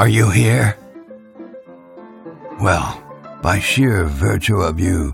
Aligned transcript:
Are 0.00 0.08
you 0.08 0.30
here? 0.30 0.78
Well, 2.60 3.02
by 3.42 3.58
sheer 3.58 4.04
virtue 4.04 4.60
of 4.60 4.78
you 4.78 5.12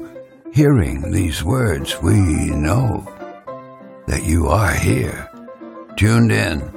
hearing 0.53 1.11
these 1.11 1.43
words, 1.43 2.03
we 2.03 2.21
know 2.51 3.09
that 4.07 4.25
you 4.25 4.49
are 4.49 4.75
here. 4.75 5.31
Tuned 5.97 6.33
in. 6.33 6.71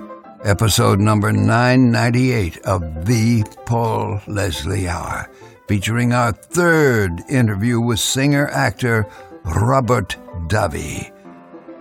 Episode 0.46 1.02
number 1.02 1.34
998 1.34 2.60
of 2.60 3.06
The 3.06 3.44
Paul 3.66 4.22
Leslie 4.26 4.88
Hour, 4.88 5.30
featuring 5.68 6.14
our 6.14 6.32
third 6.32 7.22
interview 7.30 7.82
with 7.82 8.00
singer 8.00 8.48
actor 8.48 9.06
Robert 9.44 10.16
Davi. 10.48 11.12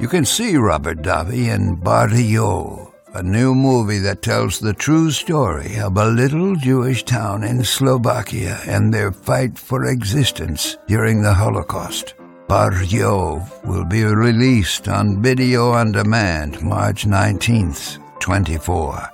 You 0.00 0.08
can 0.08 0.24
see 0.24 0.56
Robert 0.56 1.02
Davi 1.02 1.54
in 1.54 1.76
Bardejov, 1.76 2.85
a 3.16 3.22
new 3.22 3.54
movie 3.54 3.98
that 3.98 4.20
tells 4.20 4.60
the 4.60 4.74
true 4.74 5.10
story 5.10 5.78
of 5.78 5.96
a 5.96 6.04
little 6.04 6.54
Jewish 6.54 7.02
town 7.02 7.42
in 7.44 7.64
Slovakia 7.64 8.60
and 8.66 8.92
their 8.92 9.10
fight 9.10 9.58
for 9.58 9.86
existence 9.86 10.76
during 10.86 11.22
the 11.22 11.32
Holocaust. 11.32 12.12
Bardejov 12.46 13.64
will 13.64 13.86
be 13.86 14.04
released 14.04 14.86
on 14.86 15.22
video 15.22 15.70
on 15.70 15.92
demand 15.92 16.60
March 16.60 17.06
19th, 17.06 17.98
24. 18.20 19.08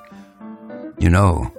You 0.98 1.10
know, 1.10 1.52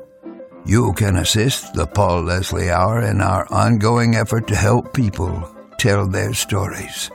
you 0.65 0.91
can 0.93 1.15
assist 1.15 1.73
the 1.73 1.87
Paul 1.87 2.23
Leslie 2.23 2.69
Hour 2.69 3.03
in 3.03 3.21
our 3.21 3.47
ongoing 3.53 4.15
effort 4.15 4.47
to 4.47 4.55
help 4.55 4.93
people 4.93 5.31
tell 5.79 6.07
their 6.07 6.33
stories. 6.33 7.09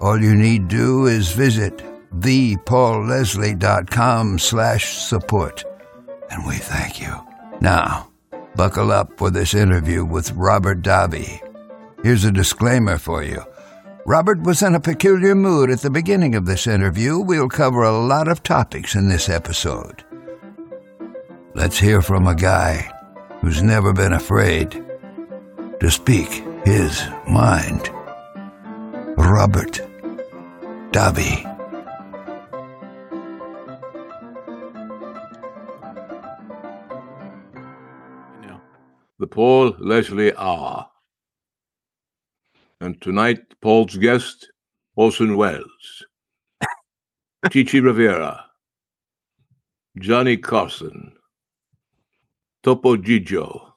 All 0.00 0.22
you 0.22 0.36
need 0.36 0.68
do 0.68 1.06
is 1.06 1.32
visit 1.32 1.82
thepaulleslie.com 2.16 4.38
slash 4.38 4.98
support. 4.98 5.64
And 6.30 6.46
we 6.46 6.56
thank 6.56 7.00
you. 7.00 7.14
Now, 7.60 8.10
buckle 8.56 8.92
up 8.92 9.18
for 9.18 9.30
this 9.30 9.54
interview 9.54 10.04
with 10.04 10.32
Robert 10.32 10.82
Davi. 10.82 11.40
Here's 12.02 12.24
a 12.24 12.32
disclaimer 12.32 12.98
for 12.98 13.22
you. 13.22 13.42
Robert 14.06 14.42
was 14.42 14.62
in 14.62 14.74
a 14.74 14.80
peculiar 14.80 15.34
mood 15.34 15.70
at 15.70 15.80
the 15.80 15.90
beginning 15.90 16.34
of 16.34 16.46
this 16.46 16.66
interview. 16.66 17.18
We'll 17.18 17.48
cover 17.48 17.82
a 17.82 17.98
lot 17.98 18.28
of 18.28 18.42
topics 18.42 18.94
in 18.94 19.08
this 19.08 19.28
episode. 19.28 20.04
Let's 21.54 21.78
hear 21.78 22.00
from 22.00 22.26
a 22.26 22.34
guy 22.34 22.90
who's 23.40 23.62
never 23.62 23.92
been 23.92 24.14
afraid 24.14 24.82
to 25.80 25.90
speak 25.90 26.42
his 26.64 27.02
mind. 27.28 27.90
Robert 29.16 29.80
Davi. 30.92 31.49
The 39.20 39.26
Paul 39.26 39.76
Leslie 39.78 40.34
Hour. 40.34 40.88
And 42.80 42.98
tonight, 43.02 43.40
Paul's 43.60 43.98
guest, 43.98 44.50
Orson 44.96 45.36
Welles, 45.36 46.06
Chita 47.50 47.82
Rivera, 47.82 48.46
Johnny 49.98 50.38
Carson, 50.38 51.12
Topo 52.62 52.96
Gigio, 52.96 53.72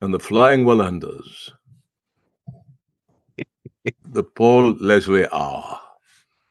and 0.00 0.12
the 0.12 0.18
Flying 0.18 0.64
Wallendas. 0.64 1.52
the 4.06 4.24
Paul 4.24 4.72
Leslie 4.80 5.28
Hour. 5.32 5.78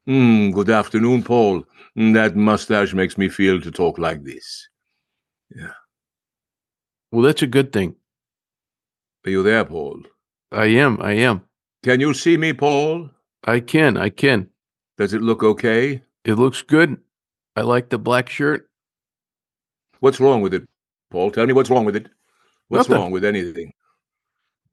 Mm, 0.08 0.54
good 0.54 0.70
afternoon, 0.70 1.24
Paul. 1.24 1.66
Mm, 1.98 2.14
That 2.14 2.38
mustache 2.38 2.94
makes 2.94 3.18
me 3.18 3.28
feel 3.28 3.60
to 3.60 3.70
talk 3.70 3.98
like 3.98 4.24
this. 4.24 4.70
Well, 7.12 7.24
that's 7.24 7.42
a 7.42 7.48
good 7.48 7.72
thing. 7.74 7.96
Are 9.26 9.30
you 9.32 9.44
there, 9.44 9.66
Paul? 9.66 10.02
I 10.52 10.66
am. 10.68 11.02
I 11.02 11.14
am. 11.14 11.42
Can 11.84 12.00
you 12.00 12.14
see 12.14 12.38
me, 12.38 12.54
Paul? 12.54 13.10
I 13.44 13.60
can. 13.60 13.98
I 13.98 14.10
can. 14.10 14.50
Does 14.98 15.14
it 15.14 15.22
look 15.22 15.44
okay? 15.44 16.02
It 16.26 16.36
looks 16.36 16.62
good. 16.62 16.98
I 17.56 17.62
like 17.62 17.90
the 17.90 17.98
black 17.98 18.30
shirt. 18.30 18.70
What's 20.00 20.20
wrong 20.20 20.42
with 20.42 20.54
it, 20.54 20.68
Paul? 21.10 21.32
Tell 21.32 21.46
me 21.46 21.54
what's 21.54 21.70
wrong 21.70 21.86
with 21.86 21.96
it. 21.96 22.08
What's 22.70 22.88
Nothing. 22.88 23.02
wrong 23.02 23.12
with 23.12 23.26
anything? 23.26 23.74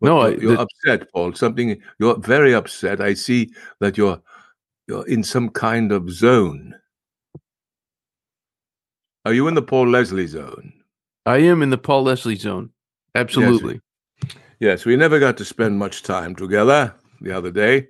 No, 0.00 0.20
I- 0.20 0.28
you're 0.36 0.56
the- 0.56 0.60
upset, 0.60 1.12
Paul. 1.12 1.32
Something 1.34 1.82
you're 1.98 2.18
very 2.18 2.54
upset. 2.54 3.00
I 3.00 3.14
see 3.14 3.50
that 3.80 3.98
you're 3.98 4.22
you're 4.86 5.06
in 5.06 5.22
some 5.24 5.50
kind 5.50 5.92
of 5.92 6.10
zone. 6.10 6.74
Are 9.26 9.34
you 9.34 9.48
in 9.48 9.54
the 9.54 9.62
Paul 9.62 9.88
Leslie 9.88 10.26
zone? 10.26 10.72
I 11.28 11.40
am 11.40 11.60
in 11.60 11.68
the 11.68 11.76
Paul 11.76 12.04
Leslie 12.04 12.36
zone. 12.36 12.70
Absolutely. 13.14 13.82
Yes, 14.60 14.86
we 14.86 14.96
never 14.96 15.18
got 15.18 15.36
to 15.36 15.44
spend 15.44 15.78
much 15.78 16.02
time 16.02 16.34
together 16.34 16.94
the 17.20 17.36
other 17.36 17.50
day. 17.50 17.88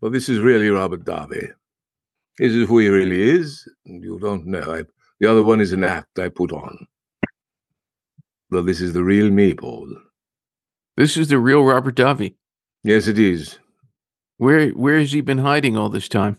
Well, 0.00 0.10
this 0.10 0.30
is 0.30 0.38
really 0.38 0.70
Robert 0.70 1.04
Davi. 1.04 1.50
This 2.38 2.54
is 2.54 2.66
who 2.66 2.78
he 2.78 2.88
really 2.88 3.20
is. 3.20 3.68
You 3.84 4.18
don't 4.18 4.46
know. 4.46 4.74
I, 4.74 4.84
the 5.20 5.30
other 5.30 5.42
one 5.42 5.60
is 5.60 5.74
an 5.74 5.84
act 5.84 6.18
I 6.18 6.30
put 6.30 6.50
on. 6.50 6.86
Well, 8.50 8.62
this 8.62 8.80
is 8.80 8.94
the 8.94 9.04
real 9.04 9.28
me, 9.30 9.52
Paul. 9.52 9.94
This 10.96 11.18
is 11.18 11.28
the 11.28 11.38
real 11.38 11.62
Robert 11.62 11.94
Davi. 11.94 12.36
Yes, 12.82 13.06
it 13.06 13.18
is. 13.18 13.58
Where 14.38 14.70
where 14.70 14.98
has 14.98 15.12
he 15.12 15.20
been 15.20 15.38
hiding 15.38 15.76
all 15.76 15.90
this 15.90 16.08
time? 16.08 16.38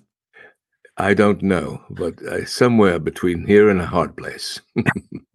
I 0.97 1.13
don't 1.13 1.43
know, 1.43 1.83
but 1.91 2.19
uh, 2.23 2.45
somewhere 2.45 2.97
between 2.97 3.45
here 3.45 3.69
and 3.69 3.79
a 3.79 3.85
hard 3.85 4.17
place. 4.17 4.59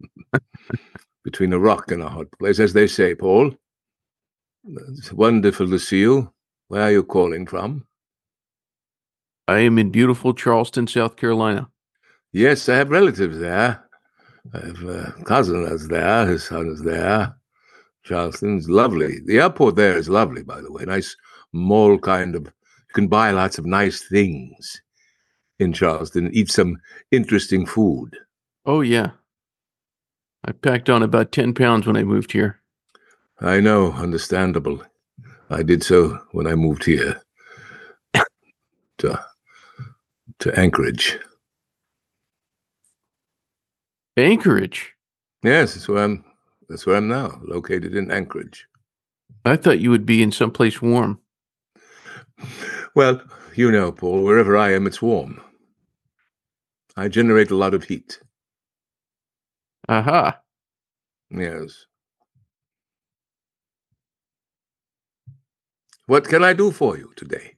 between 1.23 1.53
a 1.53 1.59
rock 1.59 1.91
and 1.91 2.01
a 2.01 2.09
hard 2.09 2.29
place, 2.37 2.59
as 2.59 2.73
they 2.73 2.87
say, 2.87 3.15
Paul. 3.15 3.51
It's 4.65 5.11
wonderful 5.11 5.69
to 5.69 5.79
see 5.79 5.99
you. 5.99 6.31
Where 6.67 6.83
are 6.83 6.91
you 6.91 7.03
calling 7.03 7.45
from? 7.45 7.85
I 9.47 9.59
am 9.59 9.77
in 9.77 9.89
beautiful 9.89 10.33
Charleston, 10.33 10.87
South 10.87 11.17
Carolina. 11.17 11.69
Yes, 12.31 12.69
I 12.69 12.75
have 12.75 12.89
relatives 12.89 13.37
there. 13.37 13.83
I 14.53 14.57
have 14.57 14.83
a 14.83 15.13
cousin 15.25 15.63
that's 15.63 15.87
there. 15.87 16.25
His 16.27 16.43
son 16.43 16.67
is 16.67 16.81
there. 16.81 17.35
Charleston's 18.03 18.69
lovely. 18.69 19.19
The 19.25 19.39
airport 19.39 19.75
there 19.75 19.97
is 19.97 20.09
lovely, 20.09 20.43
by 20.43 20.61
the 20.61 20.71
way. 20.71 20.83
Nice 20.85 21.15
mall 21.51 21.97
kind 21.97 22.35
of. 22.35 22.43
You 22.45 22.93
can 22.93 23.07
buy 23.07 23.31
lots 23.31 23.57
of 23.57 23.65
nice 23.65 24.01
things 24.07 24.81
in 25.59 25.73
Charleston. 25.73 26.29
Eat 26.33 26.51
some 26.51 26.77
interesting 27.11 27.65
food. 27.65 28.17
Oh 28.65 28.81
yeah. 28.81 29.11
I 30.45 30.51
packed 30.51 30.89
on 30.89 31.03
about 31.03 31.31
ten 31.31 31.53
pounds 31.53 31.87
when 31.87 31.95
I 31.95 32.03
moved 32.03 32.31
here. 32.31 32.59
I 33.39 33.59
know, 33.59 33.91
understandable. 33.93 34.81
I 35.49 35.63
did 35.63 35.83
so 35.83 36.19
when 36.31 36.47
I 36.47 36.55
moved 36.55 36.85
here 36.85 37.21
to 38.99 39.25
to 40.39 40.59
Anchorage. 40.59 41.19
Anchorage. 44.17 44.93
Yes, 45.43 45.73
that's 45.73 45.87
where 45.87 46.03
I'm. 46.03 46.25
That's 46.69 46.85
where 46.85 46.95
I'm 46.95 47.07
now, 47.07 47.39
located 47.43 47.95
in 47.95 48.11
Anchorage. 48.11 48.65
I 49.45 49.57
thought 49.57 49.79
you 49.79 49.89
would 49.89 50.05
be 50.05 50.23
in 50.23 50.31
someplace 50.31 50.81
warm. 50.81 51.19
Well, 52.95 53.21
you 53.55 53.71
know, 53.71 53.91
Paul, 53.91 54.23
wherever 54.23 54.57
I 54.57 54.73
am, 54.73 54.87
it's 54.87 55.01
warm. 55.01 55.41
I 56.95 57.07
generate 57.07 57.51
a 57.51 57.55
lot 57.55 57.73
of 57.73 57.83
heat. 57.83 58.19
Aha. 59.89 60.39
Yes. 61.29 61.85
What 66.05 66.27
can 66.27 66.43
I 66.43 66.53
do 66.53 66.71
for 66.71 66.97
you 66.97 67.11
today? 67.15 67.55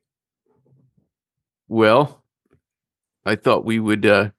Well, 1.68 2.24
I 3.26 3.36
thought 3.36 3.66
we 3.66 3.80
would 3.80 4.06
uh, 4.06 4.30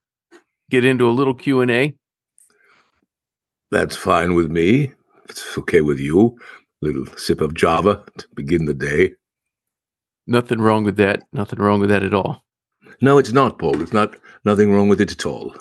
get 0.70 0.84
into 0.84 1.08
a 1.08 1.12
little 1.12 1.34
Q 1.34 1.60
and 1.60 1.70
A. 1.70 1.94
That's 3.70 3.96
fine 3.96 4.34
with 4.34 4.50
me. 4.50 4.92
It's 5.28 5.58
okay 5.58 5.80
with 5.80 5.98
you. 5.98 6.38
Little 6.82 7.06
sip 7.16 7.40
of 7.40 7.54
Java 7.54 8.04
to 8.18 8.28
begin 8.34 8.66
the 8.66 8.74
day. 8.74 9.14
Nothing 10.26 10.60
wrong 10.60 10.84
with 10.84 10.96
that. 10.96 11.24
Nothing 11.32 11.58
wrong 11.58 11.80
with 11.80 11.90
that 11.90 12.04
at 12.04 12.14
all. 12.14 12.44
No, 13.00 13.18
it's 13.18 13.32
not, 13.32 13.58
Paul. 13.58 13.82
It's 13.82 13.92
not 13.92 14.16
nothing 14.44 14.72
wrong 14.72 14.88
with 14.88 15.00
it 15.00 15.10
at 15.12 15.26
all. 15.26 15.54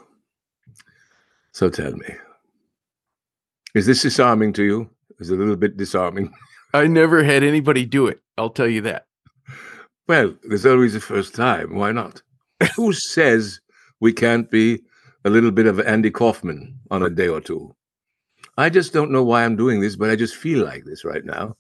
So 1.56 1.70
tell 1.70 1.94
me. 1.94 2.14
Is 3.76 3.86
this 3.86 4.02
disarming 4.02 4.52
to 4.54 4.64
you? 4.64 4.90
Is 5.22 5.30
it 5.32 5.36
a 5.36 5.38
little 5.38 5.56
bit 5.56 5.78
disarming? 5.78 6.34
I 6.74 6.86
never 6.86 7.24
had 7.24 7.44
anybody 7.44 7.86
do 7.86 8.08
it. 8.08 8.20
I'll 8.38 8.50
tell 8.50 8.68
you 8.68 8.82
that. 8.82 9.06
Well, 10.06 10.36
there's 10.44 10.66
always 10.66 10.96
a 10.96 11.00
first 11.00 11.34
time. 11.34 11.76
Why 11.76 11.94
not? 11.94 12.22
Who 12.76 12.92
says 12.92 13.62
we 14.02 14.12
can't 14.12 14.52
be 14.52 14.82
a 15.24 15.30
little 15.30 15.50
bit 15.50 15.66
of 15.66 15.80
Andy 15.80 16.12
Kaufman 16.12 16.78
on 16.92 17.04
a 17.04 17.10
day 17.10 17.30
or 17.30 17.40
two? 17.40 17.74
I 18.58 18.70
just 18.70 18.92
don't 18.92 19.12
know 19.12 19.24
why 19.24 19.46
I'm 19.46 19.56
doing 19.56 19.80
this, 19.80 19.96
but 19.96 20.10
I 20.10 20.18
just 20.18 20.36
feel 20.36 20.66
like 20.66 20.84
this 20.84 21.06
right 21.06 21.24
now. 21.24 21.56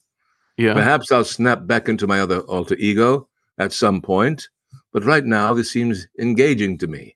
Yeah. 0.57 0.73
Perhaps 0.73 1.09
I'll 1.09 1.23
snap 1.23 1.67
back 1.67 1.87
into 1.87 2.05
my 2.05 2.19
other 2.19 2.41
alter 2.41 2.75
ego 2.75 3.29
at 3.59 3.71
some 3.71 4.01
point, 4.01 4.49
but 4.91 5.05
right 5.05 5.23
now 5.23 5.53
this 5.53 5.71
seems 5.71 6.05
engaging 6.19 6.79
to 6.79 6.87
me. 6.87 7.15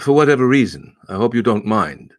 For 0.00 0.12
whatever 0.12 0.46
reason, 0.46 0.94
I 1.08 1.14
hope 1.14 1.34
you 1.34 1.42
don't 1.42 1.64
mind. 1.66 2.12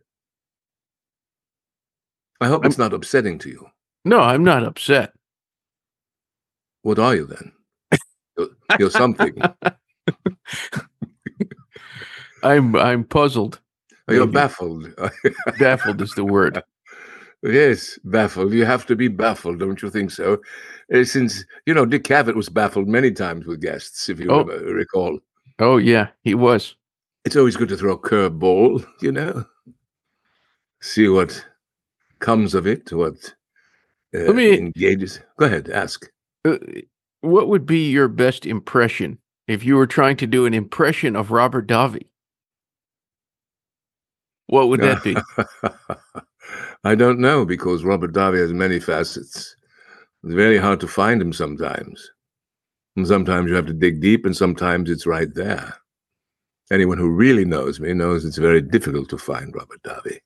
I 2.39 2.47
hope 2.47 2.65
it's 2.65 2.77
not 2.77 2.93
upsetting 2.93 3.37
to 3.39 3.49
you. 3.49 3.67
No, 4.03 4.19
I'm 4.19 4.43
not 4.43 4.63
upset. 4.63 5.13
What 6.81 6.97
are 6.97 7.15
you 7.15 7.27
then? 7.27 7.51
You're, 8.37 8.47
you're 8.79 8.89
something. 8.89 9.35
I'm 12.43 12.75
I'm 12.75 13.03
puzzled. 13.03 13.59
You're 14.09 14.25
baffled. 14.27 14.87
Baffled 15.59 16.01
is 16.01 16.11
the 16.15 16.25
word. 16.25 16.61
yes, 17.43 17.97
baffled. 18.03 18.51
You 18.51 18.65
have 18.65 18.85
to 18.87 18.95
be 18.95 19.07
baffled, 19.07 19.59
don't 19.59 19.81
you 19.81 19.89
think 19.89 20.11
so? 20.11 20.41
Uh, 20.93 21.03
since 21.03 21.45
you 21.65 21.73
know 21.73 21.85
Dick 21.85 22.03
Cavett 22.03 22.35
was 22.35 22.49
baffled 22.49 22.87
many 22.87 23.11
times 23.11 23.45
with 23.45 23.61
guests, 23.61 24.09
if 24.09 24.19
you 24.19 24.29
Oh. 24.31 24.39
ever 24.41 24.57
recall. 24.73 25.19
Oh 25.59 25.77
yeah, 25.77 26.07
he 26.23 26.33
was. 26.33 26.75
It's 27.25 27.35
always 27.35 27.56
good 27.56 27.69
to 27.69 27.77
throw 27.77 27.94
a 27.94 28.00
curveball, 28.00 28.85
you 29.01 29.12
know. 29.12 29.45
See 30.81 31.07
what 31.07 31.45
comes 32.19 32.53
of 32.56 32.65
it. 32.65 32.91
What 32.91 33.33
uh, 34.15 34.19
Let 34.19 34.35
me- 34.35 34.57
engages. 34.57 35.19
Go 35.38 35.45
ahead, 35.45 35.69
ask. 35.69 36.09
Uh, 36.44 36.57
what 37.21 37.47
would 37.50 37.68
be 37.68 37.89
your 37.91 38.07
best 38.07 38.45
impression 38.47 39.19
if 39.47 39.63
you 39.63 39.75
were 39.75 39.85
trying 39.88 40.18
to 40.18 40.27
do 40.27 40.45
an 40.47 40.53
impression 40.56 41.15
of 41.15 41.29
Robert 41.29 41.68
Davi? 41.68 42.07
What 44.47 44.69
would 44.69 44.81
that 44.81 45.03
be? 45.03 45.15
I 46.83 46.95
don't 46.95 47.19
know 47.19 47.45
because 47.45 47.83
Robert 47.83 48.12
Davi 48.12 48.39
has 48.39 48.51
many 48.51 48.79
facets. 48.79 49.56
It's 50.24 50.33
very 50.33 50.57
hard 50.57 50.79
to 50.81 50.88
find 50.88 51.21
him 51.21 51.31
sometimes. 51.31 52.12
And 52.97 53.07
sometimes 53.07 53.50
you 53.50 53.56
have 53.56 53.67
to 53.67 53.74
dig 53.74 54.01
deep, 54.01 54.25
and 54.25 54.35
sometimes 54.35 54.89
it's 54.89 55.06
right 55.06 55.33
there. 55.33 55.74
Anyone 56.71 56.97
who 56.97 57.09
really 57.09 57.44
knows 57.44 57.81
me 57.81 57.94
knows 57.94 58.23
it's 58.23 58.38
very 58.38 58.62
difficult 58.62 59.09
to 59.09 59.18
find 59.18 59.53
Robert 59.53 59.83
Davi. 59.83 60.19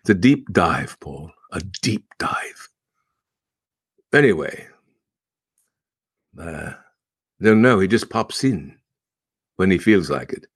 It's 0.00 0.10
a 0.10 0.14
deep 0.14 0.52
dive, 0.52 0.98
Paul, 0.98 1.30
a 1.52 1.60
deep 1.82 2.04
dive. 2.18 2.68
Anyway, 4.12 4.66
uh, 6.36 6.72
don't 7.40 7.62
know. 7.62 7.78
He 7.78 7.86
just 7.86 8.10
pops 8.10 8.42
in 8.42 8.76
when 9.56 9.70
he 9.70 9.78
feels 9.78 10.10
like 10.10 10.32
it, 10.32 10.46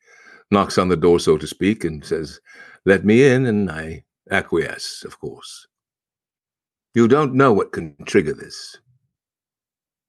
knocks 0.51 0.77
on 0.77 0.89
the 0.89 0.97
door, 0.97 1.21
so 1.21 1.39
to 1.39 1.47
speak, 1.47 1.85
and 1.85 2.05
says, 2.05 2.41
let 2.85 3.05
me 3.05 3.25
in, 3.25 3.47
and 3.47 3.71
I 3.71 4.05
acquiesce, 4.33 5.05
of 5.05 5.21
course. 5.21 5.69
You 6.95 7.07
don't 7.07 7.35
know 7.35 7.53
what 7.53 7.71
can 7.71 7.95
trigger 8.07 8.33
this. 8.33 8.79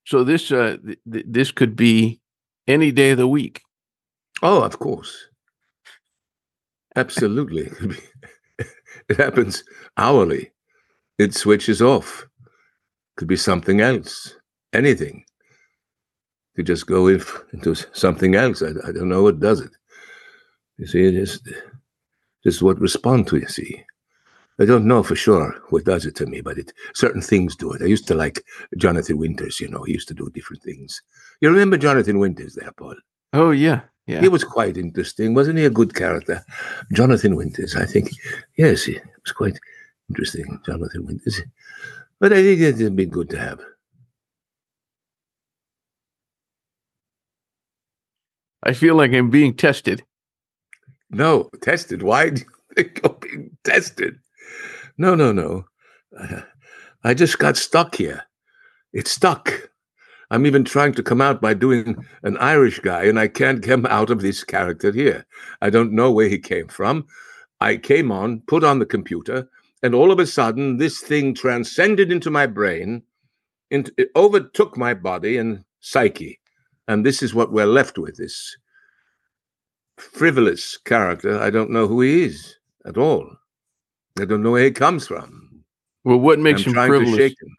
So 0.05 0.23
this 0.23 0.51
uh, 0.51 0.77
th- 0.83 0.99
th- 1.11 1.25
this 1.27 1.51
could 1.51 1.75
be 1.75 2.19
any 2.67 2.91
day 2.91 3.11
of 3.11 3.17
the 3.19 3.27
week. 3.27 3.61
Oh, 4.41 4.61
of 4.63 4.79
course. 4.79 5.27
Absolutely. 6.95 7.69
it 9.09 9.17
happens 9.17 9.63
hourly. 9.97 10.51
It 11.17 11.33
switches 11.33 11.81
off. 11.81 12.27
Could 13.15 13.27
be 13.27 13.35
something 13.35 13.81
else. 13.81 14.35
Anything. 14.73 15.25
Could 16.55 16.67
just 16.67 16.87
go 16.87 17.07
if, 17.07 17.35
into 17.53 17.75
something 17.93 18.35
else. 18.35 18.61
I, 18.61 18.69
I 18.87 18.91
don't 18.91 19.09
know 19.09 19.23
what 19.23 19.39
does 19.39 19.61
it. 19.61 19.71
You 20.77 20.85
see, 20.85 21.05
it 21.05 21.15
is 21.15 21.41
just 22.43 22.61
what 22.61 22.79
respond 22.79 23.27
to, 23.27 23.37
you 23.37 23.47
see. 23.47 23.83
I 24.59 24.65
don't 24.65 24.85
know 24.85 25.03
for 25.03 25.15
sure 25.15 25.61
what 25.69 25.85
does 25.85 26.05
it 26.05 26.15
to 26.15 26.25
me, 26.25 26.41
but 26.41 26.57
it 26.57 26.73
certain 26.95 27.21
things 27.21 27.55
do 27.55 27.73
it. 27.73 27.81
I 27.81 27.85
used 27.85 28.07
to 28.07 28.15
like 28.15 28.43
Jonathan 28.77 29.17
Winters, 29.17 29.59
you 29.59 29.67
know, 29.67 29.83
he 29.83 29.93
used 29.93 30.07
to 30.07 30.15
do 30.15 30.31
different 30.33 30.63
things. 30.63 31.01
You 31.41 31.49
remember 31.49 31.77
Jonathan 31.77 32.17
Winters 32.17 32.55
there, 32.55 32.71
Paul? 32.71 32.95
Oh 33.33 33.51
yeah, 33.51 33.81
yeah. 34.07 34.21
He 34.21 34.29
was 34.29 34.43
quite 34.43 34.77
interesting, 34.77 35.33
wasn't 35.33 35.59
he? 35.59 35.65
A 35.65 35.69
good 35.69 35.93
character, 35.93 36.43
Jonathan 36.93 37.35
Winters. 37.35 37.75
I 37.75 37.85
think, 37.85 38.09
yes, 38.57 38.83
he 38.83 38.93
was 39.23 39.33
quite 39.33 39.59
interesting, 40.09 40.59
Jonathan 40.65 41.05
Winters. 41.05 41.41
But 42.19 42.31
I 42.31 42.41
think 42.41 42.61
it'd 42.61 42.95
be 42.95 43.05
good 43.05 43.29
to 43.31 43.37
have. 43.37 43.59
I 48.63 48.73
feel 48.73 48.95
like 48.95 49.13
I'm 49.13 49.29
being 49.29 49.53
tested. 49.53 50.03
No, 51.09 51.49
tested. 51.61 52.01
Why 52.01 52.29
do 52.29 52.41
you 52.41 52.75
think 52.75 53.01
I'm 53.03 53.15
being 53.21 53.57
tested? 53.63 54.19
No, 54.97 55.15
no, 55.15 55.31
no. 55.31 55.65
Uh, 56.17 56.41
I 57.03 57.13
just 57.13 57.39
got 57.39 57.57
stuck 57.57 57.95
here. 57.95 58.23
It's 58.93 59.11
stuck. 59.11 59.69
I'm 60.29 60.45
even 60.45 60.65
trying 60.65 60.93
to 60.93 61.03
come 61.03 61.21
out 61.21 61.41
by 61.41 61.53
doing 61.53 61.95
an 62.23 62.37
Irish 62.37 62.79
guy, 62.79 63.03
and 63.05 63.19
I 63.19 63.27
can't 63.27 63.63
come 63.63 63.85
out 63.89 64.09
of 64.09 64.21
this 64.21 64.43
character 64.43 64.91
here. 64.91 65.25
I 65.61 65.69
don't 65.69 65.93
know 65.93 66.11
where 66.11 66.29
he 66.29 66.39
came 66.39 66.67
from. 66.67 67.05
I 67.61 67.77
came 67.77 68.11
on, 68.11 68.41
put 68.47 68.63
on 68.63 68.79
the 68.79 68.85
computer, 68.85 69.49
and 69.81 69.95
all 69.95 70.11
of 70.11 70.19
a 70.19 70.27
sudden, 70.27 70.77
this 70.77 70.99
thing 71.01 71.33
transcended 71.33 72.11
into 72.11 72.29
my 72.29 72.45
brain, 72.45 73.03
into, 73.71 73.91
it 73.97 74.11
overtook 74.15 74.77
my 74.77 74.93
body 74.93 75.37
and 75.37 75.63
psyche. 75.79 76.39
And 76.87 77.05
this 77.05 77.21
is 77.21 77.33
what 77.33 77.51
we're 77.51 77.65
left 77.65 77.97
with 77.97 78.17
this 78.17 78.57
frivolous 79.97 80.77
character. 80.77 81.39
I 81.39 81.49
don't 81.49 81.71
know 81.71 81.87
who 81.87 82.01
he 82.01 82.23
is 82.23 82.55
at 82.85 82.97
all. 82.97 83.29
I 84.19 84.25
don't 84.25 84.41
know 84.41 84.51
where 84.51 84.63
he 84.63 84.71
comes 84.71 85.07
from. 85.07 85.63
Well, 86.03 86.19
what 86.19 86.39
makes 86.39 86.65
I'm 86.65 86.73
him 86.73 86.87
frivolous? 86.87 87.11
to 87.11 87.17
shake 87.17 87.41
him. 87.41 87.57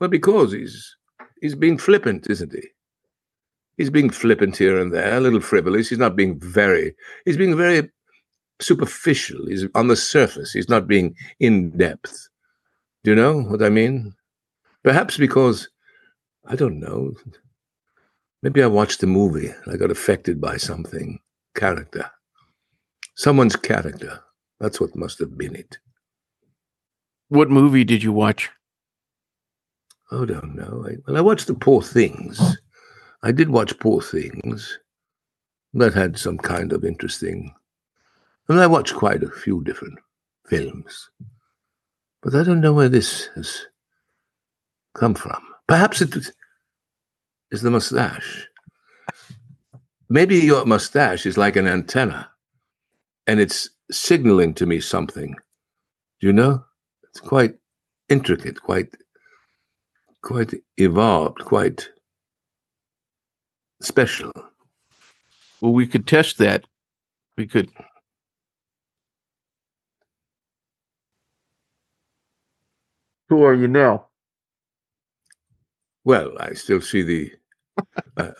Well, 0.00 0.10
because 0.10 0.52
he's 0.52 0.96
he's 1.42 1.54
being 1.54 1.76
flippant, 1.76 2.30
isn't 2.30 2.52
he? 2.52 2.62
He's 3.76 3.90
being 3.90 4.08
flippant 4.10 4.56
here 4.56 4.80
and 4.80 4.94
there, 4.94 5.16
a 5.16 5.20
little 5.20 5.40
frivolous. 5.40 5.90
He's 5.90 5.98
not 5.98 6.16
being 6.16 6.38
very. 6.38 6.94
He's 7.26 7.36
being 7.36 7.56
very 7.56 7.90
superficial. 8.60 9.46
He's 9.46 9.66
on 9.74 9.88
the 9.88 9.96
surface. 9.96 10.52
He's 10.52 10.68
not 10.68 10.86
being 10.86 11.14
in 11.40 11.76
depth. 11.76 12.28
Do 13.04 13.10
you 13.10 13.16
know 13.16 13.42
what 13.42 13.62
I 13.62 13.68
mean? 13.68 14.14
Perhaps 14.84 15.16
because 15.16 15.68
I 16.46 16.56
don't 16.56 16.80
know. 16.80 17.12
Maybe 18.42 18.62
I 18.62 18.66
watched 18.66 19.02
a 19.02 19.06
movie. 19.06 19.48
and 19.48 19.74
I 19.74 19.76
got 19.76 19.90
affected 19.90 20.40
by 20.40 20.56
something. 20.56 21.18
Character. 21.54 22.10
Someone's 23.16 23.56
character. 23.56 24.20
That's 24.60 24.80
what 24.80 24.96
must 24.96 25.18
have 25.18 25.36
been 25.36 25.56
it. 25.56 25.78
What 27.28 27.50
movie 27.50 27.84
did 27.84 28.02
you 28.02 28.12
watch? 28.12 28.50
Oh, 30.12 30.26
don't 30.26 30.54
know. 30.54 30.84
I, 30.86 30.96
well, 31.06 31.16
I 31.16 31.22
watched 31.22 31.46
the 31.46 31.54
Poor 31.54 31.80
Things. 31.80 32.36
Oh. 32.38 32.52
I 33.22 33.32
did 33.32 33.48
watch 33.48 33.78
Poor 33.78 34.02
Things. 34.02 34.78
That 35.72 35.94
had 35.94 36.18
some 36.18 36.36
kind 36.36 36.70
of 36.74 36.84
interesting. 36.84 37.54
And 38.48 38.60
I 38.60 38.66
watched 38.66 38.94
quite 38.94 39.22
a 39.22 39.30
few 39.30 39.64
different 39.64 39.98
films. 40.46 41.08
But 42.20 42.34
I 42.34 42.44
don't 42.44 42.60
know 42.60 42.74
where 42.74 42.90
this 42.90 43.30
has 43.36 43.66
come 44.94 45.14
from. 45.14 45.42
Perhaps 45.66 46.02
it 46.02 46.14
is 47.50 47.62
the 47.62 47.70
mustache. 47.70 48.46
Maybe 50.10 50.36
your 50.36 50.66
mustache 50.66 51.24
is 51.24 51.38
like 51.38 51.56
an 51.56 51.66
antenna 51.66 52.28
and 53.26 53.40
it's 53.40 53.70
signaling 53.90 54.52
to 54.54 54.66
me 54.66 54.78
something. 54.78 55.36
You 56.20 56.34
know? 56.34 56.62
It's 57.04 57.20
quite 57.20 57.54
intricate, 58.10 58.60
quite 58.60 58.94
quite 60.22 60.54
evolved, 60.78 61.38
quite 61.40 61.88
special. 63.80 64.32
Well, 65.60 65.72
we 65.72 65.86
could 65.86 66.06
test 66.06 66.38
that. 66.38 66.64
We 67.36 67.46
could. 67.46 67.70
Who 73.28 73.44
are 73.44 73.54
you 73.54 73.68
now? 73.68 74.06
Well, 76.04 76.32
I 76.38 76.54
still 76.54 76.80
see 76.80 77.02
the. 77.02 77.32
Uh, 78.18 78.30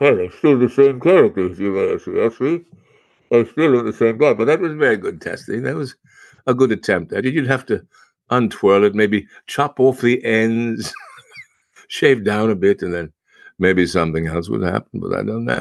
well, 0.00 0.20
I'm 0.20 0.30
still 0.36 0.58
the 0.58 0.68
same 0.68 1.00
character, 1.00 1.46
if 1.46 1.58
you 1.58 1.94
ask 1.94 2.06
me. 2.06 2.20
Actually, 2.20 2.66
I 3.32 3.44
still 3.44 3.70
look 3.70 3.86
the 3.86 3.92
same 3.92 4.18
guy, 4.18 4.34
but 4.34 4.44
that 4.44 4.60
was 4.60 4.74
very 4.74 4.98
good 4.98 5.22
testing. 5.22 5.62
That 5.62 5.74
was 5.74 5.96
a 6.46 6.52
good 6.52 6.70
attempt 6.72 7.12
at 7.14 7.24
it. 7.24 7.32
You'd 7.32 7.46
have 7.46 7.64
to 7.66 7.86
untwirl 8.30 8.84
it, 8.84 8.94
maybe 8.94 9.26
chop 9.46 9.80
off 9.80 10.02
the 10.02 10.22
ends, 10.24 10.92
shave 11.88 12.24
down 12.24 12.50
a 12.50 12.54
bit, 12.54 12.82
and 12.82 12.94
then 12.94 13.12
maybe 13.58 13.86
something 13.86 14.26
else 14.26 14.48
would 14.48 14.62
happen. 14.62 15.00
But 15.00 15.14
I 15.14 15.22
don't 15.22 15.44
know. 15.44 15.60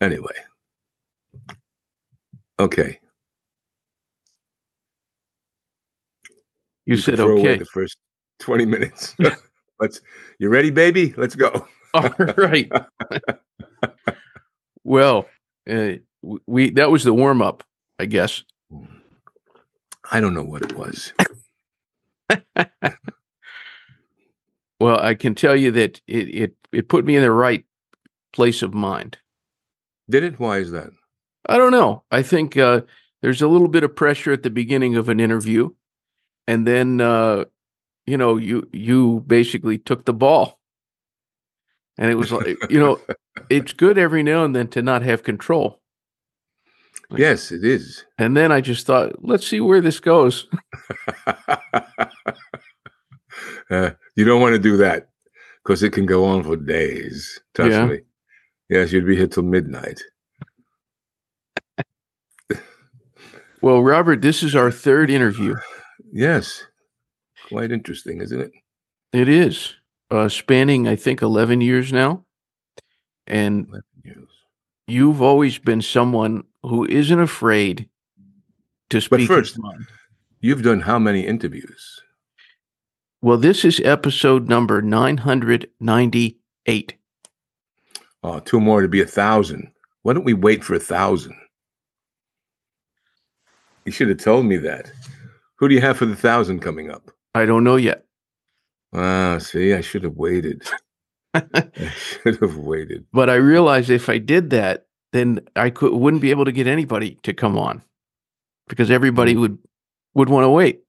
Anyway, 0.00 0.34
okay. 2.58 2.98
You, 6.86 6.96
can 6.96 7.02
said 7.02 7.16
throw 7.16 7.38
away 7.38 7.40
okay. 7.40 7.58
The 7.58 7.64
first 7.64 7.96
twenty 8.38 8.66
minutes. 8.66 9.16
Let's. 9.80 10.00
You 10.38 10.50
ready, 10.50 10.70
baby? 10.70 11.14
Let's 11.16 11.34
go. 11.34 11.66
All 11.94 12.10
right. 12.36 12.70
well, 14.82 15.26
uh, 15.70 15.92
we 16.46 16.70
that 16.70 16.90
was 16.90 17.04
the 17.04 17.14
warm 17.14 17.40
up, 17.40 17.64
I 17.98 18.06
guess. 18.06 18.44
I 20.10 20.20
don't 20.20 20.34
know 20.34 20.44
what 20.44 20.62
it 20.62 20.76
was. 20.76 21.12
Well, 24.80 24.98
I 25.00 25.14
can 25.14 25.34
tell 25.34 25.56
you 25.56 25.70
that 25.72 26.00
it 26.06 26.28
it 26.28 26.56
it 26.72 26.88
put 26.88 27.04
me 27.04 27.16
in 27.16 27.22
the 27.22 27.30
right 27.30 27.64
place 28.32 28.62
of 28.62 28.74
mind. 28.74 29.18
Did 30.10 30.24
it? 30.24 30.38
Why 30.38 30.58
is 30.58 30.70
that? 30.72 30.90
I 31.46 31.58
don't 31.58 31.72
know. 31.72 32.02
I 32.10 32.22
think 32.22 32.56
uh, 32.56 32.82
there's 33.22 33.42
a 33.42 33.48
little 33.48 33.68
bit 33.68 33.84
of 33.84 33.94
pressure 33.94 34.32
at 34.32 34.42
the 34.42 34.50
beginning 34.50 34.96
of 34.96 35.08
an 35.08 35.20
interview, 35.20 35.70
and 36.46 36.66
then 36.66 37.00
uh, 37.00 37.44
you 38.06 38.16
know 38.16 38.36
you 38.36 38.68
you 38.72 39.24
basically 39.26 39.78
took 39.78 40.04
the 40.04 40.14
ball, 40.14 40.58
and 41.96 42.10
it 42.10 42.16
was 42.16 42.32
like 42.32 42.56
you 42.68 42.80
know 42.80 43.00
it's 43.48 43.72
good 43.72 43.98
every 43.98 44.22
now 44.22 44.44
and 44.44 44.54
then 44.54 44.68
to 44.68 44.82
not 44.82 45.02
have 45.02 45.22
control. 45.22 45.80
Yes, 47.16 47.52
it 47.52 47.64
is. 47.64 48.04
And 48.18 48.36
then 48.36 48.50
I 48.50 48.60
just 48.60 48.86
thought, 48.86 49.22
let's 49.22 49.46
see 49.46 49.60
where 49.60 49.80
this 49.80 50.00
goes. 50.00 50.48
uh, 53.70 53.90
you 54.16 54.24
don't 54.24 54.40
want 54.40 54.54
to 54.54 54.58
do 54.58 54.76
that 54.78 55.08
because 55.62 55.82
it 55.82 55.90
can 55.92 56.06
go 56.06 56.24
on 56.24 56.42
for 56.42 56.56
days. 56.56 57.40
Trust 57.54 57.70
Yeah. 57.72 57.86
me. 57.86 58.00
Yes, 58.68 58.92
you'd 58.92 59.06
be 59.06 59.16
here 59.16 59.26
till 59.26 59.42
midnight. 59.42 60.00
Well, 63.60 63.82
Robert, 63.82 64.20
this 64.20 64.42
is 64.42 64.54
our 64.54 64.70
third 64.70 65.10
interview. 65.10 65.54
Yes. 66.16 66.62
Quite 67.48 67.72
interesting, 67.72 68.20
isn't 68.20 68.40
it? 68.40 68.52
It 69.12 69.28
is 69.28 69.74
uh, 70.12 70.28
spanning, 70.28 70.86
I 70.86 70.94
think, 70.94 71.22
eleven 71.22 71.60
years 71.60 71.92
now, 71.92 72.24
and 73.26 73.66
Yes. 74.04 74.16
you've 74.86 75.20
always 75.20 75.58
been 75.58 75.82
someone 75.82 76.44
who 76.62 76.84
isn't 76.86 77.18
afraid 77.18 77.88
to 78.90 79.00
speak. 79.00 79.20
his 79.20 79.28
first-. 79.28 79.58
You've 80.40 80.62
done 80.62 80.80
how 80.82 81.00
many 81.00 81.26
interviews? 81.26 82.00
Well, 83.24 83.38
this 83.38 83.64
is 83.64 83.80
episode 83.80 84.50
number 84.50 84.82
nine 84.82 85.16
hundred 85.16 85.70
ninety-eight. 85.80 86.94
Oh, 88.22 88.38
two 88.40 88.60
more 88.60 88.82
to 88.82 88.88
be 88.88 89.00
a 89.00 89.06
thousand. 89.06 89.72
Why 90.02 90.12
don't 90.12 90.26
we 90.26 90.34
wait 90.34 90.62
for 90.62 90.74
a 90.74 90.78
thousand? 90.78 91.34
You 93.86 93.92
should 93.92 94.10
have 94.10 94.18
told 94.18 94.44
me 94.44 94.58
that. 94.58 94.92
Who 95.56 95.70
do 95.70 95.74
you 95.74 95.80
have 95.80 95.96
for 95.96 96.04
the 96.04 96.14
thousand 96.14 96.60
coming 96.60 96.90
up? 96.90 97.10
I 97.34 97.46
don't 97.46 97.64
know 97.64 97.76
yet. 97.76 98.04
Ah, 98.92 99.38
see, 99.38 99.72
I 99.72 99.80
should 99.80 100.04
have 100.04 100.16
waited. 100.16 100.62
I 101.32 101.92
should 101.96 102.42
have 102.42 102.58
waited. 102.58 103.06
But 103.10 103.30
I 103.30 103.36
realized 103.36 103.88
if 103.88 104.10
I 104.10 104.18
did 104.18 104.50
that, 104.50 104.84
then 105.14 105.40
I 105.56 105.70
could 105.70 105.94
wouldn't 105.94 106.20
be 106.20 106.30
able 106.30 106.44
to 106.44 106.52
get 106.52 106.66
anybody 106.66 107.18
to 107.22 107.32
come 107.32 107.56
on 107.56 107.82
because 108.68 108.90
everybody 108.90 109.34
would 109.34 109.56
would 110.12 110.28
want 110.28 110.44
to 110.44 110.50
wait. 110.50 110.82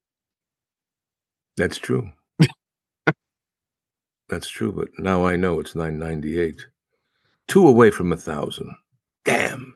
That's 1.56 1.78
true. 1.78 2.12
That's 4.30 4.48
true, 4.48 4.72
but 4.72 4.90
now 4.98 5.26
I 5.26 5.36
know 5.36 5.60
it's 5.60 5.76
998. 5.76 6.66
Two 7.48 7.68
away 7.68 7.92
from 7.92 8.12
a 8.12 8.18
thousand. 8.18 8.76
Damn. 9.24 9.76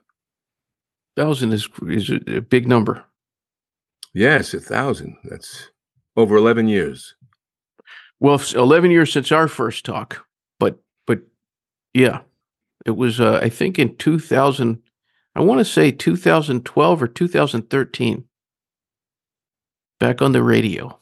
Thousand 1.15 1.53
is 1.53 1.67
is 1.87 2.09
a 2.27 2.41
big 2.41 2.67
number. 2.67 3.03
Yes, 4.13 4.53
a 4.53 4.59
thousand. 4.59 5.17
That's 5.23 5.69
over 6.15 6.35
11 6.35 6.67
years. 6.67 7.15
Well, 8.19 8.41
eleven 8.55 8.91
years 8.91 9.13
since 9.13 9.31
our 9.31 9.47
first 9.47 9.85
talk, 9.85 10.25
but 10.59 10.77
but 11.07 11.21
yeah, 11.93 12.21
it 12.85 12.91
was 12.91 13.21
uh, 13.21 13.39
I 13.41 13.49
think 13.49 13.79
in 13.79 13.95
two 13.95 14.19
thousand. 14.19 14.81
I 15.35 15.41
want 15.41 15.59
to 15.59 15.65
say 15.65 15.91
two 15.91 16.17
thousand 16.17 16.65
twelve 16.65 17.01
or 17.01 17.07
two 17.07 17.29
thousand 17.29 17.69
thirteen. 17.69 18.25
Back 19.99 20.21
on 20.21 20.33
the 20.33 20.43
radio. 20.43 20.99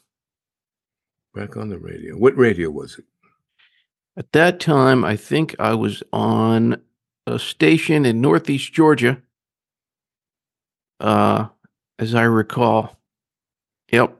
Back 1.34 1.58
on 1.58 1.70
the 1.70 1.80
radio. 1.80 2.16
What 2.16 2.38
radio 2.38 2.70
was 2.70 3.00
it? 3.00 3.06
At 4.18 4.32
that 4.32 4.60
time, 4.60 5.06
I 5.06 5.16
think 5.16 5.56
I 5.60 5.74
was 5.76 6.02
on 6.12 6.82
a 7.28 7.38
station 7.38 8.06
in 8.06 8.20
Northeast 8.20 8.74
Georgia. 8.74 9.22
Uh, 11.00 11.48
as 12.00 12.16
I 12.16 12.24
recall. 12.24 12.98
Yep. 13.92 14.18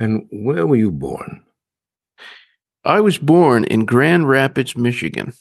And 0.00 0.26
where 0.32 0.66
were 0.66 0.74
you 0.76 0.90
born? 0.90 1.42
I 2.84 3.00
was 3.00 3.16
born 3.18 3.64
in 3.64 3.84
Grand 3.84 4.28
Rapids, 4.28 4.76
Michigan. 4.76 5.32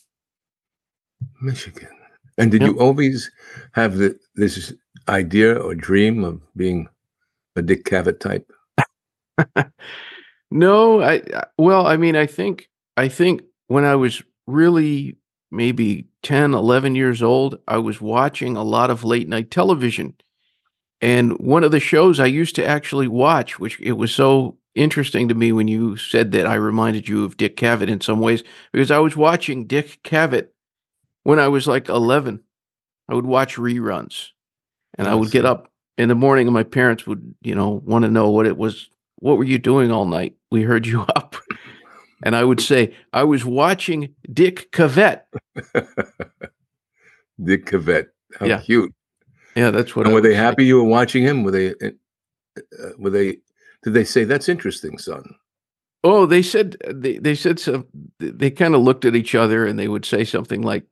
Michigan. 1.41 1.89
And 2.37 2.51
did 2.51 2.61
Yep. 2.61 2.71
you 2.71 2.79
always 2.79 3.31
have 3.73 3.97
the, 3.97 4.17
this 4.35 4.73
idea 5.09 5.55
or 5.55 5.73
dream 5.75 6.23
of 6.23 6.39
being 6.55 6.87
a 7.55 7.61
Dick 7.63 7.83
Cavett 7.85 8.19
type? 8.19 8.51
No, 10.51 11.01
I- 11.01 11.23
well, 11.57 11.87
I 11.87 11.97
mean, 11.97 12.15
I 12.15 12.27
think 12.27 12.69
I 12.97 13.07
think 13.07 13.41
when 13.67 13.85
I 13.85 13.95
was 13.95 14.21
really 14.47 15.17
maybe 15.51 16.07
10, 16.23 16.53
11 16.53 16.95
years 16.95 17.21
old, 17.21 17.59
I 17.67 17.77
was 17.77 18.01
watching 18.01 18.57
a 18.57 18.63
lot 18.63 18.89
of 18.89 19.03
late 19.03 19.27
night 19.27 19.51
television. 19.51 20.15
And 21.01 21.37
one 21.37 21.63
of 21.63 21.71
the 21.71 21.79
shows 21.79 22.19
I 22.19 22.25
used 22.27 22.55
to 22.55 22.65
actually 22.65 23.07
watch, 23.07 23.59
which 23.59 23.79
it 23.81 23.93
was 23.93 24.13
so 24.13 24.57
interesting 24.73 25.27
to 25.27 25.35
me 25.35 25.51
when 25.51 25.67
you 25.67 25.97
said 25.97 26.31
that 26.31 26.47
I 26.47 26.55
reminded 26.55 27.07
you 27.07 27.23
of 27.23 27.37
Dick 27.37 27.57
Cavett 27.57 27.89
in 27.89 28.01
some 28.01 28.19
ways, 28.19 28.43
because 28.71 28.89
I 28.89 28.99
was 28.99 29.15
watching 29.15 29.67
Dick 29.67 29.99
Cavett 30.03 30.47
when 31.23 31.39
I 31.39 31.49
was 31.49 31.67
like 31.67 31.89
11. 31.89 32.41
I 33.09 33.15
would 33.15 33.25
watch 33.25 33.57
reruns 33.57 34.29
and 34.97 35.07
I 35.07 35.11
I 35.11 35.15
would 35.15 35.31
get 35.31 35.45
up 35.45 35.69
in 35.97 36.09
the 36.09 36.15
morning 36.15 36.47
and 36.47 36.53
my 36.53 36.63
parents 36.63 37.05
would, 37.05 37.35
you 37.41 37.53
know, 37.53 37.81
want 37.85 38.03
to 38.03 38.11
know 38.11 38.29
what 38.29 38.47
it 38.47 38.57
was. 38.57 38.89
What 39.17 39.37
were 39.37 39.43
you 39.43 39.59
doing 39.59 39.91
all 39.91 40.05
night? 40.05 40.35
We 40.51 40.63
heard 40.63 40.87
you 40.87 41.01
up. 41.15 41.32
And 42.23 42.35
I 42.35 42.43
would 42.45 42.61
say, 42.61 42.95
I 43.11 43.23
was 43.25 43.43
watching 43.45 44.15
Dick 44.31 44.71
Cavett. 44.71 45.21
Dick 47.43 47.65
Cavett. 47.65 48.07
How 48.39 48.45
Yeah. 48.45 48.61
cute. 48.61 48.93
Yeah, 49.55 49.69
that's 49.71 49.95
what 49.95 50.05
And 50.07 50.13
I 50.13 50.15
were 50.15 50.21
they 50.21 50.33
happy 50.33 50.65
you 50.65 50.77
were 50.77 50.89
watching 50.89 51.21
him? 51.21 51.43
Were 51.43 51.51
they, 51.51 51.69
uh, 51.69 51.91
uh, 52.57 52.89
were 52.97 53.09
they, 53.09 53.37
did 53.83 53.93
they 53.93 54.03
say, 54.05 54.23
that's 54.23 54.49
interesting, 54.49 54.97
son? 54.97 55.35
Oh, 56.05 56.25
they 56.25 56.41
said 56.41 56.77
they, 56.89 57.17
they 57.17 57.35
said 57.35 57.59
some 57.59 57.85
they 58.19 58.51
kind 58.51 58.75
of 58.75 58.81
looked 58.81 59.05
at 59.05 59.15
each 59.15 59.35
other 59.35 59.65
and 59.65 59.77
they 59.79 59.87
would 59.87 60.03
say 60.05 60.23
something 60.25 60.61
like, 60.61 60.83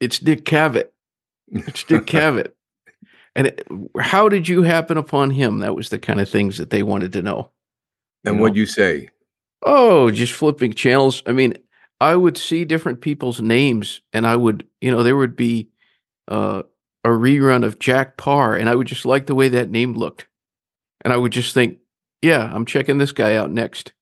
It's 0.00 0.18
Dick 0.18 0.44
Cavett. 0.44 0.92
It's 1.48 1.84
Dick 1.84 2.04
Cavett. 2.06 2.52
And 3.36 3.48
it, 3.48 3.66
how 3.98 4.28
did 4.28 4.48
you 4.48 4.62
happen 4.62 4.96
upon 4.96 5.30
him? 5.30 5.58
That 5.58 5.74
was 5.76 5.88
the 5.90 5.98
kind 5.98 6.20
of 6.20 6.28
things 6.28 6.56
that 6.58 6.70
they 6.70 6.82
wanted 6.82 7.12
to 7.14 7.22
know. 7.22 7.50
And 8.24 8.36
you 8.36 8.40
what'd 8.42 8.56
you 8.56 8.66
say? 8.66 9.10
Oh, 9.62 10.10
just 10.10 10.32
flipping 10.32 10.72
channels. 10.72 11.22
I 11.26 11.32
mean, 11.32 11.54
I 12.00 12.16
would 12.16 12.38
see 12.38 12.64
different 12.64 13.00
people's 13.00 13.40
names 13.40 14.00
and 14.12 14.26
I 14.26 14.36
would, 14.36 14.66
you 14.80 14.90
know, 14.90 15.02
there 15.02 15.16
would 15.16 15.36
be 15.36 15.68
uh, 16.28 16.62
a 17.04 17.08
rerun 17.08 17.64
of 17.64 17.78
Jack 17.78 18.16
Paar 18.16 18.56
and 18.56 18.68
I 18.68 18.74
would 18.74 18.86
just 18.86 19.04
like 19.04 19.26
the 19.26 19.34
way 19.34 19.48
that 19.50 19.70
name 19.70 19.94
looked. 19.94 20.26
And 21.02 21.12
I 21.12 21.16
would 21.16 21.32
just 21.32 21.52
think, 21.52 21.78
yeah, 22.22 22.50
I'm 22.52 22.64
checking 22.66 22.98
this 22.98 23.12
guy 23.12 23.36
out 23.36 23.50
next. 23.50 23.92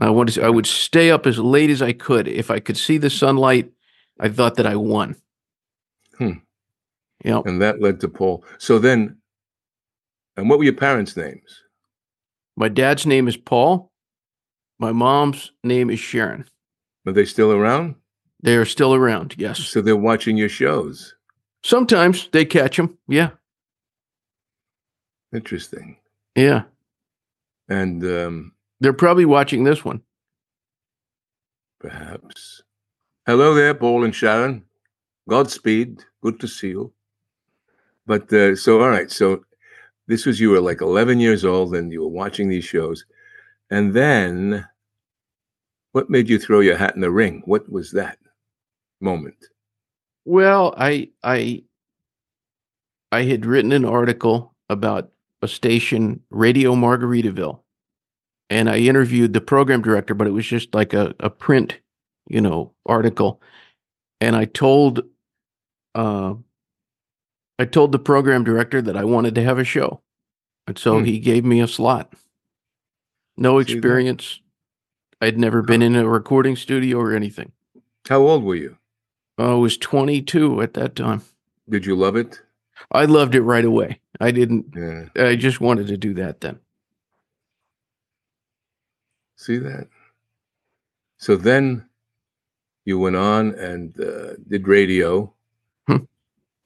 And 0.00 0.08
I 0.08 0.10
wanted 0.10 0.32
to, 0.36 0.44
I 0.44 0.50
would 0.50 0.66
stay 0.66 1.10
up 1.10 1.26
as 1.26 1.38
late 1.38 1.70
as 1.70 1.82
I 1.82 1.92
could. 1.92 2.28
If 2.28 2.50
I 2.50 2.60
could 2.60 2.76
see 2.76 2.98
the 2.98 3.10
sunlight, 3.10 3.70
I 4.20 4.28
thought 4.28 4.56
that 4.56 4.66
I 4.66 4.76
won. 4.76 5.16
Hmm. 6.18 6.32
Yep. 7.24 7.46
And 7.46 7.60
that 7.62 7.80
led 7.80 8.00
to 8.00 8.08
Paul. 8.08 8.44
So 8.58 8.78
then, 8.78 9.16
and 10.36 10.48
what 10.48 10.58
were 10.58 10.64
your 10.64 10.74
parents' 10.74 11.16
names? 11.16 11.62
My 12.56 12.68
dad's 12.68 13.06
name 13.06 13.26
is 13.26 13.36
Paul. 13.36 13.87
My 14.78 14.92
mom's 14.92 15.52
name 15.64 15.90
is 15.90 15.98
Sharon. 15.98 16.44
Are 17.06 17.12
they 17.12 17.24
still 17.24 17.52
around? 17.52 17.96
They 18.42 18.56
are 18.56 18.64
still 18.64 18.94
around. 18.94 19.34
Yes. 19.38 19.58
So 19.58 19.80
they're 19.80 19.96
watching 19.96 20.36
your 20.36 20.48
shows. 20.48 21.14
Sometimes 21.64 22.28
they 22.32 22.44
catch 22.44 22.76
them. 22.76 22.96
Yeah. 23.08 23.30
Interesting. 25.34 25.96
Yeah. 26.36 26.62
And 27.68 28.04
um, 28.04 28.52
They're 28.80 28.92
probably 28.92 29.24
watching 29.24 29.64
this 29.64 29.84
one. 29.84 30.02
perhaps. 31.80 32.62
Hello 33.26 33.52
there, 33.54 33.74
Paul 33.74 34.04
and 34.04 34.14
Sharon. 34.14 34.64
Godspeed. 35.28 36.02
Good 36.22 36.40
to 36.40 36.48
see 36.48 36.68
you. 36.68 36.92
But 38.06 38.32
uh, 38.32 38.56
so, 38.56 38.80
all 38.80 38.88
right. 38.88 39.10
So 39.10 39.44
this 40.06 40.24
was 40.24 40.40
you 40.40 40.50
were 40.50 40.60
like 40.60 40.80
11 40.80 41.20
years 41.20 41.44
old 41.44 41.74
and 41.74 41.92
you 41.92 42.00
were 42.02 42.08
watching 42.08 42.48
these 42.48 42.64
shows. 42.64 43.04
And 43.70 43.92
then 43.94 44.66
what 45.92 46.10
made 46.10 46.28
you 46.28 46.38
throw 46.38 46.60
your 46.60 46.76
hat 46.76 46.94
in 46.94 47.00
the 47.00 47.10
ring? 47.10 47.42
What 47.44 47.70
was 47.70 47.92
that 47.92 48.18
moment? 49.00 49.36
Well, 50.24 50.74
I 50.76 51.10
I 51.22 51.64
I 53.12 53.22
had 53.22 53.46
written 53.46 53.72
an 53.72 53.84
article 53.84 54.54
about 54.68 55.10
a 55.42 55.48
station, 55.48 56.20
Radio 56.30 56.74
Margaritaville, 56.74 57.60
and 58.50 58.68
I 58.68 58.78
interviewed 58.78 59.32
the 59.32 59.40
program 59.40 59.82
director, 59.82 60.14
but 60.14 60.26
it 60.26 60.32
was 60.32 60.46
just 60.46 60.74
like 60.74 60.92
a, 60.92 61.14
a 61.20 61.30
print, 61.30 61.78
you 62.28 62.40
know, 62.40 62.72
article. 62.86 63.40
And 64.20 64.36
I 64.36 64.44
told 64.46 65.02
uh 65.94 66.34
I 67.58 67.64
told 67.64 67.92
the 67.92 67.98
program 67.98 68.44
director 68.44 68.80
that 68.82 68.96
I 68.96 69.04
wanted 69.04 69.34
to 69.36 69.42
have 69.42 69.58
a 69.58 69.64
show. 69.64 70.00
And 70.66 70.78
so 70.78 70.98
Hmm. 70.98 71.04
he 71.04 71.18
gave 71.18 71.44
me 71.44 71.60
a 71.60 71.66
slot. 71.68 72.12
No 73.38 73.60
See 73.62 73.72
that? 73.72 73.78
experience. 73.78 74.40
I'd 75.20 75.38
never 75.38 75.62
been 75.62 75.82
in 75.82 75.94
a 75.96 76.08
recording 76.08 76.56
studio 76.56 76.98
or 76.98 77.14
anything. 77.14 77.52
How 78.08 78.20
old 78.20 78.42
were 78.44 78.54
you? 78.56 78.76
I 79.38 79.54
was 79.54 79.76
22 79.78 80.60
at 80.60 80.74
that 80.74 80.96
time. 80.96 81.22
Did 81.68 81.86
you 81.86 81.94
love 81.94 82.16
it? 82.16 82.40
I 82.90 83.04
loved 83.04 83.34
it 83.34 83.42
right 83.42 83.64
away. 83.64 84.00
I 84.20 84.30
didn't. 84.32 84.66
Yeah. 84.76 85.24
I 85.24 85.36
just 85.36 85.60
wanted 85.60 85.86
to 85.88 85.96
do 85.96 86.14
that 86.14 86.40
then. 86.40 86.58
See 89.36 89.58
that? 89.58 89.88
So 91.18 91.36
then 91.36 91.86
you 92.84 92.98
went 92.98 93.16
on 93.16 93.54
and 93.54 93.98
uh, 94.00 94.34
did 94.48 94.66
radio. 94.66 95.32
Hmm. 95.86 96.04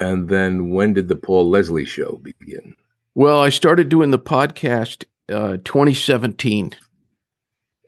And 0.01 0.29
then 0.29 0.71
when 0.71 0.95
did 0.95 1.09
the 1.09 1.17
Paul 1.17 1.51
Leslie 1.51 1.85
show 1.85 2.17
begin? 2.23 2.75
Well, 3.15 3.41
I 3.41 3.51
started 3.51 3.89
doing 3.91 4.11
the 4.11 4.19
podcast 4.19 5.05
uh 5.31 5.57
2017. 5.65 6.73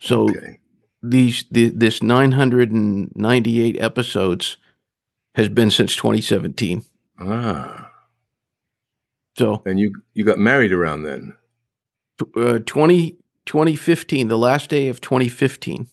So 0.00 0.24
Okay. 0.30 0.58
these 1.02 1.44
the, 1.50 1.68
this 1.70 2.02
998 2.02 3.80
episodes 3.80 4.56
has 5.34 5.48
been 5.48 5.70
since 5.70 5.96
2017. 5.96 6.84
Ah. 7.20 7.90
So 9.36 9.62
And 9.66 9.78
you 9.80 9.94
you 10.14 10.24
got 10.24 10.38
married 10.38 10.72
around 10.72 11.02
then. 11.04 11.34
uh 12.36 12.58
20 12.60 13.16
2015, 13.46 14.28
the 14.28 14.38
last 14.38 14.70
day 14.70 14.88
of 14.88 15.00
2015 15.02 15.86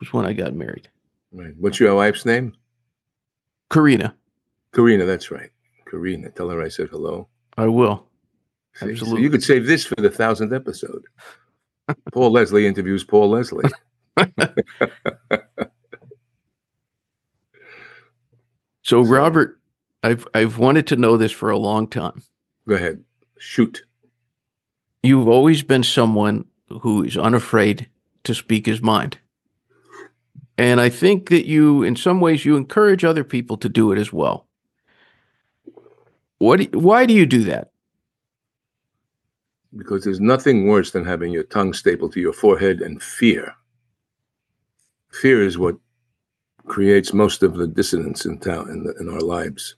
was 0.00 0.12
when 0.12 0.26
I 0.26 0.32
got 0.32 0.54
married. 0.54 0.88
Right. 1.32 1.54
What's 1.56 1.78
your 1.78 1.94
wife's 1.94 2.24
name? 2.26 2.54
Karina, 3.70 4.16
Karina, 4.74 5.04
that's 5.06 5.30
right. 5.30 5.50
Karina. 5.88 6.30
Tell 6.30 6.48
her 6.50 6.60
I 6.60 6.68
said 6.68 6.88
hello. 6.88 7.28
I 7.56 7.66
will. 7.68 8.06
See, 8.76 8.96
So 8.96 9.16
you 9.16 9.30
could 9.30 9.42
save 9.42 9.66
this 9.66 9.84
for 9.84 9.96
the 9.96 10.10
thousandth 10.10 10.52
episode. 10.52 11.04
Paul 12.12 12.30
Leslie 12.32 12.66
interviews 12.66 13.04
Paul 13.04 13.30
Leslie. 13.30 13.64
So 18.82 19.04
So- 19.04 19.10
Robert, 19.10 19.58
I've 20.02 20.26
I've 20.34 20.58
wanted 20.58 20.86
to 20.88 20.96
know 20.96 21.16
this 21.16 21.32
for 21.32 21.50
a 21.50 21.58
long 21.58 21.86
time. 21.86 22.22
Go 22.66 22.74
ahead. 22.74 23.04
Shoot. 23.38 23.82
You've 25.02 25.28
always 25.28 25.62
been 25.62 25.82
someone 25.82 26.46
who 26.68 27.02
is 27.04 27.16
unafraid 27.16 27.88
to 28.24 28.34
speak 28.34 28.66
his 28.66 28.80
mind. 28.82 29.18
And 30.58 30.80
I 30.80 30.88
think 30.90 31.28
that 31.30 31.46
you 31.46 31.82
in 31.82 31.96
some 31.96 32.20
ways 32.20 32.44
you 32.44 32.56
encourage 32.56 33.04
other 33.04 33.24
people 33.24 33.56
to 33.58 33.68
do 33.68 33.92
it 33.92 33.98
as 33.98 34.12
well. 34.12 34.46
What 36.38 36.60
do- 36.70 36.78
why 36.78 37.06
do 37.06 37.14
you 37.14 37.26
do 37.26 37.44
that? 37.44 37.69
Because 39.76 40.04
there's 40.04 40.20
nothing 40.20 40.66
worse 40.66 40.90
than 40.90 41.04
having 41.04 41.32
your 41.32 41.44
tongue 41.44 41.72
stapled 41.72 42.12
to 42.14 42.20
your 42.20 42.32
forehead 42.32 42.80
and 42.80 43.02
fear. 43.02 43.54
Fear 45.12 45.44
is 45.44 45.58
what 45.58 45.76
creates 46.66 47.12
most 47.12 47.42
of 47.42 47.54
the 47.54 47.66
dissonance 47.66 48.24
in 48.26 48.38
town 48.38 48.70
in, 48.70 48.84
the, 48.84 48.94
in 49.00 49.08
our 49.08 49.20
lives. 49.20 49.76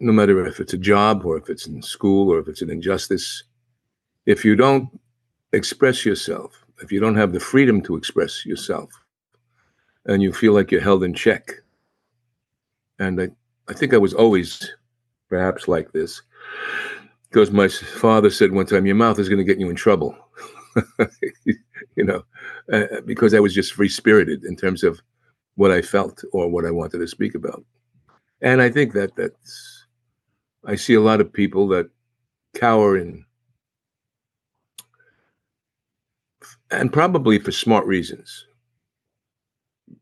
No 0.00 0.12
matter 0.12 0.44
if 0.46 0.60
it's 0.60 0.72
a 0.72 0.78
job 0.78 1.24
or 1.24 1.36
if 1.36 1.48
it's 1.48 1.66
in 1.66 1.82
school 1.82 2.32
or 2.32 2.38
if 2.38 2.48
it's 2.48 2.62
an 2.62 2.70
injustice, 2.70 3.44
if 4.26 4.44
you 4.44 4.56
don't 4.56 4.88
express 5.52 6.04
yourself, 6.04 6.64
if 6.82 6.90
you 6.90 7.00
don't 7.00 7.14
have 7.14 7.32
the 7.32 7.40
freedom 7.40 7.80
to 7.82 7.96
express 7.96 8.44
yourself, 8.44 8.90
and 10.06 10.22
you 10.22 10.32
feel 10.32 10.52
like 10.52 10.70
you're 10.70 10.80
held 10.80 11.04
in 11.04 11.14
check, 11.14 11.52
and 12.98 13.20
I, 13.20 13.28
I 13.68 13.72
think 13.72 13.94
I 13.94 13.98
was 13.98 14.14
always 14.14 14.72
perhaps 15.28 15.68
like 15.68 15.92
this, 15.92 16.20
because 17.34 17.50
my 17.50 17.66
father 17.66 18.30
said 18.30 18.52
one 18.52 18.64
time, 18.64 18.86
"Your 18.86 18.94
mouth 18.94 19.18
is 19.18 19.28
going 19.28 19.44
to 19.44 19.44
get 19.44 19.58
you 19.58 19.68
in 19.68 19.74
trouble," 19.74 20.16
you 21.96 22.04
know, 22.04 22.22
uh, 22.72 23.00
because 23.04 23.34
I 23.34 23.40
was 23.40 23.52
just 23.52 23.72
free 23.72 23.88
spirited 23.88 24.44
in 24.44 24.54
terms 24.54 24.84
of 24.84 25.00
what 25.56 25.72
I 25.72 25.82
felt 25.82 26.22
or 26.32 26.48
what 26.48 26.64
I 26.64 26.70
wanted 26.70 26.98
to 26.98 27.08
speak 27.08 27.34
about, 27.34 27.64
and 28.40 28.62
I 28.62 28.70
think 28.70 28.92
that 28.92 29.16
that's 29.16 29.86
I 30.64 30.76
see 30.76 30.94
a 30.94 31.00
lot 31.00 31.20
of 31.20 31.32
people 31.32 31.66
that 31.68 31.90
cower 32.54 32.96
in, 32.96 33.24
and 36.70 36.92
probably 36.92 37.40
for 37.40 37.50
smart 37.50 37.84
reasons, 37.84 38.46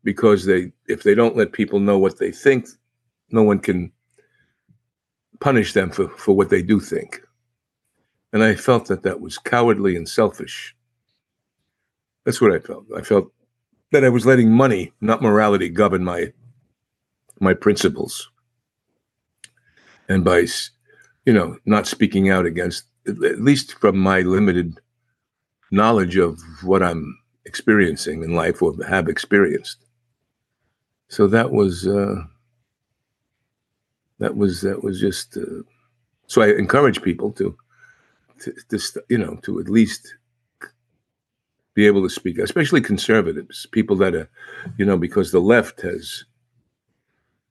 because 0.03 0.45
they 0.45 0.71
if 0.87 1.01
they 1.01 1.15
don't 1.15 1.35
let 1.35 1.51
people 1.51 1.79
know 1.79 1.97
what 1.97 2.19
they 2.19 2.31
think, 2.31 2.67
no 3.31 3.41
one 3.41 3.57
can 3.57 3.91
punish 5.39 5.73
them 5.73 5.91
for, 5.91 6.07
for 6.09 6.35
what 6.35 6.49
they 6.49 6.61
do 6.61 6.79
think. 6.79 7.21
And 8.31 8.43
I 8.43 8.55
felt 8.55 8.87
that 8.87 9.03
that 9.03 9.21
was 9.21 9.37
cowardly 9.37 9.95
and 9.95 10.07
selfish. 10.07 10.75
That's 12.25 12.41
what 12.41 12.51
I 12.51 12.59
felt. 12.59 12.85
I 12.95 13.01
felt 13.01 13.31
that 13.91 14.03
I 14.03 14.09
was 14.09 14.25
letting 14.25 14.51
money, 14.51 14.91
not 15.01 15.21
morality, 15.21 15.69
govern 15.69 16.03
my 16.03 16.33
my 17.39 17.53
principles. 17.53 18.29
And 20.07 20.23
by, 20.23 20.45
you 21.25 21.33
know, 21.33 21.57
not 21.65 21.87
speaking 21.87 22.29
out 22.29 22.45
against, 22.45 22.85
at 23.07 23.41
least 23.41 23.73
from 23.79 23.97
my 23.97 24.21
limited 24.21 24.79
knowledge 25.71 26.17
of 26.17 26.39
what 26.63 26.81
I'm 26.81 27.17
experiencing 27.45 28.23
in 28.23 28.33
life 28.33 28.61
or 28.61 28.73
have 28.85 29.09
experienced. 29.09 29.77
So 31.09 31.27
that 31.27 31.51
was. 31.51 31.87
Uh, 31.87 32.23
that 34.19 34.35
was 34.35 34.61
that 34.61 34.83
was 34.83 34.99
just 34.99 35.37
uh, 35.37 35.63
so 36.27 36.41
i 36.41 36.47
encourage 36.47 37.01
people 37.01 37.31
to, 37.31 37.55
to 38.39 38.53
to 38.69 39.03
you 39.09 39.17
know 39.17 39.37
to 39.43 39.59
at 39.59 39.69
least 39.69 40.15
be 41.73 41.87
able 41.87 42.03
to 42.03 42.09
speak 42.09 42.37
especially 42.37 42.81
conservatives 42.81 43.65
people 43.71 43.95
that 43.95 44.13
are 44.15 44.29
you 44.77 44.85
know 44.85 44.97
because 44.97 45.31
the 45.31 45.41
left 45.41 45.81
has 45.81 46.25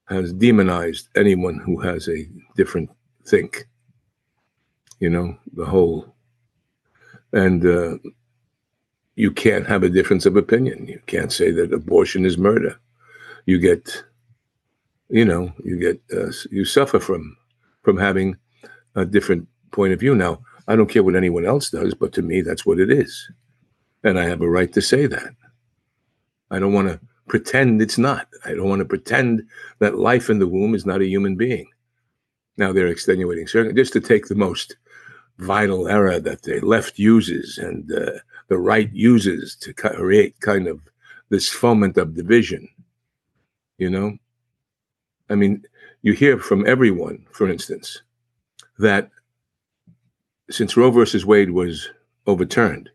has 0.06 0.32
demonized 0.32 1.08
anyone 1.16 1.58
who 1.58 1.80
has 1.80 2.08
a 2.08 2.26
different 2.56 2.90
think 3.26 3.66
you 5.00 5.10
know 5.10 5.36
the 5.54 5.64
whole 5.64 6.14
and 7.32 7.66
uh, 7.66 7.96
you 9.16 9.30
can't 9.30 9.66
have 9.66 9.82
a 9.82 9.90
difference 9.90 10.26
of 10.26 10.36
opinion. 10.36 10.86
You 10.86 11.00
can't 11.06 11.32
say 11.32 11.50
that 11.52 11.72
abortion 11.72 12.24
is 12.24 12.38
murder. 12.38 12.78
You 13.46 13.58
get 13.58 14.02
you 15.12 15.24
know 15.26 15.52
you 15.62 15.78
get 15.78 16.00
uh, 16.16 16.32
you 16.50 16.64
suffer 16.64 16.98
from 16.98 17.36
from 17.82 17.98
having 17.98 18.36
a 18.96 19.04
different 19.04 19.46
point 19.70 19.92
of 19.92 20.00
view. 20.00 20.14
Now 20.14 20.40
i 20.68 20.76
don't 20.76 20.88
care 20.88 21.02
what 21.02 21.16
anyone 21.16 21.44
else 21.44 21.70
does 21.70 21.92
but 21.92 22.12
to 22.14 22.22
me 22.22 22.40
that's 22.40 22.66
what 22.66 22.80
it 22.80 22.90
is. 22.90 23.30
And 24.02 24.18
i 24.18 24.24
have 24.24 24.40
a 24.40 24.50
right 24.50 24.72
to 24.72 24.82
say 24.82 25.06
that. 25.06 25.34
I 26.50 26.58
don't 26.58 26.72
want 26.72 26.88
to 26.88 27.00
pretend 27.28 27.80
it's 27.80 27.98
not. 27.98 28.26
I 28.44 28.54
don't 28.54 28.68
want 28.68 28.80
to 28.80 28.84
pretend 28.84 29.42
that 29.78 29.98
life 29.98 30.28
in 30.28 30.38
the 30.38 30.48
womb 30.48 30.74
is 30.74 30.84
not 30.84 31.00
a 31.00 31.06
human 31.06 31.36
being. 31.36 31.68
Now 32.56 32.72
they're 32.72 32.88
extenuating 32.88 33.46
circumstances 33.46 33.90
just 33.90 33.92
to 33.94 34.00
take 34.00 34.26
the 34.26 34.34
most 34.34 34.76
vital 35.38 35.88
error 35.88 36.20
that 36.20 36.42
the 36.42 36.60
left 36.60 36.98
uses 36.98 37.58
and 37.58 37.90
uh, 37.92 38.18
the 38.48 38.58
right 38.58 38.92
uses 38.92 39.56
to 39.56 39.72
create 39.72 40.38
kind 40.40 40.68
of 40.68 40.80
this 41.30 41.48
foment 41.48 41.96
of 41.96 42.14
division 42.14 42.68
you 43.78 43.88
know 43.88 44.16
I 45.32 45.34
mean, 45.34 45.64
you 46.02 46.12
hear 46.12 46.38
from 46.38 46.66
everyone, 46.66 47.26
for 47.32 47.48
instance, 47.48 48.02
that 48.78 49.08
since 50.50 50.76
Roe 50.76 50.90
versus 50.90 51.24
Wade 51.24 51.50
was 51.50 51.88
overturned, 52.26 52.90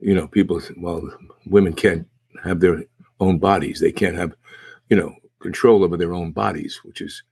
you 0.00 0.14
know, 0.14 0.26
people, 0.26 0.60
well, 0.78 1.08
women 1.46 1.74
can't 1.74 2.08
have 2.42 2.58
their 2.58 2.82
own 3.20 3.38
bodies. 3.38 3.78
They 3.78 3.92
can't 3.92 4.16
have, 4.16 4.34
you 4.90 4.96
know, 4.96 5.14
control 5.38 5.84
over 5.84 5.96
their 5.96 6.12
own 6.12 6.32
bodies, 6.32 6.80
which 6.82 7.00
is 7.00 7.22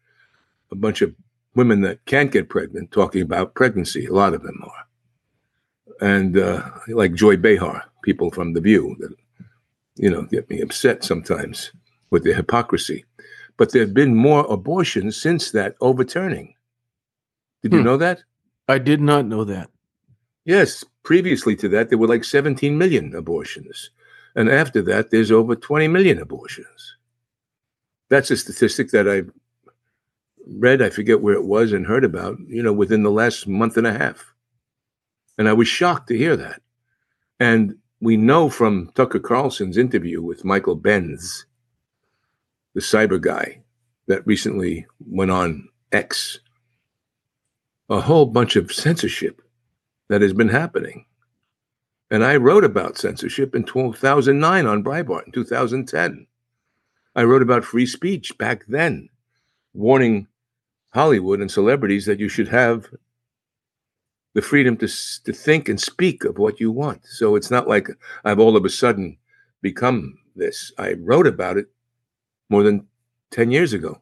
a 0.70 0.76
bunch 0.76 1.02
of 1.02 1.12
women 1.56 1.80
that 1.80 2.04
can't 2.04 2.30
get 2.30 2.48
pregnant 2.48 2.92
talking 2.92 3.22
about 3.22 3.54
pregnancy. 3.54 4.06
A 4.06 4.12
lot 4.12 4.34
of 4.34 4.44
them 4.44 4.62
are. 4.62 6.08
And 6.08 6.38
uh, 6.38 6.70
like 6.86 7.14
Joy 7.14 7.36
Behar, 7.36 7.84
people 8.04 8.30
from 8.30 8.52
The 8.52 8.60
View 8.60 8.96
that, 9.00 9.14
you 9.96 10.10
know, 10.10 10.22
get 10.22 10.48
me 10.48 10.60
upset 10.60 11.02
sometimes 11.02 11.72
with 12.10 12.22
their 12.22 12.34
hypocrisy 12.34 13.04
but 13.60 13.72
there 13.72 13.82
have 13.82 13.92
been 13.92 14.14
more 14.14 14.46
abortions 14.48 15.20
since 15.20 15.50
that 15.50 15.76
overturning. 15.82 16.54
Did 17.62 17.74
you 17.74 17.80
Hmm. 17.80 17.84
know 17.84 17.96
that? 17.98 18.22
I 18.68 18.78
did 18.78 19.02
not 19.02 19.26
know 19.26 19.44
that. 19.44 19.68
Yes. 20.46 20.82
Previously 21.02 21.54
to 21.56 21.68
that, 21.68 21.90
there 21.90 21.98
were 21.98 22.06
like 22.08 22.24
17 22.24 22.78
million 22.78 23.14
abortions. 23.14 23.90
And 24.34 24.48
after 24.48 24.80
that, 24.84 25.10
there's 25.10 25.30
over 25.30 25.54
20 25.54 25.88
million 25.88 26.18
abortions. 26.18 26.96
That's 28.08 28.30
a 28.30 28.38
statistic 28.38 28.92
that 28.92 29.06
I 29.06 29.24
read, 30.46 30.80
I 30.80 30.88
forget 30.88 31.20
where 31.20 31.34
it 31.34 31.44
was, 31.44 31.74
and 31.74 31.86
heard 31.86 32.02
about, 32.04 32.38
you 32.48 32.62
know, 32.62 32.72
within 32.72 33.02
the 33.02 33.10
last 33.10 33.46
month 33.46 33.76
and 33.76 33.86
a 33.86 33.92
half. 33.92 34.32
And 35.36 35.46
I 35.50 35.52
was 35.52 35.68
shocked 35.68 36.08
to 36.08 36.16
hear 36.16 36.34
that. 36.34 36.62
And 37.38 37.76
we 38.00 38.16
know 38.16 38.48
from 38.48 38.90
Tucker 38.94 39.18
Carlson's 39.20 39.76
interview 39.76 40.22
with 40.22 40.46
Michael 40.46 40.76
Benz, 40.76 41.44
the 42.74 42.80
cyber 42.80 43.20
guy 43.20 43.62
that 44.06 44.26
recently 44.26 44.86
went 45.00 45.30
on 45.30 45.68
X, 45.92 46.40
a 47.88 48.00
whole 48.00 48.26
bunch 48.26 48.56
of 48.56 48.72
censorship 48.72 49.42
that 50.08 50.22
has 50.22 50.32
been 50.32 50.48
happening. 50.48 51.06
And 52.10 52.24
I 52.24 52.36
wrote 52.36 52.64
about 52.64 52.98
censorship 52.98 53.54
in 53.54 53.64
2009 53.64 54.66
on 54.66 54.84
Breitbart 54.84 55.26
in 55.26 55.32
2010. 55.32 56.26
I 57.14 57.22
wrote 57.24 57.42
about 57.42 57.64
free 57.64 57.86
speech 57.86 58.36
back 58.38 58.64
then, 58.66 59.08
warning 59.74 60.26
Hollywood 60.92 61.40
and 61.40 61.50
celebrities 61.50 62.06
that 62.06 62.18
you 62.18 62.28
should 62.28 62.48
have 62.48 62.86
the 64.34 64.42
freedom 64.42 64.76
to 64.76 64.88
to 65.24 65.32
think 65.32 65.68
and 65.68 65.80
speak 65.80 66.24
of 66.24 66.38
what 66.38 66.60
you 66.60 66.70
want. 66.70 67.04
So 67.06 67.36
it's 67.36 67.50
not 67.50 67.68
like 67.68 67.88
I've 68.24 68.38
all 68.38 68.56
of 68.56 68.64
a 68.64 68.70
sudden 68.70 69.16
become 69.60 70.18
this. 70.36 70.72
I 70.78 70.94
wrote 70.94 71.26
about 71.26 71.56
it 71.56 71.66
more 72.50 72.62
than 72.62 72.86
10 73.30 73.50
years 73.50 73.72
ago. 73.72 74.00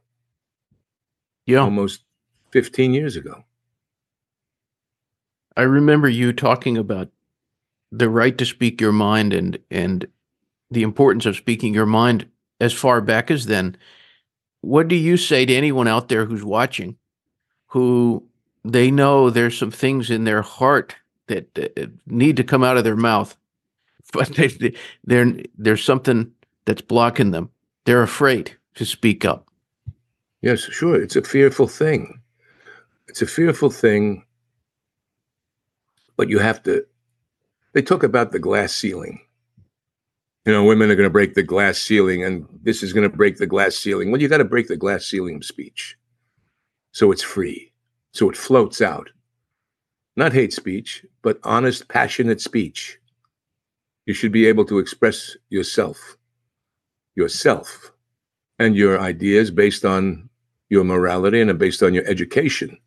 Yeah. 1.46 1.60
Almost 1.60 2.02
15 2.50 2.92
years 2.92 3.14
ago. 3.16 3.44
I 5.56 5.62
remember 5.62 6.08
you 6.08 6.32
talking 6.32 6.76
about 6.76 7.08
the 7.90 8.08
right 8.08 8.36
to 8.38 8.44
speak 8.44 8.80
your 8.80 8.92
mind 8.92 9.32
and 9.32 9.58
and 9.70 10.06
the 10.70 10.82
importance 10.82 11.24
of 11.24 11.36
speaking 11.36 11.72
your 11.72 11.86
mind 11.86 12.26
as 12.60 12.72
far 12.72 13.00
back 13.00 13.30
as 13.30 13.46
then. 13.46 13.76
What 14.60 14.88
do 14.88 14.96
you 14.96 15.16
say 15.16 15.46
to 15.46 15.54
anyone 15.54 15.88
out 15.88 16.08
there 16.08 16.26
who's 16.26 16.44
watching 16.44 16.96
who 17.68 18.26
they 18.64 18.90
know 18.90 19.30
there's 19.30 19.56
some 19.56 19.70
things 19.70 20.10
in 20.10 20.24
their 20.24 20.42
heart 20.42 20.96
that 21.28 21.46
uh, 21.58 21.86
need 22.06 22.36
to 22.36 22.44
come 22.44 22.64
out 22.64 22.76
of 22.76 22.84
their 22.84 22.96
mouth, 22.96 23.36
but 24.12 24.28
they, 24.34 24.74
they're, 25.04 25.32
there's 25.56 25.84
something 25.84 26.32
that's 26.64 26.82
blocking 26.82 27.30
them. 27.30 27.50
They're 27.88 28.02
afraid 28.02 28.54
to 28.74 28.84
speak 28.84 29.24
up. 29.24 29.48
Yes, 30.42 30.60
sure. 30.60 31.00
It's 31.00 31.16
a 31.16 31.22
fearful 31.22 31.66
thing. 31.66 32.20
It's 33.06 33.22
a 33.22 33.26
fearful 33.26 33.70
thing, 33.70 34.26
but 36.14 36.28
you 36.28 36.38
have 36.38 36.62
to. 36.64 36.84
They 37.72 37.80
talk 37.80 38.02
about 38.02 38.30
the 38.30 38.38
glass 38.38 38.74
ceiling. 38.74 39.22
You 40.44 40.52
know, 40.52 40.64
women 40.64 40.90
are 40.90 40.96
going 40.96 41.06
to 41.06 41.10
break 41.10 41.32
the 41.32 41.42
glass 41.42 41.78
ceiling, 41.78 42.22
and 42.22 42.46
this 42.62 42.82
is 42.82 42.92
going 42.92 43.10
to 43.10 43.16
break 43.16 43.38
the 43.38 43.46
glass 43.46 43.74
ceiling. 43.74 44.10
Well, 44.10 44.20
you 44.20 44.28
got 44.28 44.36
to 44.36 44.44
break 44.44 44.68
the 44.68 44.76
glass 44.76 45.06
ceiling 45.06 45.36
of 45.36 45.44
speech 45.46 45.96
so 46.92 47.10
it's 47.10 47.22
free 47.22 47.72
so 48.12 48.28
it 48.28 48.36
floats 48.36 48.82
out. 48.82 49.08
Not 50.14 50.34
hate 50.34 50.52
speech, 50.52 51.06
but 51.22 51.40
honest, 51.42 51.88
passionate 51.88 52.42
speech. 52.42 52.98
You 54.04 54.12
should 54.12 54.32
be 54.32 54.44
able 54.44 54.66
to 54.66 54.78
express 54.78 55.38
yourself, 55.48 56.17
yourself, 57.18 57.92
and 58.58 58.76
your 58.76 59.00
ideas 59.00 59.50
based 59.50 59.84
on 59.84 60.30
your 60.70 60.84
morality 60.84 61.40
and 61.40 61.58
based 61.58 61.82
on 61.82 61.92
your 61.92 62.06
education. 62.06 62.78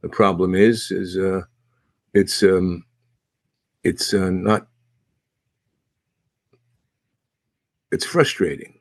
The 0.00 0.08
problem 0.08 0.54
is, 0.54 0.90
is 0.90 1.16
uh, 1.16 1.42
it's 2.14 2.42
um, 2.42 2.84
it's 3.84 4.14
uh, 4.14 4.30
not. 4.30 4.66
It's 7.92 8.04
frustrating 8.04 8.80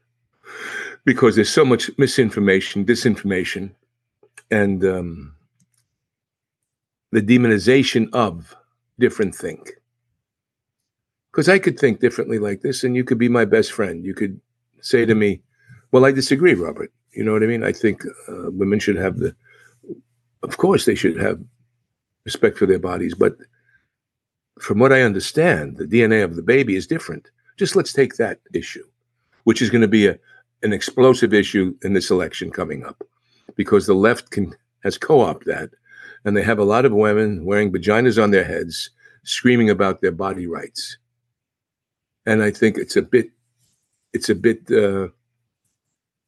because 1.05 1.35
there's 1.35 1.49
so 1.49 1.65
much 1.65 1.91
misinformation, 1.97 2.85
disinformation, 2.85 3.71
and 4.49 4.83
um, 4.83 5.35
the 7.11 7.21
demonization 7.21 8.09
of 8.13 8.55
different 8.97 9.35
think. 9.35 9.73
Because 11.31 11.49
I 11.49 11.59
could 11.59 11.79
think 11.79 11.99
differently 11.99 12.39
like 12.39 12.61
this, 12.61 12.83
and 12.83 12.95
you 12.95 13.03
could 13.03 13.17
be 13.17 13.29
my 13.29 13.45
best 13.45 13.71
friend. 13.71 14.05
You 14.05 14.13
could 14.13 14.39
say 14.83 15.05
to 15.05 15.15
me, 15.15 15.41
Well, 15.91 16.05
I 16.05 16.11
disagree, 16.11 16.53
Robert. 16.53 16.91
You 17.13 17.23
know 17.23 17.33
what 17.33 17.43
I 17.43 17.47
mean? 17.47 17.63
I 17.63 17.71
think 17.71 18.03
uh, 18.27 18.51
women 18.51 18.79
should 18.79 18.95
have 18.95 19.17
the, 19.17 19.35
of 20.41 20.57
course, 20.57 20.85
they 20.85 20.95
should 20.95 21.17
have 21.17 21.39
respect 22.25 22.57
for 22.57 22.65
their 22.65 22.79
bodies. 22.79 23.13
But 23.13 23.35
from 24.59 24.79
what 24.79 24.93
I 24.93 25.01
understand, 25.01 25.77
the 25.77 25.85
DNA 25.85 26.23
of 26.23 26.35
the 26.35 26.41
baby 26.41 26.75
is 26.75 26.87
different. 26.87 27.29
Just 27.57 27.75
let's 27.75 27.93
take 27.93 28.15
that 28.15 28.39
issue, 28.53 28.85
which 29.43 29.61
is 29.61 29.69
going 29.69 29.81
to 29.81 29.87
be 29.87 30.07
a, 30.07 30.17
an 30.63 30.73
explosive 30.73 31.33
issue 31.33 31.75
in 31.83 31.93
this 31.93 32.09
election 32.09 32.49
coming 32.49 32.83
up, 32.83 33.03
because 33.55 33.85
the 33.85 33.93
left 33.93 34.31
can 34.31 34.55
has 34.83 34.97
co-opted 34.97 35.47
that 35.47 35.69
and 36.25 36.35
they 36.35 36.43
have 36.43 36.59
a 36.59 36.63
lot 36.63 36.85
of 36.85 36.93
women 36.93 37.45
wearing 37.45 37.71
vaginas 37.71 38.21
on 38.21 38.31
their 38.31 38.43
heads, 38.43 38.89
screaming 39.23 39.69
about 39.69 40.01
their 40.01 40.11
body 40.11 40.47
rights. 40.47 40.97
And 42.25 42.41
I 42.41 42.51
think 42.51 42.77
it's 42.77 42.95
a 42.95 43.01
bit, 43.01 43.29
it's 44.13 44.29
a 44.29 44.35
bit 44.35 44.69
uh, 44.71 45.07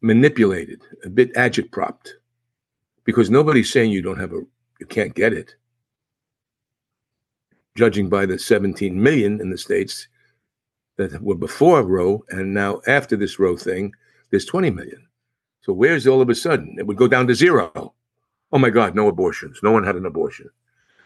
manipulated, 0.02 0.82
a 1.04 1.10
bit 1.10 1.34
agitpropped, 1.36 2.10
because 3.04 3.30
nobody's 3.30 3.72
saying 3.72 3.92
you 3.92 4.02
don't 4.02 4.20
have 4.20 4.34
a, 4.34 4.42
you 4.80 4.86
can't 4.88 5.16
get 5.16 5.34
it. 5.34 5.56
Judging 7.76 8.10
by 8.10 8.26
the 8.26 8.40
17 8.40 9.02
million 9.02 9.42
in 9.42 9.50
the 9.50 9.58
states 9.58 10.08
that 10.98 11.22
were 11.22 11.36
before 11.36 11.84
Roe, 11.84 12.24
and 12.30 12.54
now 12.54 12.82
after 12.88 13.16
this 13.16 13.38
Roe 13.38 13.58
thing, 13.58 13.94
there's 14.32 14.46
20 14.46 14.70
million. 14.72 15.08
So 15.62 15.74
where's 15.74 16.08
all 16.08 16.22
of 16.22 16.30
a 16.30 16.36
sudden 16.36 16.76
it 16.78 16.88
would 16.88 16.98
go 16.98 17.08
down 17.08 17.28
to 17.28 17.36
zero? 17.36 17.96
oh 18.56 18.58
my 18.58 18.70
God, 18.70 18.96
no 18.96 19.10
abortions. 19.10 19.60
No 19.62 19.72
one 19.72 19.84
had 19.84 19.98
an 19.98 20.06
abortion. 20.06 20.50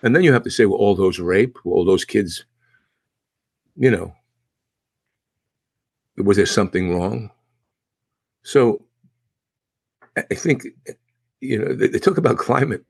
And 0.04 0.16
then 0.16 0.24
you 0.24 0.32
have 0.32 0.44
to 0.44 0.52
say, 0.52 0.68
well, 0.68 0.78
all 0.78 0.96
those 0.96 1.20
rape, 1.20 1.58
all 1.66 1.84
those 1.84 2.06
kids, 2.06 2.46
you 3.76 3.90
know, 3.90 4.14
was 6.26 6.38
there 6.38 6.46
something 6.46 6.94
wrong? 6.94 7.32
So 8.44 8.82
I 10.18 10.34
think, 10.34 10.68
you 11.42 11.60
know, 11.60 11.74
they, 11.74 11.88
they 11.88 12.00
talk 12.00 12.18
about 12.18 12.38
climate, 12.50 12.84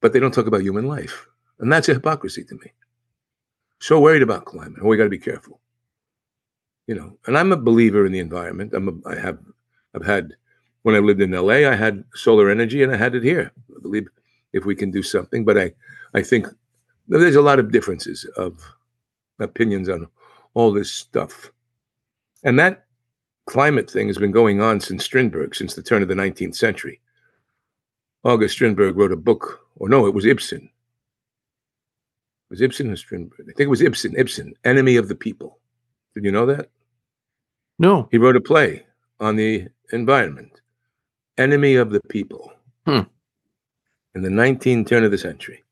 but 0.00 0.12
they 0.12 0.20
don't 0.20 0.34
talk 0.34 0.46
about 0.46 0.62
human 0.62 0.86
life. 0.86 1.26
And 1.58 1.72
that's 1.72 1.88
a 1.88 1.94
hypocrisy 1.94 2.44
to 2.44 2.54
me. 2.56 2.72
So 3.80 4.00
worried 4.00 4.22
about 4.22 4.44
climate. 4.44 4.80
Oh, 4.82 4.86
we 4.86 4.96
got 4.96 5.04
to 5.04 5.10
be 5.10 5.18
careful. 5.18 5.60
You 6.86 6.94
know, 6.94 7.18
and 7.26 7.38
I'm 7.38 7.52
a 7.52 7.56
believer 7.56 8.04
in 8.06 8.12
the 8.12 8.18
environment. 8.18 8.74
I'm 8.74 8.88
a, 8.88 9.08
I 9.08 9.18
have, 9.18 9.38
I've 9.94 10.04
had 10.04 10.34
when 10.82 10.94
I 10.94 10.98
lived 10.98 11.22
in 11.22 11.30
LA, 11.30 11.68
I 11.68 11.74
had 11.74 12.04
solar 12.14 12.50
energy 12.50 12.82
and 12.82 12.92
I 12.92 12.96
had 12.96 13.14
it 13.14 13.22
here. 13.22 13.50
I 13.74 13.80
believe 13.80 14.06
if 14.52 14.66
we 14.66 14.76
can 14.76 14.90
do 14.90 15.02
something, 15.02 15.44
but 15.44 15.56
I, 15.56 15.72
I 16.12 16.22
think 16.22 16.46
there's 17.08 17.36
a 17.36 17.42
lot 17.42 17.58
of 17.58 17.72
differences 17.72 18.24
of 18.36 18.60
opinions 19.40 19.88
on 19.88 20.06
all 20.52 20.72
this 20.72 20.92
stuff. 20.92 21.50
And 22.44 22.58
that 22.58 22.86
climate 23.46 23.90
thing 23.90 24.06
has 24.06 24.18
been 24.18 24.30
going 24.30 24.60
on 24.60 24.80
since 24.80 25.04
Strindberg, 25.04 25.54
since 25.54 25.74
the 25.74 25.82
turn 25.82 26.02
of 26.02 26.08
the 26.08 26.14
19th 26.14 26.56
century. 26.56 27.00
August 28.22 28.54
Strindberg 28.54 28.96
wrote 28.96 29.12
a 29.12 29.16
book, 29.16 29.66
or 29.76 29.88
no, 29.88 30.06
it 30.06 30.14
was 30.14 30.24
Ibsen. 30.24 30.62
It 30.62 32.50
was 32.50 32.60
Ibsen 32.60 32.90
or 32.90 32.96
Strindberg? 32.96 33.40
I 33.42 33.52
think 33.52 33.60
it 33.60 33.68
was 33.68 33.82
Ibsen. 33.82 34.16
Ibsen, 34.16 34.54
Enemy 34.64 34.96
of 34.96 35.08
the 35.08 35.14
People. 35.14 35.58
Did 36.14 36.24
you 36.24 36.32
know 36.32 36.46
that? 36.46 36.70
No. 37.78 38.08
He 38.10 38.18
wrote 38.18 38.36
a 38.36 38.40
play 38.40 38.86
on 39.20 39.36
the 39.36 39.66
environment 39.92 40.60
enemy 41.38 41.76
of 41.76 41.90
the 41.90 42.00
people 42.08 42.52
hmm. 42.86 43.00
in 44.14 44.22
the 44.22 44.28
19th 44.28 44.88
turn 44.88 45.04
of 45.04 45.10
the 45.10 45.18
century. 45.18 45.62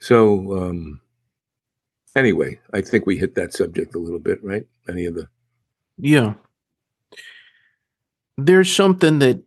So, 0.00 0.58
um, 0.58 1.00
anyway, 2.16 2.58
I 2.72 2.80
think 2.80 3.06
we 3.06 3.18
hit 3.18 3.34
that 3.34 3.52
subject 3.52 3.94
a 3.94 3.98
little 3.98 4.18
bit, 4.18 4.42
right? 4.42 4.66
Any 4.88 5.06
of 5.06 5.14
the. 5.14 5.28
Yeah. 6.00 6.34
There's 8.38 8.74
something 8.74 9.18
that 9.18 9.42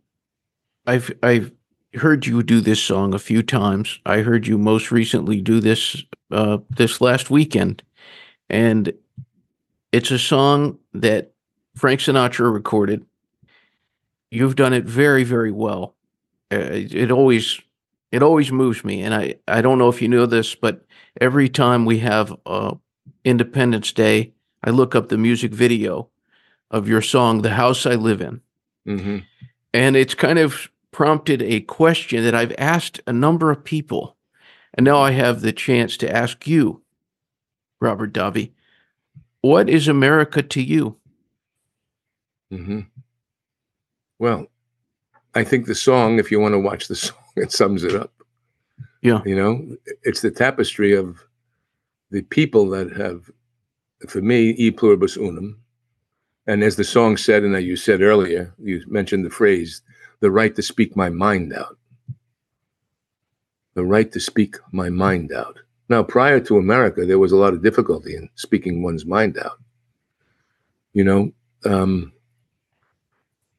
I've, 0.86 1.12
I've, 1.22 1.52
heard 1.94 2.26
you 2.26 2.42
do 2.42 2.60
this 2.60 2.82
song 2.82 3.14
a 3.14 3.18
few 3.18 3.42
times. 3.42 4.00
I 4.04 4.18
heard 4.18 4.46
you 4.46 4.58
most 4.58 4.90
recently 4.90 5.40
do 5.40 5.60
this 5.60 6.02
uh, 6.30 6.58
this 6.70 7.00
last 7.00 7.30
weekend, 7.30 7.82
and 8.50 8.92
it's 9.92 10.10
a 10.10 10.18
song 10.18 10.78
that 10.92 11.32
Frank 11.76 12.00
Sinatra 12.00 12.52
recorded. 12.52 13.04
You've 14.30 14.56
done 14.56 14.72
it 14.72 14.84
very 14.84 15.24
very 15.24 15.52
well. 15.52 15.94
Uh, 16.52 16.66
it 16.72 17.10
always 17.10 17.60
it 18.10 18.22
always 18.22 18.50
moves 18.50 18.84
me. 18.84 19.02
And 19.02 19.14
i 19.14 19.36
i 19.46 19.60
don't 19.60 19.78
know 19.78 19.88
if 19.88 20.02
you 20.02 20.08
know 20.08 20.26
this 20.26 20.54
but 20.54 20.84
every 21.20 21.48
time 21.48 21.84
we 21.84 21.98
have 22.00 22.34
uh, 22.46 22.74
independence 23.24 23.92
day 23.92 24.32
i 24.64 24.70
look 24.70 24.94
up 24.94 25.08
the 25.08 25.18
music 25.18 25.52
video 25.52 26.08
of 26.74 26.88
your 26.88 27.02
song 27.02 27.42
the 27.42 27.50
house 27.50 27.86
i 27.86 27.94
live 27.94 28.20
in 28.20 28.40
mm-hmm. 28.86 29.18
and 29.72 29.96
it's 29.96 30.14
kind 30.14 30.38
of 30.38 30.70
prompted 30.90 31.42
a 31.42 31.60
question 31.60 32.22
that 32.22 32.34
i've 32.34 32.54
asked 32.58 33.00
a 33.06 33.12
number 33.12 33.50
of 33.50 33.64
people 33.64 34.16
and 34.74 34.84
now 34.84 34.98
i 34.98 35.10
have 35.10 35.40
the 35.40 35.52
chance 35.52 35.96
to 35.96 36.10
ask 36.14 36.46
you 36.46 36.82
robert 37.80 38.12
davi 38.12 38.50
what 39.40 39.68
is 39.68 39.88
america 39.88 40.42
to 40.42 40.62
you 40.62 40.96
mm-hmm. 42.52 42.80
Well, 44.18 44.46
I 45.34 45.44
think 45.44 45.66
the 45.66 45.74
song, 45.74 46.18
if 46.18 46.30
you 46.30 46.40
want 46.40 46.54
to 46.54 46.58
watch 46.58 46.88
the 46.88 46.96
song, 47.06 47.18
it 47.36 47.52
sums 47.52 47.84
it 47.84 47.94
up. 47.94 48.12
Yeah. 49.02 49.20
You 49.24 49.36
know, 49.36 49.76
it's 50.02 50.22
the 50.22 50.30
tapestry 50.30 50.94
of 50.94 51.22
the 52.10 52.22
people 52.22 52.68
that 52.70 52.92
have, 52.96 53.30
for 54.08 54.22
me, 54.22 54.50
e 54.50 54.70
pluribus 54.70 55.16
unum. 55.16 55.58
And 56.46 56.62
as 56.62 56.76
the 56.76 56.84
song 56.84 57.16
said, 57.16 57.42
and 57.42 57.56
as 57.56 57.64
you 57.64 57.76
said 57.76 58.02
earlier, 58.02 58.54
you 58.58 58.82
mentioned 58.86 59.24
the 59.24 59.30
phrase, 59.30 59.82
the 60.20 60.30
right 60.30 60.54
to 60.56 60.62
speak 60.62 60.96
my 60.96 61.08
mind 61.08 61.54
out. 61.54 61.78
The 63.74 63.84
right 63.84 64.10
to 64.12 64.20
speak 64.20 64.56
my 64.72 64.90
mind 64.90 65.32
out. 65.32 65.58
Now, 65.88 66.02
prior 66.02 66.40
to 66.40 66.58
America, 66.58 67.06
there 67.06 67.18
was 67.18 67.32
a 67.32 67.36
lot 67.36 67.54
of 67.54 67.62
difficulty 67.62 68.14
in 68.16 68.30
speaking 68.34 68.82
one's 68.82 69.06
mind 69.06 69.38
out. 69.38 69.58
You 70.92 71.04
know, 71.04 71.32
um, 71.64 72.12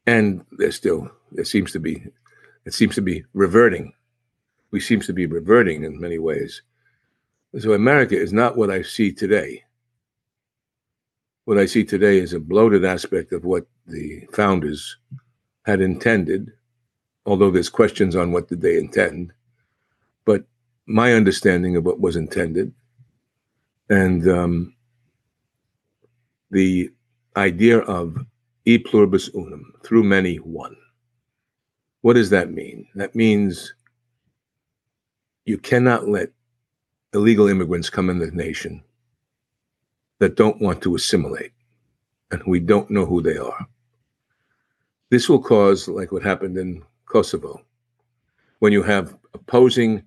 and 0.06 0.44
there 0.52 0.72
still 0.72 1.10
there 1.32 1.44
seems 1.44 1.72
to 1.72 1.80
be 1.80 2.06
it 2.64 2.74
seems 2.74 2.94
to 2.94 3.02
be 3.02 3.24
reverting 3.34 3.92
we 4.70 4.80
seems 4.80 5.06
to 5.06 5.12
be 5.12 5.26
reverting 5.26 5.84
in 5.84 6.00
many 6.00 6.18
ways 6.18 6.62
So 7.58 7.72
America 7.72 8.16
is 8.18 8.32
not 8.32 8.56
what 8.56 8.70
I 8.70 8.82
see 8.82 9.12
today. 9.12 9.64
What 11.46 11.58
I 11.58 11.66
see 11.66 11.84
today 11.84 12.18
is 12.18 12.32
a 12.32 12.40
bloated 12.40 12.84
aspect 12.84 13.32
of 13.32 13.44
what 13.44 13.68
the 13.86 14.26
founders 14.32 14.96
had 15.64 15.80
intended, 15.80 16.50
although 17.24 17.52
there's 17.52 17.68
questions 17.68 18.16
on 18.16 18.32
what 18.32 18.48
did 18.48 18.60
they 18.60 18.76
intend. 18.76 19.32
But 20.24 20.44
my 20.86 21.12
understanding 21.12 21.76
of 21.76 21.84
what 21.84 22.00
was 22.00 22.16
intended 22.16 22.74
and 23.88 24.28
um, 24.28 24.74
the 26.50 26.90
idea 27.36 27.78
of 27.78 28.16
e 28.64 28.76
pluribus 28.78 29.30
unum, 29.32 29.72
through 29.84 30.02
many, 30.02 30.38
one. 30.38 30.74
What 32.00 32.14
does 32.14 32.30
that 32.30 32.50
mean? 32.50 32.88
That 32.96 33.14
means 33.14 33.72
you 35.44 35.58
cannot 35.58 36.08
let 36.08 36.30
illegal 37.14 37.46
immigrants 37.46 37.88
come 37.88 38.10
in 38.10 38.18
the 38.18 38.32
nation 38.32 38.82
that 40.18 40.36
don't 40.36 40.60
want 40.60 40.82
to 40.82 40.94
assimilate 40.94 41.52
and 42.30 42.42
we 42.46 42.60
don't 42.60 42.90
know 42.90 43.06
who 43.06 43.22
they 43.22 43.36
are. 43.36 43.66
This 45.10 45.28
will 45.28 45.42
cause, 45.42 45.88
like 45.88 46.12
what 46.12 46.22
happened 46.22 46.58
in 46.58 46.82
Kosovo, 47.06 47.62
when 48.58 48.72
you 48.72 48.82
have 48.82 49.16
opposing 49.34 50.02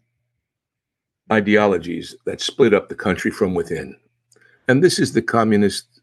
ideologies 1.32 2.16
that 2.26 2.42
split 2.42 2.74
up 2.74 2.90
the 2.90 2.96
country 2.96 3.32
from 3.32 3.54
within. 3.54 3.96
And 4.68 4.84
this 4.84 5.00
is 5.00 5.14
the 5.14 5.22
communist 5.22 6.02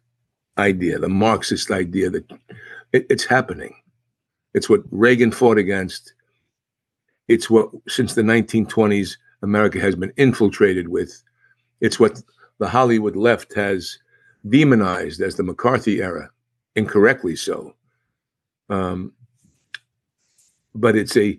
idea, 0.56 0.98
the 0.98 1.08
Marxist 1.08 1.70
idea 1.70 2.10
that 2.10 2.30
it, 2.92 3.06
it's 3.10 3.24
happening. 3.24 3.74
It's 4.54 4.68
what 4.68 4.82
Reagan 4.90 5.32
fought 5.32 5.58
against. 5.58 6.14
It's 7.28 7.50
what, 7.50 7.70
since 7.88 8.14
the 8.14 8.22
1920s, 8.22 9.16
America 9.42 9.78
has 9.80 9.94
been 9.94 10.12
infiltrated 10.16 10.88
with. 10.88 11.22
It's 11.80 12.00
what 12.00 12.22
the 12.58 12.68
Hollywood 12.68 13.16
left 13.16 13.54
has 13.54 13.98
demonized 14.48 15.20
as 15.20 15.36
the 15.36 15.42
McCarthy 15.42 16.00
era, 16.00 16.30
incorrectly 16.74 17.36
so. 17.36 17.74
Um, 18.68 19.12
but 20.74 20.96
it's 20.96 21.16
a 21.16 21.38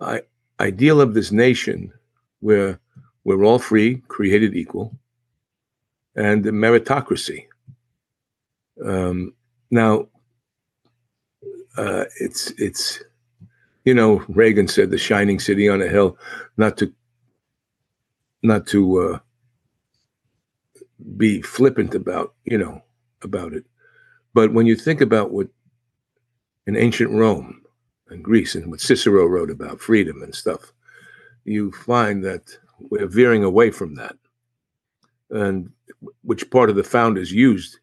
I, 0.00 0.22
ideal 0.60 1.00
of 1.00 1.14
this 1.14 1.32
nation 1.32 1.92
where 2.40 2.78
we're 3.24 3.44
all 3.44 3.58
free, 3.58 4.02
created 4.08 4.56
equal, 4.56 4.96
and 6.16 6.44
meritocracy. 6.44 7.46
Um, 8.84 9.34
now, 9.70 10.08
uh, 11.76 12.04
it's 12.20 12.52
it's 12.58 13.02
you 13.84 13.94
know 13.94 14.24
Reagan 14.28 14.68
said 14.68 14.90
the 14.90 14.98
shining 14.98 15.38
city 15.38 15.68
on 15.68 15.82
a 15.82 15.88
hill, 15.88 16.16
not 16.56 16.76
to 16.78 16.92
not 18.42 18.66
to 18.68 18.98
uh, 19.00 19.18
be 21.16 21.42
flippant 21.42 21.94
about 21.94 22.34
you 22.44 22.58
know 22.58 22.82
about 23.22 23.52
it, 23.52 23.64
but 24.34 24.52
when 24.52 24.66
you 24.66 24.76
think 24.76 25.00
about 25.00 25.30
what 25.30 25.48
in 26.66 26.76
ancient 26.76 27.10
Rome 27.10 27.62
and 28.08 28.22
Greece 28.22 28.54
and 28.54 28.70
what 28.70 28.80
Cicero 28.80 29.26
wrote 29.26 29.50
about 29.50 29.80
freedom 29.80 30.22
and 30.22 30.34
stuff, 30.34 30.72
you 31.44 31.72
find 31.72 32.24
that 32.24 32.58
we're 32.78 33.06
veering 33.06 33.44
away 33.44 33.70
from 33.70 33.94
that, 33.96 34.16
and 35.30 35.70
which 36.22 36.50
part 36.50 36.70
of 36.70 36.76
the 36.76 36.84
founders 36.84 37.32
used 37.32 37.78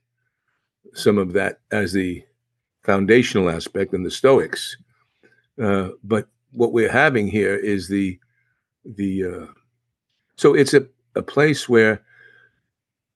some 0.94 1.18
of 1.18 1.34
that 1.34 1.60
as 1.72 1.94
the 1.94 2.24
foundational 2.84 3.50
aspect 3.50 3.94
in 3.94 4.04
the 4.04 4.12
Stoics. 4.12 4.78
Uh, 5.62 5.90
but 6.04 6.28
what 6.52 6.72
we're 6.72 6.92
having 6.92 7.28
here 7.28 7.56
is 7.56 7.88
the 7.88 8.20
the 8.86 9.26
uh, 9.26 9.48
so 10.36 10.54
it's 10.54 10.74
a, 10.74 10.86
a 11.16 11.22
place 11.22 11.68
where 11.68 12.02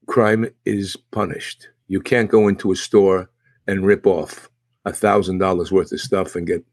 crime 0.10 0.50
is 0.66 0.98
punished. 1.12 1.70
You 1.88 2.02
can't 2.02 2.32
go 2.32 2.48
into 2.48 2.72
a 2.72 2.76
store 2.76 3.30
and 3.68 3.86
rip 3.86 4.08
off 4.08 4.50
a 4.86 4.92
thousand 4.92 5.38
dollars 5.38 5.72
worth 5.72 5.92
of 5.92 6.02
stuff 6.02 6.36
and 6.36 6.48
get 6.48 6.66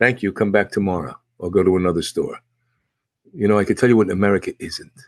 thank 0.00 0.22
you, 0.22 0.32
come 0.32 0.50
back 0.50 0.72
tomorrow, 0.72 1.14
or 1.38 1.50
go 1.50 1.62
to 1.62 1.76
another 1.76 2.02
store. 2.02 2.40
You 3.32 3.46
know, 3.46 3.58
I 3.58 3.64
can 3.64 3.76
tell 3.76 3.88
you 3.88 3.96
what 3.96 4.10
America 4.10 4.52
isn't. 4.58 4.98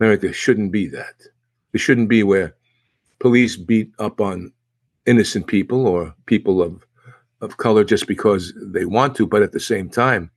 America 0.00 0.32
shouldn't 0.32 0.70
be 0.70 0.86
that. 0.88 1.14
It 1.72 1.78
shouldn't 1.78 2.08
be 2.08 2.22
where 2.22 2.54
police 3.18 3.56
beat 3.56 3.90
up 3.98 4.20
on 4.20 4.52
innocent 5.06 5.48
people 5.48 5.86
or 5.88 6.14
people 6.26 6.62
of 6.62 6.86
of 7.40 7.56
color 7.56 7.84
just 7.84 8.06
because 8.06 8.52
they 8.56 8.84
want 8.84 9.16
to, 9.16 9.26
but 9.26 9.42
at 9.42 9.52
the 9.52 9.60
same 9.60 9.88
time, 9.88 10.30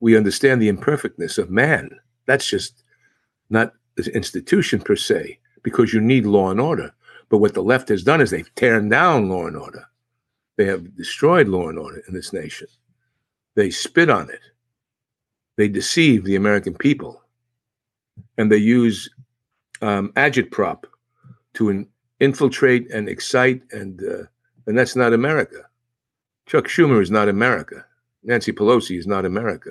we 0.00 0.16
understand 0.16 0.60
the 0.60 0.68
imperfectness 0.68 1.38
of 1.38 1.50
man. 1.50 1.90
That's 2.26 2.48
just 2.48 2.82
not 3.50 3.74
the 3.96 4.14
institution 4.14 4.80
per 4.80 4.96
se, 4.96 5.38
because 5.62 5.92
you 5.92 6.00
need 6.00 6.26
law 6.26 6.50
and 6.50 6.60
order. 6.60 6.92
But 7.28 7.38
what 7.38 7.54
the 7.54 7.62
left 7.62 7.88
has 7.88 8.02
done 8.02 8.20
is 8.20 8.30
they've 8.30 8.54
torn 8.54 8.88
down 8.88 9.28
law 9.28 9.46
and 9.46 9.56
order. 9.56 9.86
They 10.56 10.66
have 10.66 10.96
destroyed 10.96 11.48
law 11.48 11.68
and 11.68 11.78
order 11.78 12.02
in 12.06 12.14
this 12.14 12.32
nation. 12.32 12.68
They 13.54 13.70
spit 13.70 14.10
on 14.10 14.30
it. 14.30 14.40
They 15.56 15.68
deceive 15.68 16.24
the 16.24 16.36
American 16.36 16.74
people. 16.74 17.22
And 18.36 18.50
they 18.50 18.58
use 18.58 19.08
um, 19.80 20.12
agitprop 20.14 20.84
to 21.54 21.68
in, 21.70 21.88
infiltrate 22.20 22.90
and 22.90 23.08
excite, 23.08 23.62
and 23.72 24.02
uh, 24.02 24.24
and 24.66 24.78
that's 24.78 24.96
not 24.96 25.12
America. 25.12 25.62
Chuck 26.46 26.66
Schumer 26.66 27.02
is 27.02 27.10
not 27.10 27.28
America. 27.28 27.84
Nancy 28.22 28.52
Pelosi 28.52 28.98
is 28.98 29.06
not 29.06 29.24
America. 29.24 29.70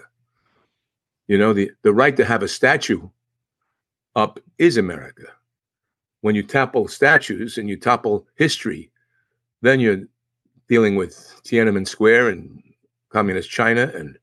You 1.28 1.38
know, 1.38 1.54
the, 1.54 1.72
the 1.84 1.94
right 1.94 2.16
to 2.18 2.26
have 2.26 2.44
a 2.44 2.48
statue 2.48 3.10
up 4.16 4.40
is 4.58 4.78
America. 4.78 5.26
When 6.22 6.36
you 6.36 6.44
topple 6.44 6.88
statues 6.88 7.58
and 7.58 7.68
you 7.70 7.78
topple 7.78 8.28
history, 8.36 8.92
then 9.62 9.80
you're 9.80 10.04
dealing 10.68 10.96
with 10.96 11.16
Tiananmen 11.44 11.88
Square 11.88 12.30
and 12.30 12.62
communist 13.10 13.50
China 13.50 13.92
and 13.96 14.18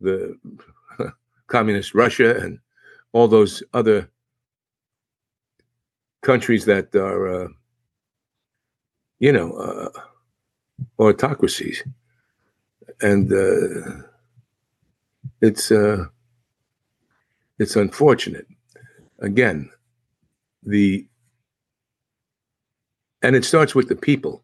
the 0.00 0.38
communist 1.46 1.94
Russia 1.94 2.36
and 2.38 2.58
all 3.12 3.28
those 3.28 3.62
other 3.74 4.08
countries 6.22 6.64
that 6.64 6.94
are, 6.94 7.44
uh, 7.44 7.48
you 9.18 9.32
know, 9.32 9.52
uh, 9.52 9.90
autocracies, 10.98 11.82
and 13.00 13.32
uh, 13.32 14.02
it's 15.40 15.70
uh, 15.70 16.06
it's 17.58 17.76
unfortunate. 17.76 18.46
Again, 19.22 19.70
the 20.62 21.06
and 23.22 23.36
it 23.36 23.44
starts 23.44 23.74
with 23.74 23.88
the 23.88 23.96
people, 23.96 24.42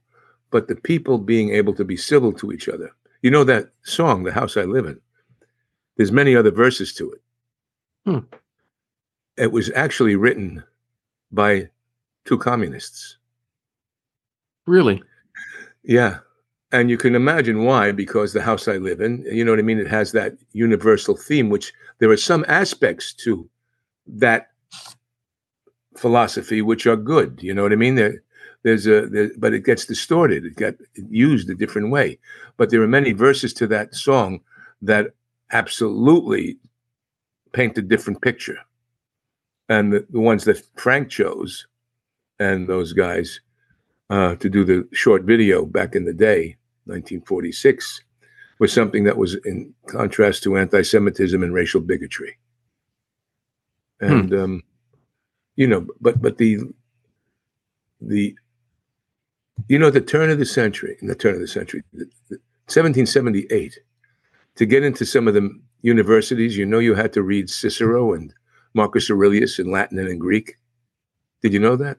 but 0.50 0.68
the 0.68 0.76
people 0.76 1.18
being 1.18 1.50
able 1.50 1.74
to 1.74 1.84
be 1.84 1.96
civil 1.96 2.32
to 2.34 2.52
each 2.52 2.68
other. 2.68 2.90
You 3.22 3.30
know 3.30 3.44
that 3.44 3.70
song, 3.82 4.22
"The 4.22 4.32
House 4.32 4.56
I 4.56 4.62
Live 4.62 4.86
In." 4.86 5.00
There's 5.96 6.12
many 6.12 6.36
other 6.36 6.52
verses 6.52 6.94
to 6.94 7.10
it. 7.10 7.22
Hmm. 8.06 8.18
It 9.36 9.50
was 9.50 9.70
actually 9.74 10.14
written 10.14 10.62
by 11.32 11.68
two 12.24 12.38
communists. 12.38 13.18
Really? 14.66 15.02
Yeah. 15.82 16.18
And 16.70 16.90
you 16.90 16.98
can 16.98 17.14
imagine 17.14 17.64
why, 17.64 17.92
because 17.92 18.32
the 18.32 18.42
house 18.42 18.68
I 18.68 18.76
live 18.76 19.00
in, 19.00 19.24
you 19.30 19.44
know 19.44 19.52
what 19.52 19.58
I 19.58 19.62
mean? 19.62 19.78
It 19.78 19.88
has 19.88 20.12
that 20.12 20.34
universal 20.52 21.16
theme, 21.16 21.48
which 21.48 21.72
there 21.98 22.10
are 22.10 22.16
some 22.16 22.44
aspects 22.46 23.12
to 23.24 23.48
that 24.06 24.50
philosophy 25.96 26.62
which 26.62 26.86
are 26.86 26.96
good. 26.96 27.40
You 27.42 27.54
know 27.54 27.62
what 27.62 27.72
I 27.72 27.76
mean? 27.76 27.96
There, 27.96 28.22
there's 28.62 28.86
a, 28.86 29.06
there, 29.06 29.30
but 29.38 29.52
it 29.54 29.64
gets 29.64 29.86
distorted. 29.86 30.44
It 30.44 30.56
got 30.56 30.74
used 30.94 31.48
a 31.50 31.54
different 31.54 31.90
way. 31.90 32.18
But 32.56 32.70
there 32.70 32.82
are 32.82 32.88
many 32.88 33.12
verses 33.12 33.52
to 33.54 33.66
that 33.68 33.94
song 33.94 34.40
that 34.82 35.08
absolutely 35.52 36.58
paint 37.52 37.78
a 37.78 37.82
different 37.82 38.20
picture 38.20 38.58
and 39.68 39.92
the, 39.92 40.06
the 40.10 40.20
ones 40.20 40.44
that 40.44 40.62
Frank 40.76 41.10
chose 41.10 41.66
and 42.38 42.66
those 42.66 42.92
guys 42.92 43.40
uh, 44.10 44.34
to 44.36 44.48
do 44.48 44.64
the 44.64 44.88
short 44.92 45.24
video 45.24 45.66
back 45.66 45.94
in 45.94 46.04
the 46.04 46.12
day, 46.12 46.56
1946, 46.86 48.02
was 48.58 48.72
something 48.72 49.04
that 49.04 49.16
was 49.16 49.34
in 49.44 49.72
contrast 49.86 50.42
to 50.42 50.56
anti-Semitism 50.56 51.42
and 51.42 51.52
racial 51.52 51.80
bigotry. 51.80 52.38
And 54.00 54.30
hmm. 54.30 54.38
um, 54.38 54.62
you 55.56 55.66
know, 55.66 55.86
but 56.00 56.20
but 56.20 56.38
the 56.38 56.58
the 58.00 58.34
you 59.68 59.78
know 59.78 59.90
the 59.90 60.00
turn 60.00 60.30
of 60.30 60.38
the 60.38 60.46
century, 60.46 60.96
in 61.00 61.08
the 61.08 61.14
turn 61.14 61.34
of 61.34 61.40
the 61.40 61.48
century, 61.48 61.82
the, 61.92 62.04
the 62.28 62.38
1778, 62.68 63.78
to 64.56 64.66
get 64.66 64.84
into 64.84 65.04
some 65.04 65.26
of 65.26 65.34
the 65.34 65.50
universities, 65.82 66.56
you 66.56 66.66
know, 66.66 66.78
you 66.78 66.94
had 66.94 67.12
to 67.14 67.22
read 67.22 67.50
Cicero 67.50 68.12
and 68.12 68.32
Marcus 68.74 69.10
Aurelius 69.10 69.58
in 69.58 69.70
Latin 69.70 69.98
and 69.98 70.08
in 70.08 70.18
Greek. 70.18 70.58
Did 71.42 71.52
you 71.52 71.60
know 71.60 71.76
that? 71.76 71.98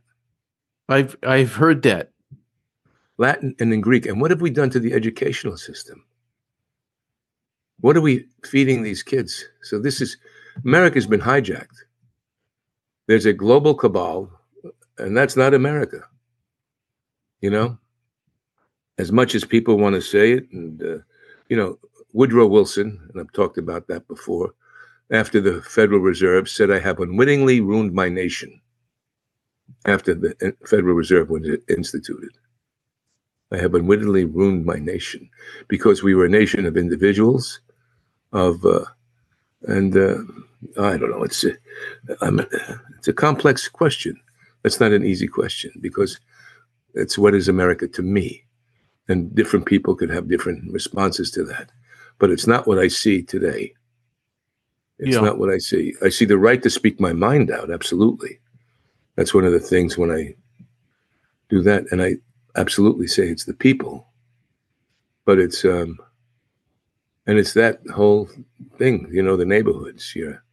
I've 0.87 1.17
I've 1.23 1.53
heard 1.53 1.81
that. 1.83 2.11
Latin 3.17 3.53
and 3.59 3.73
in 3.73 3.81
Greek. 3.81 4.05
And 4.05 4.21
what 4.21 4.31
have 4.31 4.41
we 4.41 4.49
done 4.49 4.69
to 4.69 4.79
the 4.79 4.93
educational 4.93 5.57
system? 5.57 6.05
What 7.81 7.97
are 7.97 8.01
we 8.01 8.25
feeding 8.45 8.81
these 8.81 9.03
kids? 9.03 9.45
So 9.61 9.77
this 9.77 10.01
is 10.01 10.17
America's 10.63 11.05
been 11.05 11.21
hijacked. 11.21 11.83
There's 13.09 13.25
a 13.25 13.33
global 13.33 13.73
cabal, 13.73 14.29
and 14.99 15.17
that's 15.17 15.35
not 15.35 15.55
America. 15.55 16.03
You 17.41 17.49
know, 17.49 17.79
as 18.99 19.11
much 19.11 19.33
as 19.33 19.43
people 19.43 19.79
want 19.79 19.95
to 19.95 20.01
say 20.01 20.33
it, 20.33 20.47
and 20.51 20.79
uh, 20.83 20.99
you 21.49 21.57
know, 21.57 21.79
Woodrow 22.13 22.45
Wilson, 22.45 22.99
and 23.09 23.19
I've 23.19 23.33
talked 23.33 23.57
about 23.57 23.87
that 23.87 24.07
before, 24.07 24.53
after 25.11 25.41
the 25.41 25.59
Federal 25.63 26.01
Reserve 26.01 26.47
said, 26.47 26.69
I 26.69 26.77
have 26.77 26.99
unwittingly 26.99 27.61
ruined 27.61 27.93
my 27.93 28.09
nation 28.09 28.61
after 29.85 30.13
the 30.13 30.35
uh, 30.45 30.67
Federal 30.67 30.93
Reserve 30.93 31.31
was 31.31 31.47
instituted. 31.67 32.29
I 33.51 33.57
have 33.57 33.73
unwittingly 33.73 34.25
ruined 34.25 34.67
my 34.67 34.75
nation 34.75 35.27
because 35.67 36.03
we 36.03 36.13
were 36.13 36.25
a 36.25 36.29
nation 36.29 36.67
of 36.67 36.77
individuals, 36.77 37.59
of, 38.33 38.63
uh, 38.63 38.85
and 39.63 39.97
uh, 39.97 40.19
I 40.77 40.97
don't 40.97 41.11
know, 41.11 41.23
it's 41.23 41.43
a, 41.43 41.51
I'm, 42.21 42.39
it's 42.97 43.07
a 43.07 43.13
complex 43.13 43.67
question. 43.67 44.19
That's 44.63 44.79
not 44.79 44.91
an 44.91 45.05
easy 45.05 45.27
question 45.27 45.71
because 45.79 46.19
it's 46.93 47.17
what 47.17 47.33
is 47.33 47.47
America 47.47 47.87
to 47.87 48.01
me? 48.01 48.43
And 49.07 49.33
different 49.33 49.65
people 49.65 49.95
could 49.95 50.09
have 50.09 50.29
different 50.29 50.71
responses 50.71 51.31
to 51.31 51.43
that. 51.45 51.71
But 52.19 52.29
it's 52.29 52.45
not 52.45 52.67
what 52.67 52.77
I 52.77 52.89
see 52.89 53.23
today. 53.23 53.73
It's 54.99 55.15
yeah. 55.15 55.21
not 55.21 55.39
what 55.39 55.49
I 55.49 55.57
see. 55.57 55.95
I 56.03 56.09
see 56.09 56.25
the 56.25 56.37
right 56.37 56.61
to 56.61 56.69
speak 56.69 56.99
my 56.99 57.13
mind 57.13 57.49
out, 57.51 57.71
absolutely. 57.71 58.39
That's 59.15 59.33
one 59.33 59.45
of 59.45 59.53
the 59.53 59.59
things 59.59 59.97
when 59.97 60.11
I 60.11 60.35
do 61.47 61.61
that. 61.63 61.85
And 61.91 62.01
I 62.01 62.17
absolutely 62.55 63.07
say 63.07 63.27
it's 63.27 63.45
the 63.45 63.53
people. 63.53 64.07
But 65.25 65.39
it's 65.39 65.63
um 65.63 65.99
and 67.25 67.37
it's 67.37 67.53
that 67.53 67.79
whole 67.93 68.29
thing, 68.77 69.07
you 69.11 69.21
know, 69.21 69.37
the 69.37 69.45
neighborhoods, 69.45 70.15
your 70.15 70.43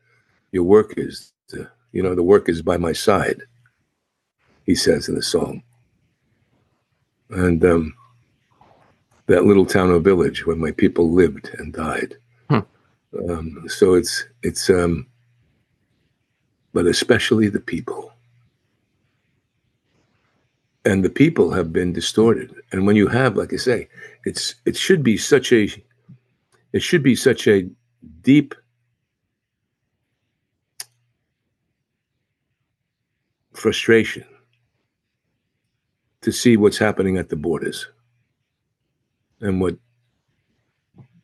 your 0.56 0.64
work 0.64 0.94
is 0.96 1.32
the, 1.50 1.68
you 1.92 2.02
know, 2.02 2.14
the 2.14 2.22
work 2.22 2.48
is 2.48 2.62
by 2.62 2.78
my 2.78 2.92
side, 2.92 3.42
he 4.64 4.74
says 4.74 5.08
in 5.08 5.14
the 5.14 5.22
song. 5.22 5.62
And 7.30 7.64
um 7.64 7.94
that 9.26 9.44
little 9.44 9.66
town 9.66 9.90
or 9.90 9.98
village 9.98 10.46
where 10.46 10.56
my 10.56 10.70
people 10.70 11.10
lived 11.10 11.50
and 11.58 11.72
died. 11.72 12.16
Hmm. 12.48 12.60
Um, 13.28 13.64
so 13.68 13.94
it's 13.94 14.24
it's 14.42 14.70
um, 14.70 15.06
but 16.72 16.86
especially 16.86 17.48
the 17.48 17.60
people. 17.74 18.12
And 20.84 21.04
the 21.04 21.10
people 21.10 21.50
have 21.50 21.72
been 21.72 21.92
distorted. 21.92 22.54
And 22.70 22.86
when 22.86 22.94
you 22.94 23.08
have, 23.08 23.36
like 23.36 23.52
I 23.52 23.56
say, 23.56 23.88
it's 24.24 24.54
it 24.64 24.76
should 24.76 25.02
be 25.02 25.16
such 25.16 25.52
a 25.52 25.68
it 26.72 26.82
should 26.82 27.02
be 27.02 27.16
such 27.16 27.48
a 27.48 27.68
deep 28.22 28.54
frustration 33.56 34.24
to 36.22 36.32
see 36.32 36.56
what's 36.56 36.78
happening 36.78 37.16
at 37.16 37.28
the 37.28 37.36
borders 37.36 37.88
and 39.40 39.60
what 39.60 39.76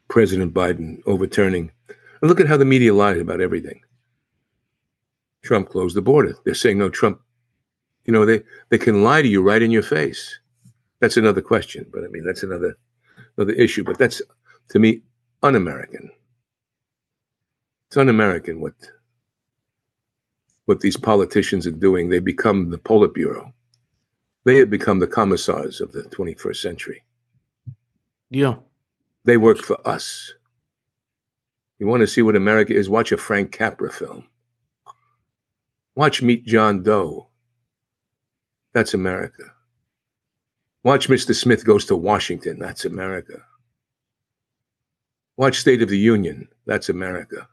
President 0.08 0.52
Biden 0.52 1.00
overturning. 1.06 1.70
And 1.88 2.28
look 2.28 2.40
at 2.40 2.46
how 2.46 2.56
the 2.56 2.64
media 2.64 2.94
lied 2.94 3.18
about 3.18 3.40
everything. 3.40 3.80
Trump 5.42 5.70
closed 5.70 5.96
the 5.96 6.02
border. 6.02 6.36
They're 6.44 6.54
saying 6.54 6.78
no, 6.78 6.88
Trump. 6.88 7.20
You 8.04 8.12
know, 8.12 8.24
they 8.24 8.42
they 8.68 8.78
can 8.78 9.02
lie 9.02 9.22
to 9.22 9.28
you 9.28 9.42
right 9.42 9.62
in 9.62 9.70
your 9.70 9.82
face. 9.82 10.38
That's 11.00 11.16
another 11.16 11.40
question, 11.40 11.86
but 11.92 12.04
I 12.04 12.08
mean 12.08 12.24
that's 12.24 12.42
another 12.42 12.76
another 13.36 13.54
issue. 13.54 13.84
But 13.84 13.98
that's 13.98 14.22
to 14.68 14.78
me 14.78 15.02
un-American. 15.42 16.10
It's 17.88 17.96
un-American 17.96 18.60
what 18.60 18.74
what 20.72 20.80
these 20.80 20.96
politicians 20.96 21.66
are 21.66 21.70
doing. 21.70 22.08
They 22.08 22.18
become 22.18 22.70
the 22.70 22.78
Politburo. 22.78 23.52
They 24.44 24.56
have 24.56 24.70
become 24.70 25.00
the 25.00 25.06
commissars 25.06 25.82
of 25.82 25.92
the 25.92 26.04
21st 26.04 26.56
century. 26.56 27.02
Yeah. 28.30 28.54
They 29.26 29.36
work 29.36 29.58
for 29.58 29.86
us. 29.86 30.32
You 31.78 31.86
want 31.86 32.00
to 32.00 32.06
see 32.06 32.22
what 32.22 32.36
America 32.36 32.74
is? 32.74 32.88
Watch 32.88 33.12
a 33.12 33.18
Frank 33.18 33.52
Capra 33.52 33.92
film. 33.92 34.26
Watch 35.94 36.22
Meet 36.22 36.46
John 36.46 36.82
Doe. 36.82 37.28
That's 38.72 38.94
America. 38.94 39.52
Watch 40.84 41.08
Mr. 41.08 41.34
Smith 41.34 41.66
Goes 41.66 41.84
to 41.84 41.96
Washington. 41.96 42.58
That's 42.58 42.86
America. 42.86 43.42
Watch 45.36 45.58
State 45.58 45.82
of 45.82 45.90
the 45.90 45.98
Union. 45.98 46.48
That's 46.64 46.88
America. 46.88 47.46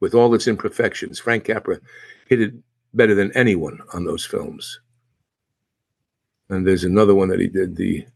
With 0.00 0.14
all 0.14 0.34
its 0.34 0.48
imperfections, 0.48 1.18
Frank 1.18 1.44
Capra 1.44 1.80
hit 2.30 2.40
it 2.40 2.54
better 2.94 3.14
than 3.14 3.36
anyone 3.36 3.80
on 3.92 4.04
those 4.04 4.24
films. 4.24 4.80
And 6.48 6.66
there's 6.66 6.84
another 6.84 7.14
one 7.14 7.28
that 7.28 7.40
he 7.40 7.48
did, 7.48 7.76
the 7.76 8.06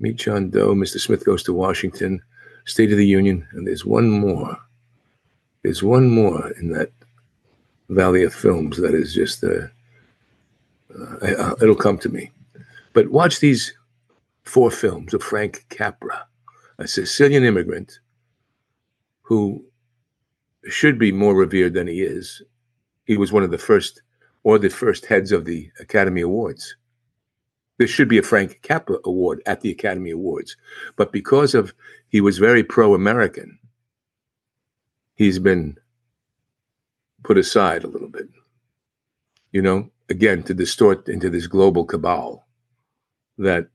Meet 0.00 0.16
John 0.16 0.50
Doe, 0.50 0.74
Mr. 0.74 1.00
Smith 1.00 1.24
Goes 1.24 1.42
to 1.44 1.52
Washington, 1.52 2.20
State 2.66 2.92
of 2.92 2.98
the 2.98 3.06
Union, 3.06 3.46
and 3.52 3.66
there's 3.66 3.84
one 3.84 4.10
more. 4.10 4.58
There's 5.62 5.82
one 5.82 6.10
more 6.10 6.50
in 6.60 6.70
that 6.72 6.90
valley 7.88 8.24
of 8.24 8.34
films 8.34 8.76
that 8.78 8.94
is 8.94 9.14
just, 9.14 9.42
uh, 9.44 9.68
uh, 11.22 11.54
it'll 11.62 11.74
come 11.74 11.98
to 11.98 12.08
me. 12.08 12.30
But 12.92 13.10
watch 13.10 13.40
these 13.40 13.72
four 14.42 14.70
films 14.70 15.14
of 15.14 15.22
Frank 15.22 15.64
Capra, 15.68 16.26
a 16.78 16.88
Sicilian 16.88 17.44
immigrant 17.44 18.00
who 19.22 19.64
should 20.68 20.98
be 20.98 21.12
more 21.12 21.34
revered 21.34 21.74
than 21.74 21.86
he 21.86 22.02
is. 22.02 22.42
He 23.04 23.16
was 23.16 23.32
one 23.32 23.42
of 23.42 23.50
the 23.50 23.58
first, 23.58 24.02
or 24.42 24.58
the 24.58 24.70
first 24.70 25.06
heads 25.06 25.32
of 25.32 25.44
the 25.44 25.70
Academy 25.80 26.22
Awards 26.22 26.76
there 27.78 27.88
should 27.88 28.08
be 28.08 28.18
a 28.18 28.22
Frank 28.22 28.60
Capra 28.62 28.98
Award 29.04 29.42
at 29.46 29.60
the 29.60 29.70
Academy 29.70 30.10
Awards. 30.10 30.56
But 30.96 31.12
because 31.12 31.54
of 31.54 31.74
he 32.08 32.20
was 32.20 32.38
very 32.38 32.62
pro-American, 32.62 33.58
he's 35.16 35.38
been 35.38 35.76
put 37.24 37.38
aside 37.38 37.84
a 37.84 37.88
little 37.88 38.08
bit. 38.08 38.28
You 39.52 39.62
know, 39.62 39.90
again, 40.08 40.42
to 40.44 40.54
distort 40.54 41.08
into 41.08 41.30
this 41.30 41.46
global 41.46 41.84
cabal 41.84 42.46
that 43.38 43.68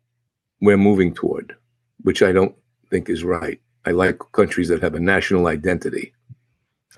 we're 0.61 0.77
moving 0.77 1.13
toward, 1.13 1.55
which 2.01 2.21
I 2.21 2.31
don't 2.31 2.55
think 2.89 3.09
is 3.09 3.23
right. 3.23 3.59
I 3.85 3.91
like 3.91 4.19
countries 4.33 4.67
that 4.69 4.81
have 4.81 4.95
a 4.95 4.99
national 4.99 5.47
identity. 5.47 6.13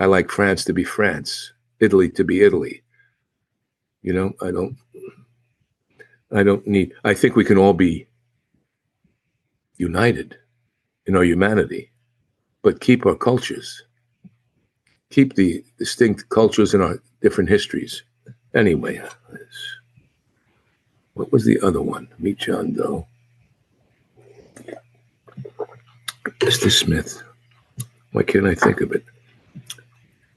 I 0.00 0.06
like 0.06 0.30
France 0.30 0.64
to 0.64 0.72
be 0.72 0.84
France, 0.84 1.52
Italy 1.82 2.08
to 2.10 2.24
be 2.24 2.42
Italy. 2.42 2.82
You 4.02 4.12
know, 4.12 4.32
I 4.40 4.50
don't 4.50 4.76
I 6.34 6.42
don't 6.42 6.66
need, 6.66 6.94
I 7.04 7.12
think 7.12 7.36
we 7.36 7.44
can 7.44 7.58
all 7.58 7.74
be 7.74 8.06
united 9.76 10.38
in 11.06 11.14
our 11.14 11.24
humanity, 11.24 11.90
but 12.62 12.80
keep 12.80 13.04
our 13.04 13.14
cultures, 13.14 13.82
keep 15.10 15.34
the 15.34 15.62
distinct 15.78 16.30
cultures 16.30 16.72
and 16.72 16.82
our 16.82 17.02
different 17.20 17.50
histories. 17.50 18.02
Anyway, 18.54 19.02
what 21.14 21.30
was 21.32 21.44
the 21.44 21.60
other 21.60 21.82
one? 21.82 22.08
Meet 22.18 22.38
John 22.38 22.72
Doe. 22.72 23.06
Mr. 26.40 26.70
Smith. 26.70 27.22
Why 28.12 28.22
can't 28.22 28.46
I 28.46 28.54
think 28.54 28.80
of 28.80 28.92
it? 28.92 29.04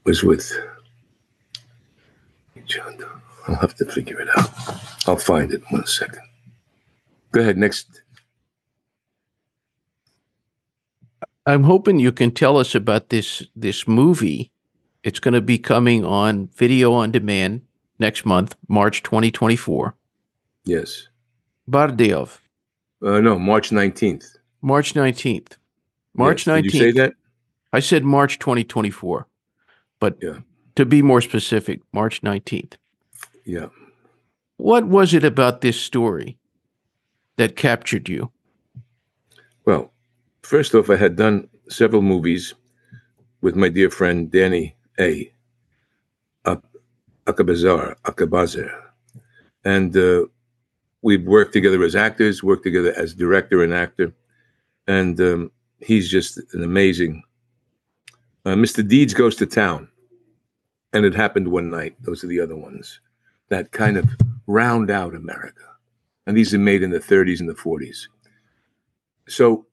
Was 0.04 0.22
with 0.22 0.52
I'll 3.48 3.56
have 3.56 3.74
to 3.76 3.84
figure 3.84 4.20
it 4.20 4.28
out. 4.36 4.50
I'll 5.06 5.16
find 5.16 5.52
it 5.52 5.62
in 5.62 5.78
one 5.78 5.86
second. 5.86 6.22
Go 7.32 7.40
ahead, 7.40 7.56
next. 7.56 8.02
I'm 11.46 11.62
hoping 11.62 12.00
you 12.00 12.10
can 12.10 12.32
tell 12.32 12.58
us 12.58 12.74
about 12.74 13.10
this 13.10 13.42
this 13.54 13.86
movie. 13.86 14.50
It's 15.04 15.20
going 15.20 15.34
to 15.34 15.40
be 15.40 15.58
coming 15.58 16.04
on 16.04 16.48
video 16.56 16.92
on 16.92 17.12
demand 17.12 17.62
next 18.00 18.26
month, 18.26 18.56
March 18.68 19.04
2024. 19.04 19.94
Yes. 20.64 21.08
Bardejov. 21.70 22.38
Uh, 23.00 23.20
no, 23.20 23.38
March 23.38 23.70
19th. 23.70 24.38
March 24.62 24.94
19th. 24.94 25.52
March 26.14 26.46
yes. 26.46 26.56
19th. 26.56 26.62
Did 26.62 26.74
you 26.74 26.80
say 26.80 26.90
that? 26.92 27.14
I 27.72 27.80
said 27.80 28.04
March 28.04 28.38
2024. 28.40 29.26
But 30.00 30.16
yeah. 30.20 30.38
To 30.76 30.84
be 30.84 31.02
more 31.02 31.22
specific, 31.22 31.80
March 31.92 32.20
19th. 32.20 32.74
Yeah. 33.44 33.68
What 34.58 34.86
was 34.86 35.14
it 35.14 35.24
about 35.24 35.62
this 35.62 35.80
story 35.80 36.38
that 37.36 37.56
captured 37.56 38.08
you? 38.08 38.30
Well, 39.64 39.92
first 40.42 40.74
off, 40.74 40.90
I 40.90 40.96
had 40.96 41.16
done 41.16 41.48
several 41.68 42.02
movies 42.02 42.54
with 43.40 43.56
my 43.56 43.68
dear 43.68 43.90
friend 43.90 44.30
Danny 44.30 44.76
A. 45.00 45.32
Abeckaser, 47.26 47.96
Abeckaser. 48.04 48.70
And 49.64 49.96
uh, 49.96 50.26
we 51.02 51.16
worked 51.16 51.52
together 51.52 51.82
as 51.82 51.96
actors, 51.96 52.42
worked 52.42 52.64
together 52.64 52.92
as 52.96 53.14
director 53.14 53.62
and 53.62 53.74
actor. 53.74 54.12
And 54.86 55.20
um, 55.20 55.50
he's 55.80 56.08
just 56.08 56.38
an 56.52 56.62
amazing. 56.62 57.22
Uh, 58.44 58.54
Mr. 58.54 58.86
Deeds 58.86 59.12
Goes 59.12 59.36
to 59.36 59.46
Town 59.46 59.88
and 60.92 61.04
it 61.04 61.14
happened 61.14 61.48
one 61.48 61.70
night. 61.70 61.96
Those 62.00 62.24
are 62.24 62.28
the 62.28 62.40
other 62.40 62.56
ones 62.56 63.00
that 63.48 63.72
kind 63.72 63.96
of 63.96 64.08
round 64.46 64.90
out 64.90 65.14
America. 65.14 65.62
And 66.26 66.36
these 66.36 66.52
are 66.54 66.58
made 66.58 66.82
in 66.82 66.90
the 66.90 67.00
30s 67.00 67.40
and 67.40 67.48
the 67.48 67.54
40s. 67.54 68.08
So 69.28 69.66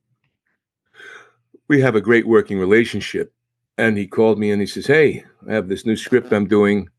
we 1.67 1.81
have 1.81 1.95
a 1.95 2.01
great 2.01 2.27
working 2.27 2.59
relationship. 2.59 3.33
And 3.77 3.97
he 3.97 4.05
called 4.05 4.37
me 4.37 4.51
and 4.51 4.61
he 4.61 4.67
says, 4.67 4.85
Hey, 4.85 5.25
I 5.49 5.53
have 5.53 5.67
this 5.67 5.85
new 5.85 5.95
script 5.95 6.31
I'm 6.31 6.47
doing. 6.47 6.89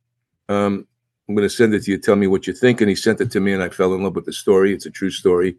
Um, 0.48 0.86
I'm 1.28 1.34
going 1.34 1.48
to 1.48 1.54
send 1.54 1.72
it 1.74 1.84
to 1.84 1.92
you. 1.92 1.98
Tell 1.98 2.16
me 2.16 2.26
what 2.26 2.46
you 2.46 2.52
think. 2.52 2.80
And 2.80 2.90
he 2.90 2.96
sent 2.96 3.20
it 3.20 3.30
to 3.30 3.40
me, 3.40 3.52
and 3.52 3.62
I 3.62 3.70
fell 3.70 3.94
in 3.94 4.02
love 4.02 4.14
with 4.14 4.26
the 4.26 4.32
story. 4.32 4.74
It's 4.74 4.86
a 4.86 4.90
true 4.90 5.10
story. 5.10 5.56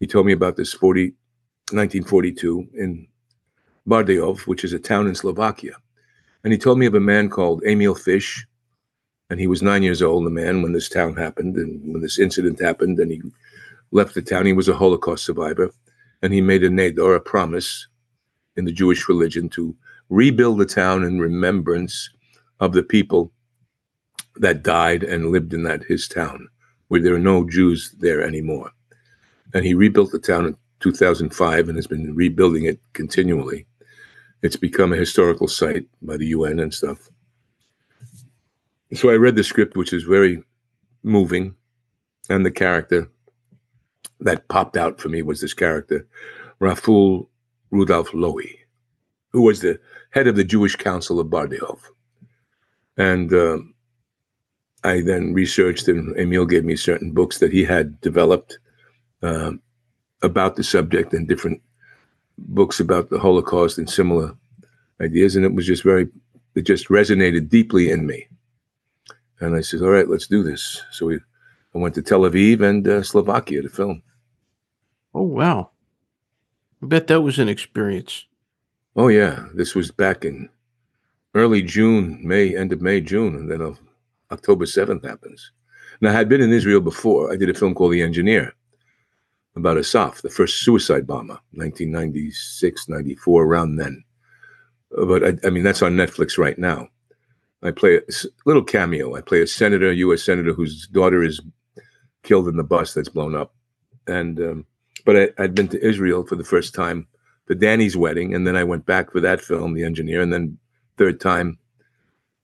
He 0.00 0.06
told 0.06 0.26
me 0.26 0.32
about 0.32 0.56
this 0.56 0.72
40, 0.72 1.10
1942 1.70 2.68
in 2.74 3.06
Bardejov, 3.86 4.46
which 4.46 4.64
is 4.64 4.72
a 4.72 4.78
town 4.78 5.06
in 5.06 5.14
Slovakia. 5.14 5.74
And 6.44 6.52
he 6.52 6.58
told 6.58 6.78
me 6.78 6.86
of 6.86 6.94
a 6.94 7.00
man 7.00 7.28
called 7.28 7.62
Emil 7.64 7.94
Fish. 7.94 8.46
And 9.28 9.38
he 9.38 9.46
was 9.46 9.62
nine 9.62 9.82
years 9.82 10.02
old, 10.02 10.26
the 10.26 10.30
man, 10.30 10.62
when 10.62 10.72
this 10.72 10.88
town 10.88 11.14
happened 11.14 11.56
and 11.56 11.92
when 11.92 12.02
this 12.02 12.18
incident 12.18 12.60
happened. 12.60 12.98
And 12.98 13.12
he 13.12 13.22
left 13.92 14.14
the 14.14 14.22
town. 14.22 14.46
He 14.46 14.52
was 14.52 14.68
a 14.68 14.76
Holocaust 14.76 15.24
survivor. 15.24 15.70
And 16.22 16.32
he 16.32 16.40
made 16.40 16.64
a 16.64 16.68
neder, 16.68 17.16
a 17.16 17.20
promise 17.20 17.86
in 18.56 18.64
the 18.64 18.72
Jewish 18.72 19.08
religion 19.08 19.48
to 19.50 19.74
rebuild 20.08 20.58
the 20.58 20.66
town 20.66 21.04
in 21.04 21.20
remembrance 21.20 22.10
of 22.58 22.72
the 22.72 22.82
people 22.82 23.32
that 24.36 24.62
died 24.62 25.02
and 25.02 25.30
lived 25.30 25.54
in 25.54 25.62
that 25.64 25.84
his 25.84 26.08
town, 26.08 26.48
where 26.88 27.00
there 27.00 27.14
are 27.14 27.18
no 27.18 27.48
Jews 27.48 27.94
there 27.98 28.22
anymore. 28.22 28.70
And 29.54 29.64
he 29.64 29.74
rebuilt 29.74 30.12
the 30.12 30.18
town 30.18 30.46
in 30.46 30.56
2005 30.80 31.68
and 31.68 31.76
has 31.76 31.86
been 31.86 32.14
rebuilding 32.14 32.64
it 32.64 32.80
continually. 32.92 33.66
It's 34.42 34.56
become 34.56 34.92
a 34.92 34.96
historical 34.96 35.48
site 35.48 35.86
by 36.02 36.16
the 36.16 36.28
UN 36.28 36.60
and 36.60 36.72
stuff. 36.72 37.08
So 38.94 39.10
I 39.10 39.14
read 39.14 39.36
the 39.36 39.44
script, 39.44 39.76
which 39.76 39.92
is 39.92 40.02
very 40.02 40.42
moving, 41.02 41.54
and 42.28 42.44
the 42.44 42.50
character 42.50 43.08
that 44.20 44.48
popped 44.48 44.76
out 44.76 45.00
for 45.00 45.08
me 45.08 45.22
was 45.22 45.40
this 45.40 45.54
character, 45.54 46.06
Raful 46.58 47.28
Rudolph 47.70 48.10
Lowy, 48.10 48.56
who 49.32 49.42
was 49.42 49.60
the 49.60 49.78
head 50.10 50.26
of 50.26 50.36
the 50.36 50.44
Jewish 50.44 50.76
Council 50.76 51.20
of 51.20 51.28
Bardejov. 51.28 51.78
And 52.96 53.32
um, 53.32 53.74
I 54.84 55.00
then 55.00 55.32
researched, 55.32 55.88
and 55.88 56.16
Emil 56.18 56.46
gave 56.46 56.64
me 56.64 56.76
certain 56.76 57.12
books 57.12 57.38
that 57.38 57.52
he 57.52 57.64
had 57.64 58.00
developed 58.00 58.58
uh, 59.22 59.52
about 60.22 60.56
the 60.56 60.64
subject 60.64 61.12
and 61.12 61.28
different 61.28 61.62
books 62.48 62.80
about 62.80 63.10
the 63.10 63.18
Holocaust 63.18 63.78
and 63.78 63.88
similar 63.88 64.34
ideas. 65.00 65.36
And 65.36 65.44
it 65.44 65.54
was 65.54 65.66
just 65.66 65.82
very, 65.82 66.08
it 66.54 66.62
just 66.62 66.88
resonated 66.88 67.48
deeply 67.48 67.90
in 67.90 68.06
me. 68.06 68.28
And 69.40 69.56
I 69.56 69.60
said, 69.60 69.82
all 69.82 69.90
right, 69.90 70.08
let's 70.08 70.26
do 70.26 70.42
this. 70.42 70.82
So 70.90 71.06
we, 71.06 71.16
I 71.74 71.78
went 71.78 71.94
to 71.94 72.02
Tel 72.02 72.20
Aviv 72.20 72.60
and 72.62 72.86
uh, 72.86 73.02
Slovakia 73.02 73.62
to 73.62 73.68
film. 73.68 74.02
Oh, 75.14 75.22
wow. 75.22 75.70
I 76.82 76.86
bet 76.86 77.06
that 77.08 77.22
was 77.22 77.38
an 77.38 77.48
experience. 77.48 78.26
Oh, 78.96 79.08
yeah. 79.08 79.46
This 79.54 79.74
was 79.74 79.90
back 79.90 80.24
in 80.24 80.48
early 81.34 81.62
June, 81.62 82.20
May, 82.22 82.56
end 82.56 82.72
of 82.72 82.82
May, 82.82 83.00
June. 83.00 83.34
And 83.36 83.50
then 83.50 83.76
October 84.30 84.66
7th 84.66 85.04
happens. 85.04 85.52
Now, 86.00 86.10
I 86.10 86.14
had 86.14 86.28
been 86.28 86.40
in 86.40 86.52
Israel 86.52 86.80
before. 86.80 87.32
I 87.32 87.36
did 87.36 87.50
a 87.50 87.54
film 87.54 87.74
called 87.74 87.92
The 87.92 88.02
Engineer 88.02 88.54
about 89.60 89.78
Asaf, 89.78 90.22
the 90.22 90.30
first 90.30 90.62
suicide 90.62 91.06
bomber, 91.06 91.38
1996, 91.52 92.88
94, 92.88 93.44
around 93.44 93.76
then. 93.76 94.04
But 94.90 95.24
I, 95.24 95.46
I 95.46 95.50
mean, 95.50 95.62
that's 95.62 95.82
on 95.82 95.94
Netflix 95.94 96.38
right 96.38 96.58
now. 96.58 96.88
I 97.62 97.70
play 97.70 97.96
a 97.96 98.00
little 98.46 98.64
cameo. 98.64 99.14
I 99.14 99.20
play 99.20 99.42
a 99.42 99.46
senator, 99.46 99.92
U.S. 99.92 100.22
senator, 100.22 100.52
whose 100.52 100.86
daughter 100.88 101.22
is 101.22 101.40
killed 102.22 102.48
in 102.48 102.56
the 102.56 102.64
bus 102.64 102.94
that's 102.94 103.08
blown 103.08 103.34
up. 103.34 103.54
And 104.06 104.40
um, 104.40 104.66
but 105.04 105.16
I, 105.16 105.28
I'd 105.38 105.54
been 105.54 105.68
to 105.68 105.86
Israel 105.86 106.24
for 106.26 106.36
the 106.36 106.44
first 106.44 106.74
time 106.74 107.06
for 107.46 107.54
Danny's 107.54 107.96
wedding, 107.96 108.34
and 108.34 108.46
then 108.46 108.56
I 108.56 108.64
went 108.64 108.86
back 108.86 109.12
for 109.12 109.20
that 109.20 109.40
film, 109.40 109.74
The 109.74 109.84
Engineer, 109.84 110.22
and 110.22 110.32
then 110.32 110.58
third 110.96 111.20
time 111.20 111.58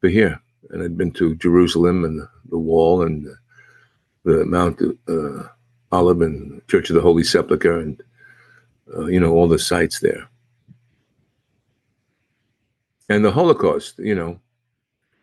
for 0.01 0.09
here 0.09 0.41
and 0.71 0.83
I'd 0.83 0.97
been 0.97 1.13
to 1.13 1.35
Jerusalem 1.37 2.05
and 2.05 2.21
the, 2.21 2.29
the 2.51 2.59
Wall 2.59 3.03
and 3.03 3.27
the, 3.27 3.37
the 4.25 4.45
Mount 4.45 4.81
uh, 5.09 5.49
Olive 5.97 6.21
and 6.23 6.67
Church 6.69 6.91
of 6.91 6.95
the 6.95 7.03
Holy 7.03 7.25
Sepulchre 7.25 7.79
and 7.79 8.03
uh, 8.97 9.07
you 9.07 9.21
know 9.21 9.33
all 9.33 9.49
the 9.49 9.59
sites 9.59 10.01
there. 10.01 10.29
And 13.09 13.25
the 13.25 13.31
Holocaust, 13.31 13.99
you 13.99 14.15
know, 14.15 14.41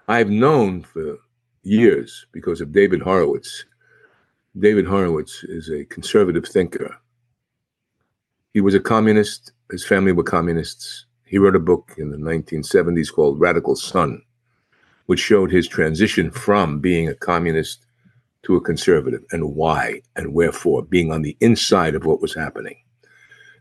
I've 0.07 0.29
known 0.29 0.83
for 0.83 1.17
years 1.63 2.25
because 2.31 2.61
of 2.61 2.71
David 2.71 3.01
Horowitz. 3.01 3.65
David 4.57 4.85
Horowitz 4.85 5.43
is 5.43 5.69
a 5.69 5.85
conservative 5.85 6.45
thinker. 6.45 6.95
He 8.53 8.61
was 8.61 8.75
a 8.75 8.79
communist. 8.79 9.51
His 9.71 9.85
family 9.85 10.11
were 10.11 10.23
communists. 10.23 11.05
He 11.25 11.37
wrote 11.37 11.55
a 11.55 11.59
book 11.71 11.93
in 11.97 12.11
the 12.11 12.17
1970s 12.17 13.11
called 13.11 13.39
Radical 13.39 13.75
Son 13.75 14.21
which 15.05 15.19
showed 15.19 15.51
his 15.51 15.67
transition 15.67 16.31
from 16.31 16.79
being 16.79 17.07
a 17.09 17.15
communist 17.15 17.82
to 18.43 18.55
a 18.55 18.61
conservative 18.61 19.23
and 19.31 19.55
why 19.55 20.01
and 20.15 20.33
wherefore, 20.33 20.83
being 20.83 21.11
on 21.11 21.21
the 21.21 21.37
inside 21.39 21.95
of 21.95 22.05
what 22.05 22.21
was 22.21 22.35
happening. 22.35 22.77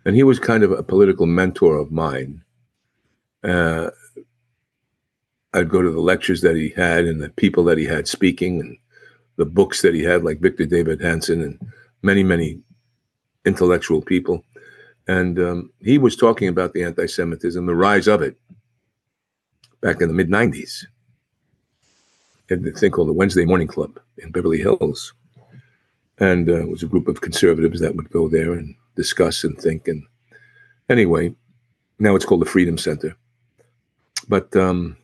And 0.04 0.16
he 0.16 0.24
was 0.24 0.38
kind 0.38 0.64
of 0.64 0.72
a 0.72 0.82
political 0.82 1.26
mentor 1.26 1.78
of 1.78 1.92
mine. 1.92 2.42
Uh, 3.44 3.90
I'd 5.54 5.68
go 5.68 5.82
to 5.82 5.90
the 5.90 6.00
lectures 6.00 6.40
that 6.40 6.56
he 6.56 6.70
had 6.70 7.04
and 7.04 7.22
the 7.22 7.30
people 7.30 7.64
that 7.64 7.78
he 7.78 7.84
had 7.84 8.08
speaking 8.08 8.60
and 8.60 8.76
the 9.36 9.44
books 9.44 9.82
that 9.82 9.94
he 9.94 10.02
had, 10.02 10.24
like 10.24 10.40
Victor 10.40 10.66
Davis 10.66 11.00
Hanson 11.00 11.42
and 11.42 11.72
many, 12.02 12.22
many 12.22 12.60
intellectual 13.44 14.02
people. 14.02 14.44
And 15.06 15.38
um, 15.38 15.72
he 15.80 15.98
was 15.98 16.16
talking 16.16 16.48
about 16.48 16.72
the 16.72 16.84
anti 16.84 17.06
Semitism, 17.06 17.64
the 17.66 17.74
rise 17.74 18.08
of 18.08 18.22
it 18.22 18.36
back 19.80 20.00
in 20.00 20.08
the 20.08 20.14
mid 20.14 20.28
90s 20.28 20.84
had 20.84 20.91
a 22.50 22.56
thing 22.56 22.90
called 22.90 23.08
the 23.08 23.12
Wednesday 23.12 23.44
Morning 23.44 23.68
Club 23.68 23.98
in 24.18 24.30
Beverly 24.30 24.58
Hills. 24.58 25.12
And 26.18 26.48
uh, 26.48 26.60
it 26.60 26.68
was 26.68 26.82
a 26.82 26.86
group 26.86 27.08
of 27.08 27.20
conservatives 27.20 27.80
that 27.80 27.96
would 27.96 28.10
go 28.10 28.28
there 28.28 28.52
and 28.52 28.74
discuss 28.96 29.44
and 29.44 29.58
think. 29.58 29.88
And 29.88 30.04
anyway, 30.88 31.34
now 31.98 32.14
it's 32.14 32.24
called 32.24 32.42
the 32.42 32.46
Freedom 32.46 32.76
Center. 32.78 33.16
But 34.28 34.54
um, 34.54 34.96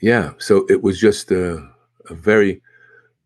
yeah, 0.00 0.32
so 0.38 0.66
it 0.68 0.82
was 0.82 0.98
just 0.98 1.30
a, 1.30 1.56
a 2.08 2.14
very 2.14 2.60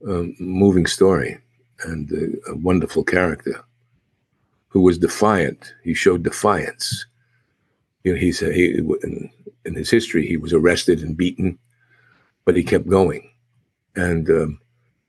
um, 0.06 0.36
moving 0.38 0.86
story 0.86 1.38
and 1.84 2.10
a, 2.12 2.50
a 2.50 2.56
wonderful 2.56 3.04
character 3.04 3.64
who 4.68 4.80
was 4.80 4.98
defiant. 4.98 5.74
He 5.82 5.94
showed 5.94 6.22
defiance. 6.22 7.06
You 8.02 8.12
know, 8.12 8.18
he's 8.18 8.40
he, 8.40 8.74
in, 8.74 9.30
in 9.64 9.74
his 9.74 9.90
history, 9.90 10.26
he 10.26 10.36
was 10.36 10.52
arrested 10.52 11.00
and 11.02 11.16
beaten 11.16 11.58
but 12.44 12.56
he 12.56 12.62
kept 12.62 12.88
going. 12.88 13.30
And 13.96 14.28
um, 14.30 14.60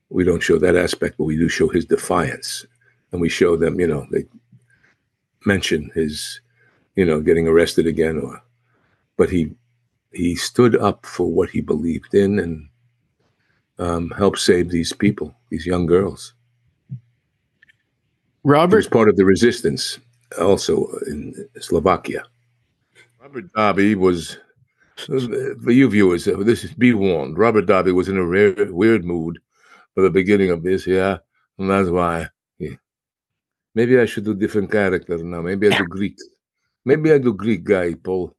we 0.10 0.24
don't 0.24 0.44
show 0.44 0.58
that 0.60 0.76
aspect, 0.76 1.18
but 1.18 1.26
we 1.26 1.38
do 1.38 1.50
show 1.50 1.68
his 1.68 1.86
defiance. 1.86 2.66
And 3.12 3.22
we 3.22 3.30
show 3.30 3.56
them, 3.56 3.80
you 3.80 3.88
know, 3.88 4.06
they 4.12 4.26
mention 5.46 5.92
his, 5.96 6.42
you 6.96 7.06
know, 7.06 7.22
getting 7.22 7.48
arrested 7.48 7.88
again, 7.88 8.20
or, 8.20 8.42
but 9.18 9.30
he, 9.30 9.52
he 10.12 10.36
stood 10.36 10.76
up 10.76 11.06
for 11.06 11.32
what 11.32 11.50
he 11.50 11.62
believed 11.62 12.14
in 12.14 12.40
and 12.40 12.70
um, 13.80 14.12
helped 14.12 14.40
save 14.40 14.70
these 14.70 14.94
people, 14.94 15.36
these 15.50 15.66
young 15.66 15.86
girls. 15.86 16.34
Robert 18.44 18.76
he 18.76 18.78
was 18.78 18.88
part 18.88 19.10
of 19.10 19.18
the 19.18 19.26
resistance, 19.26 20.00
also 20.40 20.88
in 21.08 21.48
Slovakia. 21.60 22.24
Robert 23.20 23.52
Davi 23.54 23.96
was 23.96 24.38
for 24.96 25.72
you 25.72 25.90
viewers, 25.90 26.28
uh, 26.28 26.38
this 26.38 26.64
is 26.64 26.74
be 26.74 26.94
warned. 26.94 27.38
Robert 27.38 27.66
Davi 27.66 27.94
was 27.94 28.10
in 28.10 28.18
a 28.18 28.26
rare, 28.26 28.54
weird 28.72 29.06
mood 29.06 29.40
for 29.94 30.02
the 30.02 30.10
beginning 30.10 30.52
of 30.52 30.64
this, 30.64 30.88
yeah, 30.88 31.18
and 31.58 31.70
that's 31.70 31.90
why. 31.90 32.28
Yeah. 32.58 32.76
Maybe 33.74 34.00
I 34.00 34.06
should 34.06 34.26
do 34.26 34.34
different 34.34 34.72
character 34.72 35.18
now. 35.18 35.42
Maybe 35.42 35.72
I 35.72 35.78
do 35.78 35.86
Greek. 35.86 36.18
Maybe 36.86 37.12
I 37.12 37.18
do 37.18 37.34
Greek 37.34 37.64
guy, 37.64 37.94
Paul. 37.94 38.36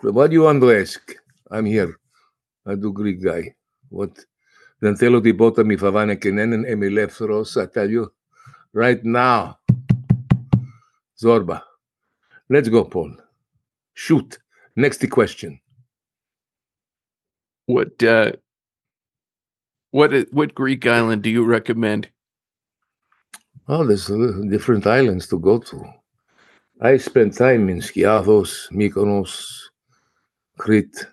What 0.00 0.28
do 0.28 0.34
you 0.34 0.42
want 0.42 0.60
to 0.62 0.72
ask? 0.72 1.14
I'm 1.50 1.66
here. 1.66 1.98
I 2.66 2.74
do 2.74 2.92
Greek 2.92 3.22
guy. 3.22 3.54
What? 3.88 4.18
Then 4.80 4.96
tell 4.96 5.20
the 5.20 5.32
bottom 5.32 5.70
if 5.70 5.80
Havana 5.80 6.16
Kenen 6.16 6.54
and 6.54 6.94
left 6.94 7.20
I 7.56 7.66
tell 7.66 7.88
you 7.88 8.12
right 8.72 9.04
now. 9.04 9.58
Zorba. 11.22 11.62
Let's 12.48 12.68
go, 12.68 12.84
Paul. 12.84 13.16
Shoot. 13.94 14.38
Next 14.74 15.08
question. 15.08 15.60
What 17.66 18.02
uh, 18.02 18.32
what 19.90 20.12
what 20.32 20.54
Greek 20.54 20.86
island 20.86 21.22
do 21.22 21.30
you 21.30 21.44
recommend? 21.44 22.08
Oh, 23.68 23.84
there's 23.84 24.06
different 24.50 24.86
islands 24.86 25.28
to 25.28 25.38
go 25.38 25.58
to. 25.58 25.84
I 26.80 26.96
spent 26.96 27.36
time 27.36 27.68
in 27.68 27.78
Skiathos, 27.78 28.70
Mykonos, 28.72 29.46
Crete, 30.58 31.06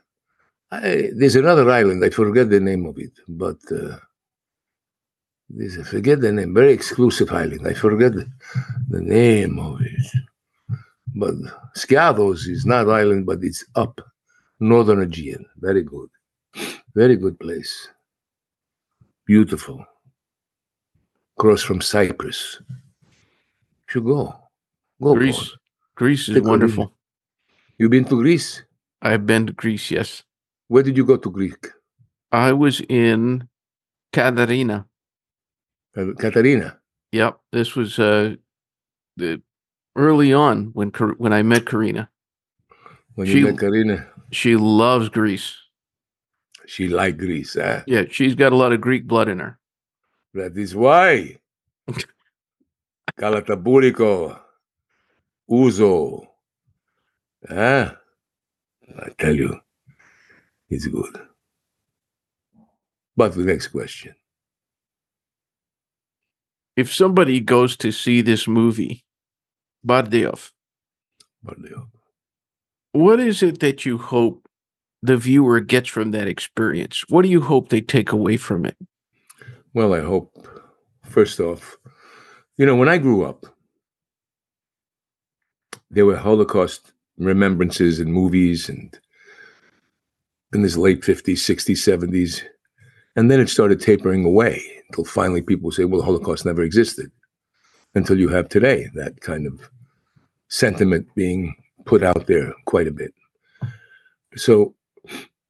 I, 0.72 1.10
there's 1.16 1.36
another 1.36 1.70
island. 1.70 2.04
I 2.06 2.10
forget 2.10 2.50
the 2.50 2.60
name 2.60 2.86
of 2.86 2.98
it, 3.00 3.12
but 3.28 3.58
uh, 3.72 3.98
there's 5.50 5.80
I 5.80 5.84
forget 5.84 6.22
the 6.22 6.32
name. 6.32 6.54
Very 6.54 6.74
exclusive 6.74 7.32
island. 7.32 7.68
I 7.68 7.74
forget 7.74 8.14
the, 8.14 8.28
the 8.90 9.02
name 9.02 9.58
of 9.60 9.82
it. 9.82 10.24
But 11.16 11.36
Skiathos 11.76 12.48
is 12.48 12.66
not 12.66 12.90
island, 12.90 13.26
but 13.26 13.40
it's 13.44 13.66
up 13.76 14.00
northern 14.60 15.02
Aegean. 15.02 15.44
Very 15.58 15.82
good, 15.82 16.10
very 16.96 17.16
good 17.16 17.40
place. 17.40 17.88
Beautiful. 19.26 19.86
Across 21.38 21.62
from 21.64 21.82
Cyprus. 21.82 22.62
Should 23.88 24.06
go. 24.06 24.36
Go. 25.02 25.14
Greece. 25.16 25.36
Paul. 25.38 25.48
Greece 25.96 26.30
is 26.30 26.36
Take 26.36 26.44
wonderful. 26.44 26.94
You 27.78 27.90
been 27.90 28.06
to 28.06 28.22
Greece? 28.22 28.64
I've 29.02 29.26
been 29.26 29.48
to 29.48 29.54
Greece, 29.54 29.92
yes. 29.92 30.24
Where 30.68 30.84
did 30.84 30.98
you 30.98 31.06
go 31.06 31.18
to 31.18 31.30
Greek? 31.30 31.68
I 32.32 32.52
was 32.54 32.82
in 32.90 33.48
Katarina. 34.14 34.86
Uh, 35.98 36.08
Katarina. 36.18 36.78
Yep. 37.12 37.40
This 37.52 37.76
was 37.76 37.98
uh 37.98 38.36
the 39.18 39.42
early 39.96 40.34
on 40.34 40.66
when 40.74 40.90
when 41.18 41.34
I 41.34 41.42
met 41.42 41.66
Karina. 41.66 42.10
When 43.16 43.28
She- 43.28 43.40
you 43.40 43.46
met 43.48 43.60
Karina, 43.60 44.08
She 44.32 44.56
loves 44.56 45.10
Greece. 45.10 45.56
She 46.70 46.88
like 46.88 47.18
Greece. 47.18 47.58
Huh? 47.60 47.82
Yeah, 47.88 48.04
she's 48.12 48.36
got 48.36 48.54
a 48.54 48.56
lot 48.56 48.72
of 48.72 48.80
Greek 48.80 49.08
blood 49.08 49.28
in 49.28 49.40
her. 49.40 49.58
That 50.36 50.56
is 50.56 50.76
why. 50.76 51.40
Kalataburiko. 53.20 54.40
Ouzo. 55.50 56.28
Huh? 57.48 57.96
I 59.00 59.10
tell 59.18 59.36
you, 59.36 59.60
it's 60.70 60.86
good. 60.86 61.20
But 63.18 63.34
the 63.34 63.42
next 63.42 63.70
question. 63.70 64.14
If 66.76 66.94
somebody 66.94 67.40
goes 67.40 67.76
to 67.78 67.92
see 67.92 68.22
this 68.22 68.48
movie, 68.48 69.04
Bardejov, 69.86 70.52
Bardeo. 71.44 71.88
what 72.92 73.20
is 73.20 73.42
it 73.42 73.60
that 73.60 73.86
you 73.86 73.98
hope 73.98 74.49
the 75.02 75.18
viewer 75.18 75.60
gets 75.60 75.90
from 75.90 76.12
that 76.12 76.28
experience? 76.28 77.04
What 77.10 77.24
do 77.24 77.30
you 77.30 77.42
hope 77.42 77.70
they 77.70 77.82
take 77.82 78.12
away 78.12 78.38
from 78.38 78.66
it? 78.66 78.78
Well, 79.74 79.94
I 79.94 80.02
hope, 80.02 80.48
first 81.06 81.40
off, 81.40 81.78
you 82.58 82.66
know, 82.66 82.76
when 82.76 82.90
I 82.90 82.98
grew 82.98 83.24
up, 83.24 83.46
there 85.92 86.06
were 86.06 86.18
Holocaust 86.18 86.92
remembrances 87.18 88.00
and 88.00 88.12
movies 88.12 88.70
and 88.70 88.98
in 90.54 90.62
this 90.62 90.78
late 90.78 91.02
50s, 91.02 91.34
60s, 91.34 91.78
70s. 91.78 92.42
And 93.16 93.30
then 93.30 93.40
it 93.40 93.50
started 93.50 93.80
tapering 93.80 94.24
away 94.26 94.64
until 94.90 95.06
finally 95.06 95.42
people 95.42 95.72
say, 95.72 95.86
well, 95.86 96.00
the 96.00 96.06
Holocaust 96.06 96.46
never 96.46 96.64
existed. 96.64 97.12
Until 97.96 98.20
you 98.20 98.30
have 98.30 98.50
today 98.50 98.88
that 98.94 99.22
kind 99.22 99.48
of 99.48 99.70
sentiment 100.48 101.08
being 101.16 101.56
put 101.86 102.04
out 102.04 102.28
there 102.28 102.54
quite 102.66 102.88
a 102.88 102.92
bit. 102.92 103.14
So, 104.36 104.76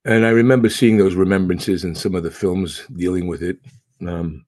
and 0.06 0.26
I 0.26 0.30
remember 0.30 0.70
seeing 0.70 0.98
those 0.98 1.16
remembrances 1.16 1.84
in 1.84 1.96
some 1.96 2.16
of 2.16 2.24
the 2.24 2.32
films 2.32 2.84
dealing 2.96 3.28
with 3.28 3.44
it. 3.44 3.58
Um, 4.06 4.46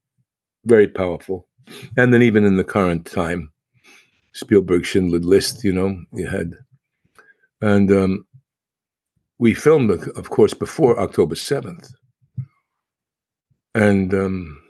very 0.65 0.87
powerful. 0.87 1.47
And 1.97 2.13
then 2.13 2.21
even 2.21 2.45
in 2.45 2.57
the 2.57 2.63
current 2.63 3.05
time, 3.05 3.51
Spielberg 4.33 4.85
Schindler 4.85 5.19
List, 5.19 5.63
you 5.63 5.73
know, 5.73 6.01
you 6.13 6.27
had, 6.27 6.53
and 7.61 7.91
um, 7.91 8.25
we 9.39 9.53
filmed, 9.53 9.91
of 9.91 10.29
course, 10.29 10.53
before 10.53 10.99
October 10.99 11.35
seventh, 11.35 11.91
and 13.75 14.13
um, 14.13 14.61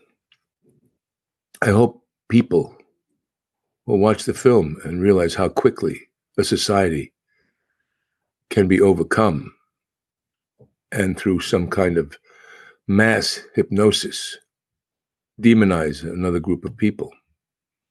I 1.61 1.69
hope 1.69 2.03
people 2.29 2.75
will 3.85 3.99
watch 3.99 4.23
the 4.23 4.33
film 4.33 4.77
and 4.83 5.01
realize 5.01 5.35
how 5.35 5.49
quickly 5.49 6.01
a 6.37 6.43
society 6.43 7.13
can 8.49 8.67
be 8.67 8.81
overcome, 8.81 9.53
and 10.91 11.17
through 11.17 11.39
some 11.39 11.67
kind 11.67 11.97
of 11.97 12.17
mass 12.87 13.41
hypnosis, 13.55 14.37
demonize 15.41 16.03
another 16.03 16.39
group 16.39 16.65
of 16.65 16.77
people, 16.77 17.11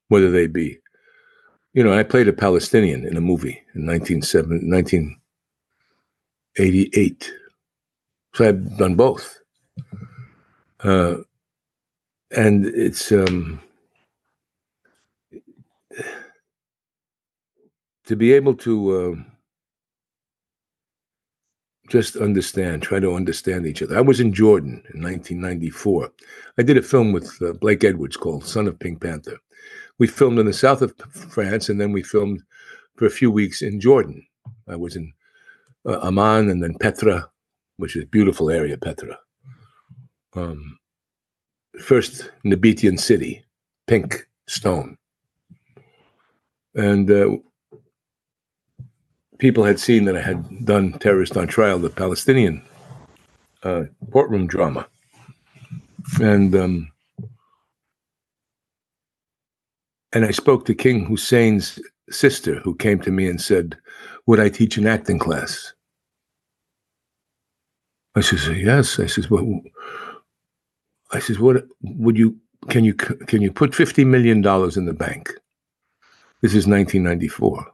whether 0.09 0.31
they 0.31 0.47
be 0.47 0.79
you 1.73 1.85
know, 1.85 1.93
I 1.93 2.03
played 2.03 2.27
a 2.27 2.33
Palestinian 2.33 3.07
in 3.07 3.17
a 3.17 3.21
movie 3.21 3.63
in 3.75 3.87
1987 3.87 4.69
1988. 4.69 7.33
So 8.35 8.49
I've 8.49 8.77
done 8.77 8.97
both. 8.97 9.39
Uh, 10.81 11.19
and 12.33 12.67
it's 12.67 13.13
um, 13.13 13.61
to 18.07 18.17
be 18.17 18.33
able 18.33 18.55
to 18.55 18.97
uh, 18.97 19.15
just 21.91 22.17
understand, 22.17 22.83
try 22.83 23.01
to 23.01 23.15
understand 23.15 23.67
each 23.67 23.83
other. 23.83 23.99
I 23.99 24.01
was 24.01 24.21
in 24.21 24.33
Jordan 24.33 24.83
in 24.95 25.03
1994. 25.03 26.11
I 26.57 26.63
did 26.63 26.79
a 26.79 26.83
film 26.83 27.13
with 27.13 27.31
uh, 27.43 27.53
Blake 27.53 27.85
Edwards 27.85 28.17
called 28.17 28.47
Son 28.47 28.67
of 28.67 28.79
Pink 28.79 29.03
Panther 29.03 29.39
we 30.01 30.07
filmed 30.07 30.39
in 30.39 30.47
the 30.47 30.53
south 30.53 30.81
of 30.83 30.95
France, 31.13 31.69
and 31.69 31.79
then 31.79 31.93
we 31.93 32.03
filmed 32.03 32.43
for 32.97 33.05
a 33.05 33.11
few 33.11 33.31
weeks 33.31 33.61
in 33.61 33.79
Jordan. 33.79 34.27
I 34.67 34.75
was 34.75 34.97
in 34.97 35.13
uh, 35.87 36.01
Amman 36.03 36.49
and 36.49 36.63
then 36.63 36.75
Petra, 36.81 37.29
which 37.77 37.97
is 37.97 38.05
a 38.05 38.09
beautiful 38.09 38.51
area, 38.51 38.79
Petra. 38.79 39.19
Um, 40.35 40.79
first 41.79 42.31
Nabataean 42.47 42.99
city, 42.99 43.45
pink 43.87 44.27
stone. 44.49 44.97
And 46.75 47.11
uh, 47.11 47.37
people 49.41 49.65
had 49.65 49.81
seen 49.81 50.05
that 50.05 50.17
I 50.17 50.21
had 50.21 50.65
done 50.65 50.93
Terrorist 50.93 51.37
on 51.37 51.49
Trial, 51.49 51.79
the 51.79 51.91
Palestinian 51.91 52.63
uh, 53.65 53.85
courtroom 54.13 54.47
drama. 54.47 54.87
And 56.21 56.55
um, 56.55 56.93
and 60.13 60.25
I 60.25 60.31
spoke 60.31 60.67
to 60.67 60.75
King 60.75 61.07
Hussein's 61.07 61.79
sister, 62.11 62.57
who 62.61 62.75
came 62.75 63.01
to 63.01 63.11
me 63.11 63.29
and 63.29 63.41
said, 63.41 63.77
"Would 64.27 64.41
I 64.41 64.49
teach 64.49 64.77
an 64.77 64.87
acting 64.87 65.19
class?" 65.19 65.73
I 68.15 68.21
says, 68.21 68.49
"Yes." 68.49 68.99
I 68.99 69.07
says, 69.07 69.31
"Well," 69.31 69.61
I 71.13 71.21
says, 71.21 71.39
"What 71.39 71.65
would 71.83 72.19
you? 72.19 72.37
Can 72.69 72.85
you 72.85 72.95
can 72.95 73.41
you 73.41 73.53
put 73.53 73.75
fifty 73.75 74.05
million 74.05 74.43
dollars 74.43 74.77
in 74.77 74.87
the 74.87 74.93
bank?" 74.93 75.31
This 76.43 76.55
is 76.55 76.67
1994. 76.67 77.71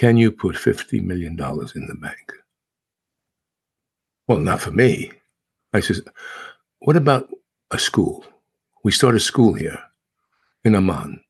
Can 0.00 0.16
you 0.16 0.32
put 0.32 0.56
fifty 0.56 0.98
million 0.98 1.36
dollars 1.36 1.76
in 1.76 1.86
the 1.86 1.94
bank? 1.94 2.32
Well, 4.26 4.38
not 4.38 4.62
for 4.62 4.70
me. 4.70 5.12
I 5.74 5.80
says, 5.80 6.00
"What 6.78 6.96
about 6.96 7.28
a 7.70 7.78
school? 7.78 8.24
We 8.82 8.92
start 8.92 9.14
a 9.14 9.20
school 9.20 9.52
here." 9.52 9.78
in 10.64 10.74
Amman, 10.74 11.20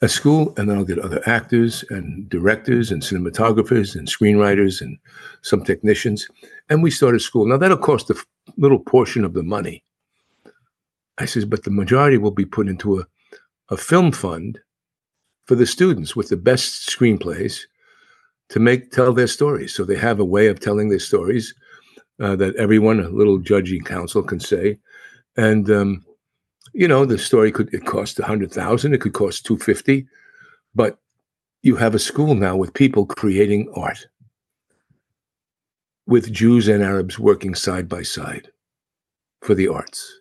a 0.00 0.08
school, 0.08 0.54
and 0.56 0.68
then 0.68 0.78
I'll 0.78 0.84
get 0.92 0.98
other 0.98 1.22
actors 1.26 1.84
and 1.90 2.26
directors 2.30 2.90
and 2.90 3.02
cinematographers 3.02 3.96
and 3.96 4.08
screenwriters 4.08 4.80
and 4.80 4.98
some 5.42 5.62
technicians, 5.62 6.26
and 6.70 6.82
we 6.82 6.90
start 6.90 7.14
a 7.14 7.20
school. 7.20 7.46
Now 7.46 7.58
that'll 7.58 7.76
cost 7.76 8.08
a 8.08 8.16
little 8.56 8.78
portion 8.78 9.26
of 9.26 9.34
the 9.34 9.42
money. 9.42 9.84
I 11.18 11.26
says, 11.26 11.44
but 11.44 11.64
the 11.64 11.70
majority 11.70 12.16
will 12.16 12.36
be 12.42 12.46
put 12.46 12.68
into 12.68 13.00
a, 13.00 13.06
a 13.68 13.76
film 13.76 14.10
fund 14.10 14.58
for 15.44 15.54
the 15.54 15.66
students 15.66 16.16
with 16.16 16.30
the 16.30 16.38
best 16.38 16.88
screenplays 16.88 17.66
to 18.50 18.60
make 18.60 18.90
tell 18.90 19.12
their 19.12 19.26
stories. 19.26 19.74
So 19.74 19.84
they 19.84 19.96
have 19.96 20.20
a 20.20 20.24
way 20.24 20.48
of 20.48 20.60
telling 20.60 20.88
their 20.88 20.98
stories 20.98 21.54
uh, 22.20 22.36
that 22.36 22.56
everyone, 22.56 23.00
a 23.00 23.08
little 23.08 23.38
judging 23.38 23.82
council, 23.82 24.22
can 24.22 24.40
say, 24.40 24.78
and 25.36 25.70
um, 25.70 26.04
you 26.72 26.88
know 26.88 27.04
the 27.04 27.18
story 27.18 27.50
could 27.52 27.72
it 27.72 27.86
cost 27.86 28.18
a 28.18 28.24
hundred 28.24 28.52
thousand 28.52 28.94
it 28.94 29.00
could 29.00 29.14
cost 29.14 29.46
250 29.46 30.06
but 30.74 30.98
you 31.62 31.76
have 31.76 31.94
a 31.94 31.98
school 31.98 32.34
now 32.34 32.56
with 32.56 32.74
people 32.74 33.06
creating 33.06 33.72
art. 33.74 34.06
With 36.06 36.30
jews 36.30 36.68
and 36.68 36.82
arabs 36.82 37.18
working 37.18 37.54
side 37.54 37.88
by 37.88 38.02
side 38.02 38.48
for 39.40 39.54
the 39.54 39.68
arts. 39.68 40.20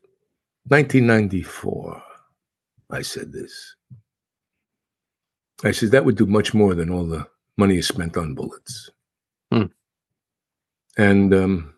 1994 0.68 2.02
i 2.92 3.02
said 3.02 3.34
this. 3.34 3.76
I 5.64 5.72
said 5.72 5.92
that 5.92 6.06
would 6.06 6.16
do 6.16 6.26
much 6.26 6.54
more 6.54 6.76
than 6.76 6.90
all 6.90 7.06
the 7.06 7.28
money 7.58 7.78
is 7.78 7.88
spent 7.88 8.18
on 8.18 8.34
bullets 8.34 8.90
Hmm. 9.52 9.66
and 10.98 11.34
um, 11.34 11.74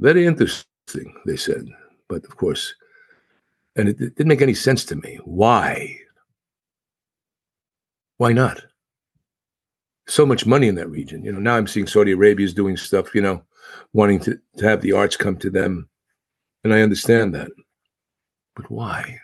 very 0.00 0.26
interesting 0.26 1.14
they 1.26 1.36
said 1.36 1.66
but 2.08 2.24
of 2.24 2.36
course 2.36 2.74
and 3.76 3.88
it, 3.88 4.00
it 4.00 4.14
didn't 4.14 4.28
make 4.28 4.42
any 4.42 4.54
sense 4.54 4.84
to 4.84 4.94
me. 4.96 5.18
Why? 5.24 5.98
Why 8.18 8.32
not? 8.32 8.62
so 10.06 10.26
much 10.26 10.44
money 10.44 10.68
in 10.68 10.74
that 10.74 10.90
region. 10.90 11.24
You 11.24 11.32
know, 11.32 11.40
now 11.40 11.56
I'm 11.56 11.66
seeing 11.66 11.86
Saudi 11.86 12.12
Arabia 12.12 12.44
is 12.44 12.52
doing 12.52 12.76
stuff, 12.76 13.14
you 13.14 13.22
know, 13.22 13.42
wanting 13.94 14.20
to, 14.20 14.38
to 14.58 14.68
have 14.68 14.82
the 14.82 14.92
arts 14.92 15.16
come 15.16 15.36
to 15.38 15.48
them. 15.48 15.88
And 16.62 16.74
I 16.74 16.82
understand 16.82 17.34
that. 17.34 17.50
But 18.54 18.70
why? 18.70 19.18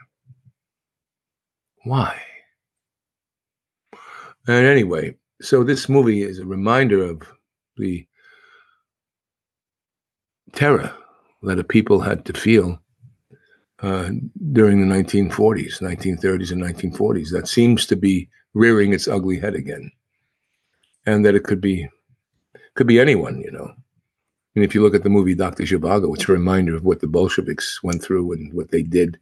Why? 1.85 2.21
And 4.47 4.67
anyway, 4.67 5.15
so 5.41 5.65
this 5.65 5.89
movie 5.89 6.23
is 6.23 6.39
a 6.39 6.47
reminder 6.47 7.05
of 7.05 7.23
the 7.77 8.07
terror 10.53 10.95
that 11.43 11.59
a 11.59 11.65
people 11.65 12.01
had 12.01 12.25
to 12.27 12.33
feel 12.33 12.81
uh, 13.83 14.11
during 14.53 14.81
the 14.81 14.95
1940s, 14.95 15.81
1930s, 15.81 16.53
and 16.53 16.63
1940s. 16.63 17.31
That 17.31 17.49
seems 17.49 17.87
to 17.87 17.97
be 17.97 18.29
rearing 18.53 18.93
its 18.93 19.09
ugly 19.09 19.39
head 19.39 19.55
again, 19.55 19.91
and 21.07 21.25
that 21.25 21.35
it 21.35 21.45
could 21.45 21.61
be 21.61 21.89
could 22.75 22.87
be 22.87 23.01
anyone, 23.01 23.41
you 23.41 23.51
know. 23.51 23.73
And 24.55 24.65
if 24.65 24.75
you 24.75 24.83
look 24.83 24.95
at 24.95 25.03
the 25.03 25.11
movie 25.11 25.35
Doctor 25.35 25.63
Zhivago, 25.63 26.15
it's 26.15 26.29
a 26.29 26.33
reminder 26.33 26.77
of 26.77 26.85
what 26.85 27.01
the 27.01 27.07
Bolsheviks 27.07 27.83
went 27.83 28.03
through 28.03 28.33
and 28.33 28.53
what 28.53 28.71
they 28.71 28.83
did, 28.83 29.19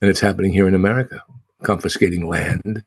and 0.00 0.10
it's 0.10 0.20
happening 0.20 0.52
here 0.52 0.68
in 0.68 0.74
America, 0.74 1.22
confiscating 1.62 2.28
land. 2.28 2.84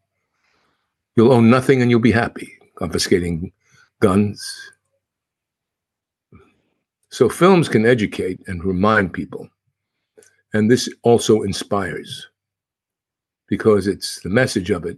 You'll 1.16 1.34
own 1.34 1.50
nothing 1.50 1.82
and 1.82 1.90
you'll 1.90 2.00
be 2.00 2.12
happy. 2.12 2.58
Confiscating 2.76 3.52
guns. 4.02 4.72
So 7.10 7.30
films 7.30 7.70
can 7.70 7.86
educate 7.86 8.42
and 8.48 8.64
remind 8.64 9.14
people 9.14 9.50
and 10.56 10.72
this 10.72 10.88
also 11.04 11.42
inspires 11.42 12.30
because 13.48 13.88
it's 13.88 14.22
the 14.22 14.30
message 14.30 14.72
of 14.72 14.86
it 14.86 14.98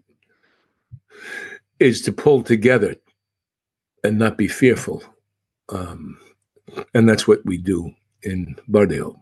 is 1.80 2.04
to 2.04 2.12
pull 2.12 2.44
together 2.44 2.96
and 4.04 4.20
not 4.20 4.38
be 4.38 4.48
fearful. 4.48 5.02
Um, 5.70 6.20
and 6.94 7.10
that's 7.10 7.28
what 7.28 7.44
we 7.44 7.58
do 7.58 7.92
in 8.22 8.56
Bardeo. 8.70 9.20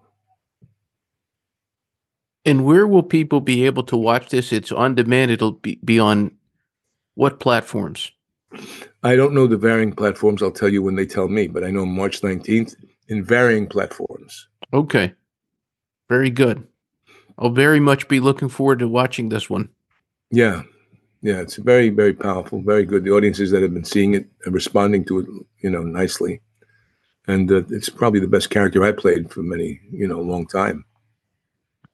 And 2.44 2.66
where 2.66 2.86
will 2.86 3.02
people 3.02 3.40
be 3.40 3.66
able 3.66 3.84
to 3.84 3.96
watch 3.96 4.28
this? 4.28 4.52
It's 4.52 4.74
on 4.74 4.94
demand. 4.94 5.32
It'll 5.32 5.54
be, 5.54 5.80
be 5.86 6.00
on 6.00 6.32
what 7.16 7.40
platforms? 7.40 8.12
I 9.04 9.16
don't 9.16 9.34
know 9.34 9.48
the 9.48 9.58
varying 9.58 9.94
platforms. 9.94 10.42
I'll 10.42 10.52
tell 10.52 10.70
you 10.70 10.82
when 10.82 10.96
they 10.96 11.06
tell 11.06 11.28
me, 11.28 11.48
but 11.48 11.64
I 11.64 11.72
know 11.72 11.86
March 11.86 12.22
19th 12.22 12.76
in 13.08 13.24
varying 13.24 13.68
platforms. 13.68 14.48
Okay. 14.74 15.14
Very 16.10 16.30
good. 16.30 16.66
I'll 17.38 17.50
very 17.50 17.80
much 17.80 18.08
be 18.08 18.20
looking 18.20 18.50
forward 18.50 18.80
to 18.80 18.88
watching 18.88 19.30
this 19.30 19.50
one. 19.50 19.70
Yeah. 20.32 20.64
Yeah, 21.22 21.42
it's 21.42 21.56
very, 21.56 21.90
very 21.90 22.14
powerful, 22.14 22.62
very 22.62 22.86
good. 22.86 23.04
The 23.04 23.12
audiences 23.12 23.50
that 23.52 23.64
have 23.64 23.74
been 23.74 23.84
seeing 23.84 24.14
it 24.14 24.28
and 24.46 24.54
responding 24.54 25.04
to 25.06 25.20
it, 25.20 25.26
you 25.60 25.72
know, 25.72 25.82
nicely. 25.82 26.42
And 27.28 27.52
uh, 27.52 27.64
it's 27.70 27.90
probably 27.90 28.20
the 28.20 28.28
best 28.28 28.52
character 28.52 28.84
I 28.84 28.92
played 28.92 29.32
for 29.32 29.42
many, 29.42 29.82
you 29.92 30.08
know, 30.08 30.20
long 30.20 30.46
time. 30.46 30.86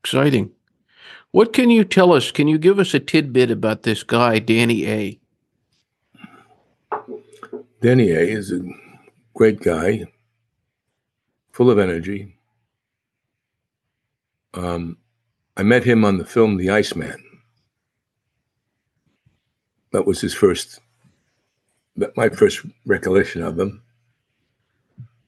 Exciting. 0.04 0.52
What 1.32 1.54
can 1.54 1.70
you 1.70 1.84
tell 1.84 2.12
us? 2.14 2.32
Can 2.32 2.48
you 2.48 2.58
give 2.58 2.80
us 2.80 2.94
a 2.94 3.00
tidbit 3.00 3.52
about 3.52 3.84
this 3.84 4.04
guy, 4.04 4.40
Danny 4.40 4.88
A? 4.88 5.20
Danny 7.82 8.12
A 8.12 8.20
is 8.20 8.52
a 8.52 8.62
great 9.34 9.62
guy, 9.62 10.06
full 11.52 11.70
of 11.70 11.80
energy, 11.80 12.36
um, 14.54 14.98
I 15.58 15.64
met 15.64 15.84
him 15.84 16.04
on 16.04 16.18
the 16.18 16.26
film 16.26 16.58
The 16.58 16.70
Iceman. 16.70 17.24
That 19.92 20.06
was 20.06 20.22
his 20.22 20.34
first, 20.34 20.80
my 22.16 22.30
first 22.30 22.62
recollection 22.86 23.44
of 23.44 23.60
him. 23.60 23.82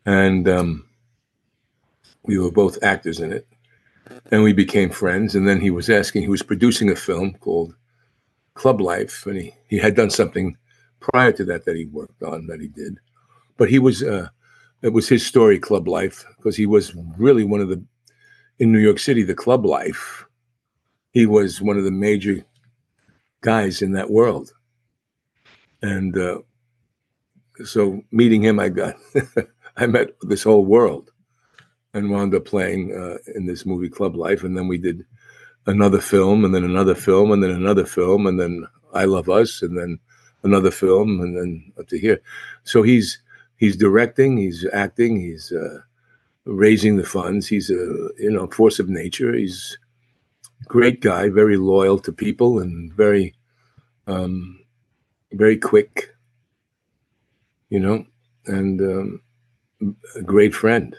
And 0.06 0.48
um, 0.48 0.86
we 2.24 2.38
were 2.38 2.52
both 2.52 2.82
actors 2.84 3.20
in 3.20 3.32
it. 3.34 3.48
And 4.32 4.44
we 4.44 4.54
became 4.54 4.90
friends. 4.90 5.36
And 5.36 5.48
then 5.48 5.60
he 5.60 5.70
was 5.70 5.90
asking, 5.90 6.24
he 6.24 6.28
was 6.30 6.44
producing 6.44 6.90
a 6.90 6.96
film 6.96 7.34
called 7.36 7.76
Club 8.54 8.82
Life. 8.82 9.26
And 9.26 9.38
he, 9.38 9.54
he 9.68 9.78
had 9.78 9.96
done 9.96 10.10
something 10.10 10.58
prior 11.00 11.32
to 11.34 11.46
that 11.46 11.66
that 11.66 11.76
he 11.76 11.86
worked 11.86 12.24
on 12.24 12.48
that 12.48 12.62
he 12.62 12.68
did. 12.68 13.00
But 13.58 13.70
he 13.70 13.80
was, 13.80 14.04
uh, 14.04 14.30
it 14.82 14.94
was 14.94 15.08
his 15.08 15.26
story, 15.26 15.60
Club 15.60 15.88
Life, 15.88 16.26
because 16.38 16.56
he 16.56 16.66
was 16.66 16.94
really 17.18 17.44
one 17.44 17.62
of 17.62 17.70
the 17.70 17.84
in 18.60 18.72
New 18.72 18.80
York 18.80 19.00
City, 19.00 19.24
the 19.24 19.36
club 19.36 19.66
life, 19.66 20.26
he 21.12 21.26
was 21.26 21.62
one 21.62 21.78
of 21.78 21.84
the 21.84 21.92
major 21.92 22.46
guys 23.42 23.82
in 23.82 23.92
that 23.94 24.10
world. 24.10 24.54
And 25.82 26.18
uh, 26.18 26.40
so 27.66 28.02
meeting 28.12 28.44
him, 28.44 28.60
I 28.60 28.70
got, 28.70 28.96
I 29.78 29.88
met 29.88 30.12
this 30.22 30.44
whole 30.44 30.66
world 30.66 31.12
and 31.94 32.10
wound 32.10 32.34
up 32.36 32.46
playing 32.46 32.96
uh, 32.96 33.18
in 33.36 33.46
this 33.46 33.66
movie 33.66 33.90
Club 33.90 34.16
Life. 34.16 34.44
And 34.44 34.58
then 34.58 34.68
we 34.68 34.78
did 34.78 35.06
another 35.68 36.02
film 36.02 36.44
and 36.46 36.54
then 36.54 36.64
another 36.64 36.96
film 36.96 37.32
and 37.32 37.44
then 37.44 37.52
another 37.52 37.86
film 37.86 38.28
and 38.28 38.40
then 38.40 38.68
I 38.94 39.06
Love 39.06 39.30
Us 39.30 39.62
and 39.62 39.78
then 39.78 40.00
another 40.44 40.72
film 40.72 41.22
and 41.22 41.38
then 41.38 41.72
up 41.80 41.88
to 41.88 42.00
here. 42.00 42.22
So 42.64 42.84
he's, 42.84 43.20
he's 43.58 43.78
directing, 43.78 44.38
he's 44.38 44.66
acting, 44.74 45.20
he's, 45.20 45.52
uh, 45.52 45.80
raising 46.46 46.98
the 46.98 47.06
funds. 47.06 47.48
He's 47.48 47.70
a 47.70 48.10
you 48.18 48.32
know 48.32 48.48
force 48.48 48.80
of 48.80 48.90
nature. 48.90 49.34
He's 49.34 49.78
great 50.68 51.02
guy, 51.02 51.30
very 51.30 51.58
loyal 51.58 52.00
to 52.00 52.12
people, 52.12 52.60
and 52.60 52.92
very 52.94 53.34
um, 54.08 54.60
very 55.32 55.58
quick. 55.58 56.10
You 57.70 57.80
know, 57.80 58.06
and 58.46 58.82
um, 58.82 59.96
a 60.16 60.22
great 60.22 60.54
friend 60.54 60.96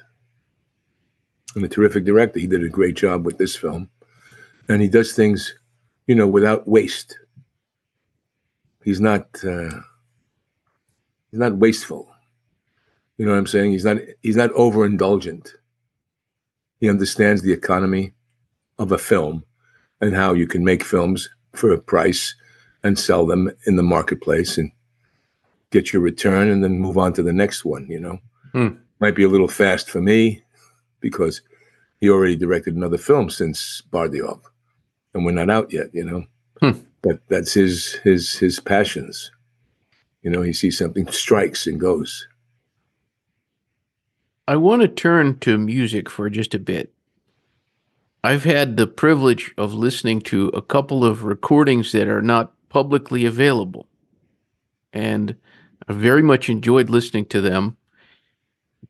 and 1.55 1.65
a 1.65 1.69
terrific 1.69 2.05
director. 2.05 2.41
He 2.41 2.47
did 2.47 2.65
a 2.65 2.69
great 2.69 2.97
job 2.97 3.25
with 3.25 3.39
this 3.39 3.57
film, 3.57 3.89
and 4.69 4.83
he 4.83 4.89
does 4.89 5.13
things, 5.13 5.55
you 6.07 6.15
know, 6.15 6.27
without 6.27 6.67
waste. 6.69 7.19
He's 8.83 9.01
not 9.01 9.29
uh, 9.45 9.81
he's 11.31 11.41
not 11.41 11.57
wasteful 11.57 12.15
you 13.17 13.25
know 13.25 13.33
what 13.33 13.39
I'm 13.39 13.47
saying? 13.47 13.73
He's 13.73 13.85
not 13.85 13.99
he's 14.23 14.37
not 14.37 14.51
overindulgent. 14.51 15.55
He 16.81 16.91
understands 16.91 17.43
the 17.43 17.53
economy 17.53 18.13
of 18.79 18.93
a 18.93 18.99
film 18.99 19.45
and 20.01 20.15
how 20.15 20.33
you 20.33 20.47
can 20.47 20.65
make 20.65 20.83
films 20.83 21.29
for 21.53 21.73
a 21.73 21.81
price 21.81 22.35
and 22.83 22.99
sell 22.99 23.25
them 23.25 23.51
in 23.67 23.77
the 23.77 23.83
marketplace 23.83 24.59
and 24.59 24.71
get 25.71 25.93
your 25.93 26.03
return 26.03 26.51
and 26.51 26.63
then 26.63 26.79
move 26.79 26.99
on 26.99 27.13
to 27.15 27.23
the 27.23 27.33
next 27.33 27.65
one, 27.65 27.87
you 27.89 28.01
know. 28.01 28.19
Hmm. 28.53 28.69
Might 29.01 29.15
be 29.15 29.25
a 29.25 29.29
little 29.29 29.49
fast 29.49 29.89
for 29.89 30.01
me 30.01 30.43
because 31.05 31.43
he 32.01 32.11
already 32.11 32.35
directed 32.35 32.75
another 32.75 32.99
film 32.99 33.31
since 33.31 33.83
Bardejov 33.93 34.41
and 35.15 35.25
we're 35.25 35.33
not 35.33 35.51
out 35.51 35.73
yet, 35.73 35.95
you 35.95 36.05
know. 36.05 36.25
Hmm. 36.61 36.81
But 37.03 37.21
that's 37.29 37.55
his 37.55 37.93
his 38.05 38.35
his 38.35 38.61
passions. 38.61 39.31
You 40.23 40.31
know, 40.31 40.43
he 40.43 40.53
sees 40.53 40.79
something, 40.79 41.07
strikes 41.09 41.67
and 41.67 41.79
goes. 41.79 42.27
I 44.49 44.57
want 44.57 44.83
to 44.83 44.89
turn 44.89 45.39
to 45.41 45.57
music 45.57 46.11
for 46.11 46.29
just 46.29 46.55
a 46.55 46.59
bit. 46.59 46.93
I've 48.23 48.45
had 48.45 48.77
the 48.77 48.87
privilege 48.87 49.53
of 49.59 49.75
listening 49.75 50.23
to 50.23 50.49
a 50.49 50.63
couple 50.63 51.05
of 51.05 51.25
recordings 51.25 51.93
that 51.93 52.09
are 52.09 52.23
not 52.23 52.53
publicly 52.71 53.27
available. 53.27 53.87
And 54.93 55.37
I 55.89 55.93
very 55.93 56.23
much 56.23 56.49
enjoyed 56.49 56.89
listening 56.89 57.27
to 57.27 57.41
them. 57.43 57.77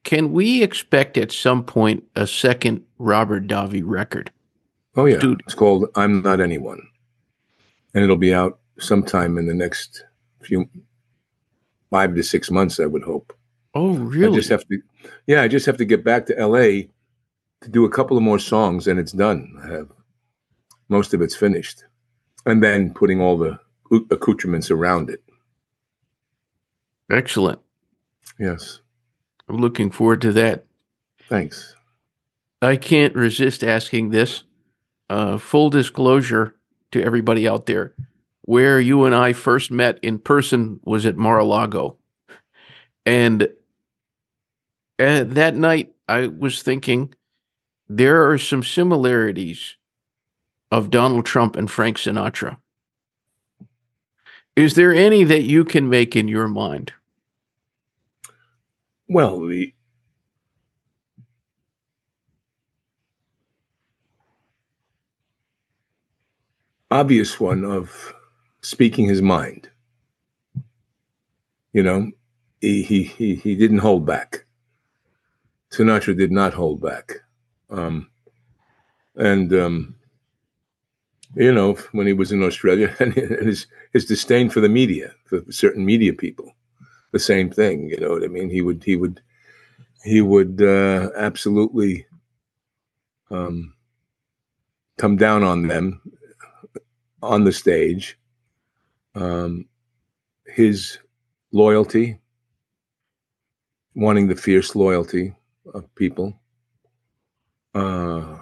Can 0.02 0.32
we 0.32 0.62
expect 0.62 1.16
at 1.16 1.32
some 1.32 1.64
point 1.64 2.04
a 2.16 2.26
second 2.26 2.84
Robert 2.98 3.46
Davi 3.46 3.82
record? 3.84 4.30
Oh, 4.96 5.06
yeah. 5.06 5.18
Dude. 5.18 5.42
It's 5.46 5.54
called 5.54 5.88
I'm 5.94 6.22
Not 6.22 6.40
Anyone. 6.40 6.86
And 7.94 8.02
it'll 8.02 8.16
be 8.16 8.34
out 8.34 8.58
sometime 8.78 9.38
in 9.38 9.46
the 9.46 9.54
next 9.54 10.04
few 10.42 10.68
five 11.90 12.14
to 12.14 12.22
six 12.24 12.50
months, 12.50 12.80
I 12.80 12.86
would 12.86 13.04
hope. 13.04 13.32
Oh, 13.74 13.94
really? 13.94 14.32
I 14.32 14.36
just 14.36 14.48
have 14.50 14.66
to, 14.66 14.82
yeah, 15.26 15.42
I 15.42 15.48
just 15.48 15.66
have 15.66 15.76
to 15.76 15.84
get 15.84 16.04
back 16.04 16.26
to 16.26 16.46
LA 16.46 16.88
to 17.60 17.70
do 17.70 17.84
a 17.84 17.90
couple 17.90 18.16
of 18.16 18.22
more 18.22 18.38
songs, 18.38 18.88
and 18.88 18.98
it's 18.98 19.12
done. 19.12 19.56
I 19.62 19.72
have 19.72 19.88
most 20.88 21.14
of 21.14 21.22
it's 21.22 21.36
finished, 21.36 21.84
and 22.46 22.62
then 22.62 22.92
putting 22.92 23.20
all 23.20 23.38
the 23.38 23.58
accoutrements 24.10 24.70
around 24.70 25.08
it. 25.08 25.22
Excellent. 27.10 27.60
Yes, 28.38 28.80
I'm 29.48 29.58
looking 29.58 29.90
forward 29.90 30.20
to 30.22 30.32
that. 30.32 30.64
Thanks. 31.28 31.74
I 32.62 32.76
can't 32.76 33.14
resist 33.14 33.62
asking 33.62 34.10
this. 34.10 34.44
Uh, 35.10 35.36
full 35.36 35.68
disclosure 35.68 36.56
to 36.92 37.02
everybody 37.02 37.46
out 37.46 37.66
there: 37.66 37.94
where 38.42 38.80
you 38.80 39.04
and 39.04 39.14
I 39.14 39.32
first 39.34 39.70
met 39.70 39.98
in 40.02 40.18
person 40.18 40.80
was 40.82 41.04
at 41.04 41.16
Mar-a-Lago, 41.16 41.96
and 43.04 43.48
and 44.98 45.32
that 45.32 45.56
night, 45.56 45.94
I 46.08 46.28
was 46.28 46.62
thinking 46.62 47.14
there 47.88 48.30
are 48.30 48.38
some 48.38 48.62
similarities 48.62 49.76
of 50.70 50.90
Donald 50.90 51.26
Trump 51.26 51.56
and 51.56 51.70
Frank 51.70 51.98
Sinatra. 51.98 52.56
Is 54.56 54.74
there 54.74 54.94
any 54.94 55.24
that 55.24 55.42
you 55.42 55.64
can 55.64 55.88
make 55.88 56.16
in 56.16 56.28
your 56.28 56.48
mind? 56.48 56.92
Well, 59.08 59.46
the 59.46 59.74
obvious 66.90 67.40
one 67.40 67.64
of 67.64 68.14
speaking 68.62 69.06
his 69.06 69.20
mind. 69.20 69.68
You 71.72 71.82
know, 71.82 72.12
he 72.60 72.82
he 72.82 73.34
he, 73.34 73.56
didn't 73.56 73.78
hold 73.78 74.06
back. 74.06 74.44
Sinatra 75.72 76.16
did 76.16 76.30
not 76.30 76.54
hold 76.54 76.80
back. 76.80 77.12
Um, 77.68 78.08
and 79.16 79.52
um, 79.52 79.96
you 81.34 81.52
know, 81.52 81.74
when 81.92 82.06
he 82.06 82.12
was 82.12 82.30
in 82.30 82.42
Australia, 82.44 82.94
and 83.00 83.12
his 83.12 83.66
his 83.92 84.06
disdain 84.06 84.48
for 84.48 84.60
the 84.60 84.68
media, 84.68 85.14
for 85.24 85.42
certain 85.50 85.84
media 85.84 86.12
people, 86.12 86.54
the 87.14 87.20
same 87.20 87.48
thing. 87.48 87.88
You 87.88 87.98
know 88.00 88.10
what 88.10 88.24
I 88.24 88.26
mean? 88.26 88.50
He 88.50 88.60
would 88.60 88.82
he 88.84 88.96
would 88.96 89.22
he 90.02 90.20
would 90.20 90.60
uh, 90.60 91.10
absolutely 91.16 92.06
um, 93.30 93.74
come 94.98 95.16
down 95.16 95.44
on 95.44 95.68
them 95.68 96.02
on 97.22 97.44
the 97.44 97.52
stage. 97.52 98.18
Um, 99.14 99.66
his 100.46 100.98
loyalty, 101.52 102.18
wanting 103.94 104.26
the 104.26 104.36
fierce 104.36 104.74
loyalty 104.74 105.34
of 105.72 105.92
people. 105.94 106.38
Uh, 107.74 108.38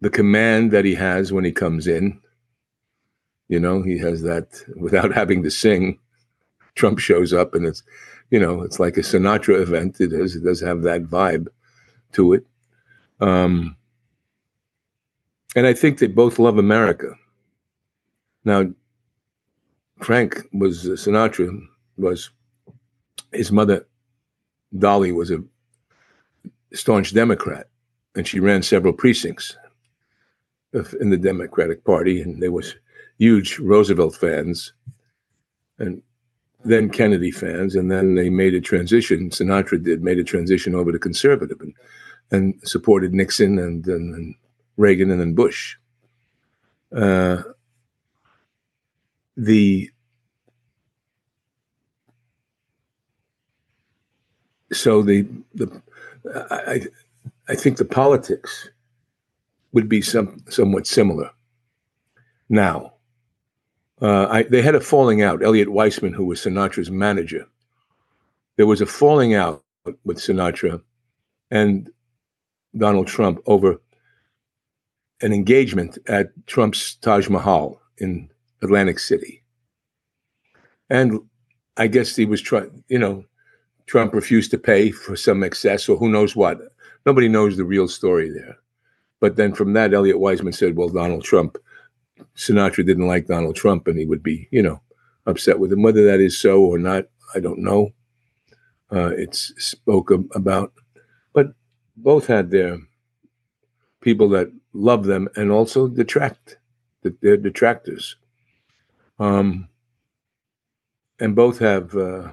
the 0.00 0.10
command 0.10 0.72
that 0.72 0.84
he 0.84 0.94
has 0.96 1.32
when 1.32 1.44
he 1.44 1.52
comes 1.52 1.86
in. 1.86 2.20
You 3.48 3.60
know, 3.60 3.82
he 3.82 3.98
has 3.98 4.22
that 4.22 4.48
without 4.76 5.14
having 5.20 5.44
to 5.44 5.50
sing. 5.50 6.00
Trump 6.74 6.98
shows 6.98 7.32
up 7.32 7.54
and 7.54 7.66
it's, 7.66 7.82
you 8.30 8.38
know, 8.38 8.62
it's 8.62 8.80
like 8.80 8.96
a 8.96 9.00
Sinatra 9.00 9.60
event. 9.60 10.00
It 10.00 10.12
is. 10.12 10.36
It 10.36 10.44
does 10.44 10.60
have 10.60 10.82
that 10.82 11.04
vibe 11.04 11.48
to 12.12 12.32
it. 12.32 12.46
Um, 13.20 13.76
and 15.56 15.66
I 15.66 15.72
think 15.72 15.98
they 15.98 16.08
both 16.08 16.38
love 16.38 16.58
America. 16.58 17.14
Now, 18.44 18.70
Frank 20.00 20.42
was 20.52 20.86
uh, 20.86 20.90
Sinatra 20.90 21.58
was 21.96 22.30
his 23.32 23.52
mother, 23.52 23.86
Dolly, 24.76 25.12
was 25.12 25.30
a 25.30 25.42
staunch 26.72 27.14
Democrat, 27.14 27.68
and 28.14 28.26
she 28.26 28.40
ran 28.40 28.62
several 28.62 28.92
precincts 28.92 29.56
in 31.00 31.10
the 31.10 31.16
Democratic 31.16 31.84
Party, 31.84 32.20
and 32.20 32.42
they 32.42 32.48
was 32.48 32.74
huge 33.18 33.58
Roosevelt 33.60 34.16
fans, 34.16 34.72
and 35.78 36.02
then 36.64 36.90
Kennedy 36.90 37.30
fans, 37.30 37.74
and 37.76 37.90
then 37.90 38.14
they 38.14 38.30
made 38.30 38.54
a 38.54 38.60
transition. 38.60 39.30
Sinatra 39.30 39.82
did 39.82 40.02
made 40.02 40.18
a 40.18 40.24
transition 40.24 40.74
over 40.74 40.92
to 40.92 40.98
conservative, 40.98 41.60
and 41.60 41.74
and 42.30 42.54
supported 42.64 43.12
Nixon 43.12 43.58
and, 43.58 43.86
and 43.86 44.34
Reagan 44.76 45.10
and 45.10 45.20
then 45.20 45.34
Bush. 45.34 45.76
Uh, 46.94 47.42
the 49.36 49.90
so 54.72 55.02
the 55.02 55.26
the 55.54 55.82
I 56.50 56.86
I 57.48 57.54
think 57.54 57.76
the 57.76 57.84
politics 57.84 58.68
would 59.72 59.88
be 59.88 60.00
some 60.00 60.42
somewhat 60.48 60.86
similar. 60.86 61.30
Now, 62.48 62.93
uh, 64.00 64.26
I, 64.26 64.42
they 64.44 64.62
had 64.62 64.74
a 64.74 64.80
falling 64.80 65.22
out. 65.22 65.42
Eliot 65.42 65.68
Weisman, 65.68 66.14
who 66.14 66.24
was 66.24 66.40
Sinatra's 66.40 66.90
manager, 66.90 67.46
there 68.56 68.66
was 68.66 68.80
a 68.80 68.86
falling 68.86 69.34
out 69.34 69.62
with 70.04 70.18
Sinatra 70.18 70.82
and 71.50 71.90
Donald 72.76 73.06
Trump 73.06 73.40
over 73.46 73.80
an 75.20 75.32
engagement 75.32 75.98
at 76.06 76.30
Trump's 76.46 76.96
Taj 76.96 77.28
Mahal 77.28 77.80
in 77.98 78.28
Atlantic 78.62 78.98
City. 78.98 79.42
And 80.90 81.20
I 81.76 81.86
guess 81.86 82.14
he 82.14 82.24
was 82.24 82.40
trying, 82.40 82.84
you 82.88 82.98
know, 82.98 83.24
Trump 83.86 84.14
refused 84.14 84.50
to 84.50 84.58
pay 84.58 84.90
for 84.90 85.16
some 85.16 85.42
excess 85.42 85.88
or 85.88 85.96
who 85.96 86.08
knows 86.08 86.34
what. 86.34 86.60
Nobody 87.06 87.28
knows 87.28 87.56
the 87.56 87.64
real 87.64 87.88
story 87.88 88.30
there. 88.30 88.56
But 89.20 89.36
then 89.36 89.54
from 89.54 89.72
that, 89.74 89.94
Eliot 89.94 90.16
Weisman 90.16 90.54
said, 90.54 90.76
well, 90.76 90.88
Donald 90.88 91.24
Trump, 91.24 91.56
Sinatra 92.36 92.84
didn't 92.84 93.06
like 93.06 93.26
Donald 93.26 93.56
Trump 93.56 93.86
and 93.86 93.98
he 93.98 94.06
would 94.06 94.22
be, 94.22 94.48
you 94.50 94.62
know, 94.62 94.80
upset 95.26 95.58
with 95.58 95.72
him. 95.72 95.82
Whether 95.82 96.04
that 96.06 96.20
is 96.20 96.38
so 96.38 96.60
or 96.62 96.78
not, 96.78 97.06
I 97.34 97.40
don't 97.40 97.60
know. 97.60 97.90
Uh, 98.92 99.10
it's 99.16 99.52
spoke 99.56 100.10
about, 100.10 100.72
but 101.32 101.54
both 101.96 102.26
had 102.26 102.50
their 102.50 102.78
people 104.00 104.28
that 104.30 104.52
love 104.72 105.04
them 105.04 105.28
and 105.36 105.50
also 105.50 105.88
detract, 105.88 106.58
they're 107.02 107.36
detractors. 107.36 108.16
Um, 109.18 109.68
and 111.18 111.34
both 111.34 111.58
have, 111.58 111.96
uh, 111.96 112.32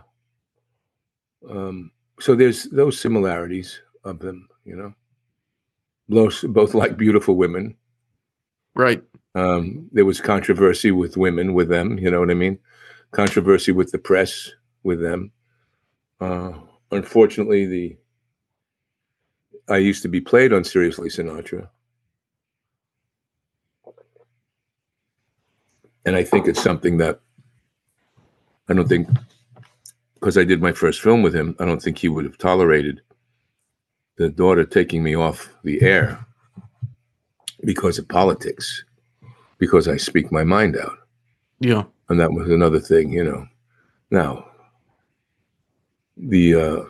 um, 1.50 1.92
so 2.20 2.36
there's 2.36 2.64
those 2.66 3.00
similarities 3.00 3.82
of 4.04 4.20
them, 4.20 4.48
you 4.66 4.76
know 4.76 4.94
both, 6.12 6.44
both 6.50 6.74
like 6.76 6.98
beautiful 6.98 7.36
women. 7.36 7.76
Right. 8.76 9.02
Um, 9.36 9.90
there 9.92 10.06
was 10.06 10.22
controversy 10.22 10.92
with 10.92 11.18
women 11.18 11.54
with 11.54 11.70
them. 11.70 11.98
You 11.98 12.12
know 12.12 12.20
what 12.20 12.32
I 12.32 12.36
mean? 12.36 12.60
Controversy 13.12 13.72
with 13.72 13.92
the 13.92 14.00
press 14.00 14.52
with 14.84 15.02
them. 15.02 15.32
Uh, 16.20 16.54
unfortunately, 16.92 17.66
the 17.66 17.98
I 19.70 19.78
used 19.78 20.02
to 20.04 20.10
be 20.10 20.22
played 20.22 20.54
on 20.54 20.64
Siriusly 20.64 21.08
Sinatra, 21.08 21.70
and 26.06 26.16
I 26.16 26.24
think 26.24 26.48
it's 26.48 26.62
something 26.62 26.98
that 26.98 27.20
I 28.70 28.74
don't 28.74 28.88
think 28.88 29.08
because 30.16 30.38
I 30.38 30.44
did 30.44 30.62
my 30.62 30.72
first 30.72 31.02
film 31.02 31.24
with 31.24 31.36
him. 31.36 31.56
I 31.60 31.66
don't 31.66 31.82
think 31.82 31.98
he 31.98 32.10
would 32.10 32.26
have 32.26 32.38
tolerated 32.38 33.02
the 34.18 34.30
daughter 34.30 34.66
taking 34.66 35.04
me 35.04 35.16
off 35.16 35.50
the 35.64 35.82
air 35.82 36.26
because 37.66 37.98
of 37.98 38.08
politics, 38.08 38.84
because 39.62 39.88
I 39.88 39.96
speak 39.96 40.32
my 40.32 40.44
mind 40.44 40.76
out. 40.76 40.98
Yeah. 41.60 41.84
And 42.10 42.20
that 42.20 42.34
was 42.34 42.50
another 42.50 42.80
thing, 42.80 43.14
you 43.14 43.24
know. 43.24 43.48
Now, 44.10 44.48
the 46.18 46.56
uh, 46.56 46.84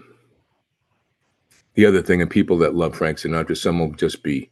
the 1.73 1.85
other 1.85 2.01
thing, 2.01 2.21
and 2.21 2.31
people 2.31 2.57
that 2.59 2.73
love 2.73 2.95
Frank 2.95 3.17
Sinatra, 3.17 3.57
some 3.57 3.77
will 3.77 3.91
just 3.91 4.23
be 4.23 4.49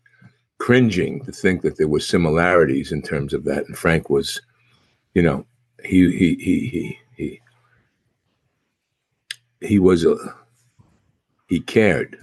cringing 0.57 1.23
to 1.23 1.31
think 1.31 1.61
that 1.61 1.77
there 1.77 1.87
were 1.87 2.01
similarities 2.01 2.91
in 2.91 3.01
terms 3.01 3.33
of 3.33 3.45
that. 3.45 3.65
And 3.67 3.77
Frank 3.77 4.09
was, 4.09 4.41
you 5.13 5.21
know, 5.21 5.45
he 5.85 6.11
he 6.11 6.35
he 6.35 6.67
he 6.67 6.99
he 7.15 7.41
he 9.61 9.79
was 9.79 10.03
a 10.03 10.17
he 11.47 11.61
cared 11.61 12.19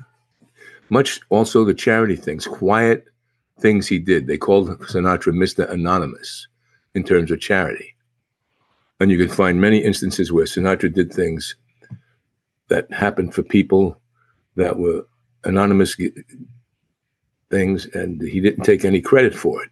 much 0.90 1.20
also 1.30 1.64
the 1.64 1.74
charity 1.74 2.16
things, 2.16 2.46
quiet 2.46 3.06
things 3.60 3.86
he 3.86 3.98
did. 3.98 4.26
They 4.26 4.38
called 4.38 4.68
Sinatra 4.80 5.32
Mr. 5.32 5.70
Anonymous 5.70 6.48
in 6.94 7.04
terms 7.04 7.30
of 7.30 7.40
charity. 7.40 7.94
And 9.00 9.10
you 9.10 9.18
can 9.18 9.34
find 9.34 9.60
many 9.60 9.78
instances 9.78 10.32
where 10.32 10.46
Sinatra 10.46 10.92
did 10.92 11.12
things 11.12 11.56
that 12.68 12.90
happened 12.92 13.34
for 13.34 13.42
people 13.42 14.00
that 14.56 14.78
were 14.78 15.06
anonymous 15.44 15.96
things, 17.50 17.86
and 17.94 18.20
he 18.22 18.40
didn't 18.40 18.64
take 18.64 18.84
any 18.84 19.00
credit 19.00 19.34
for 19.34 19.62
it. 19.62 19.70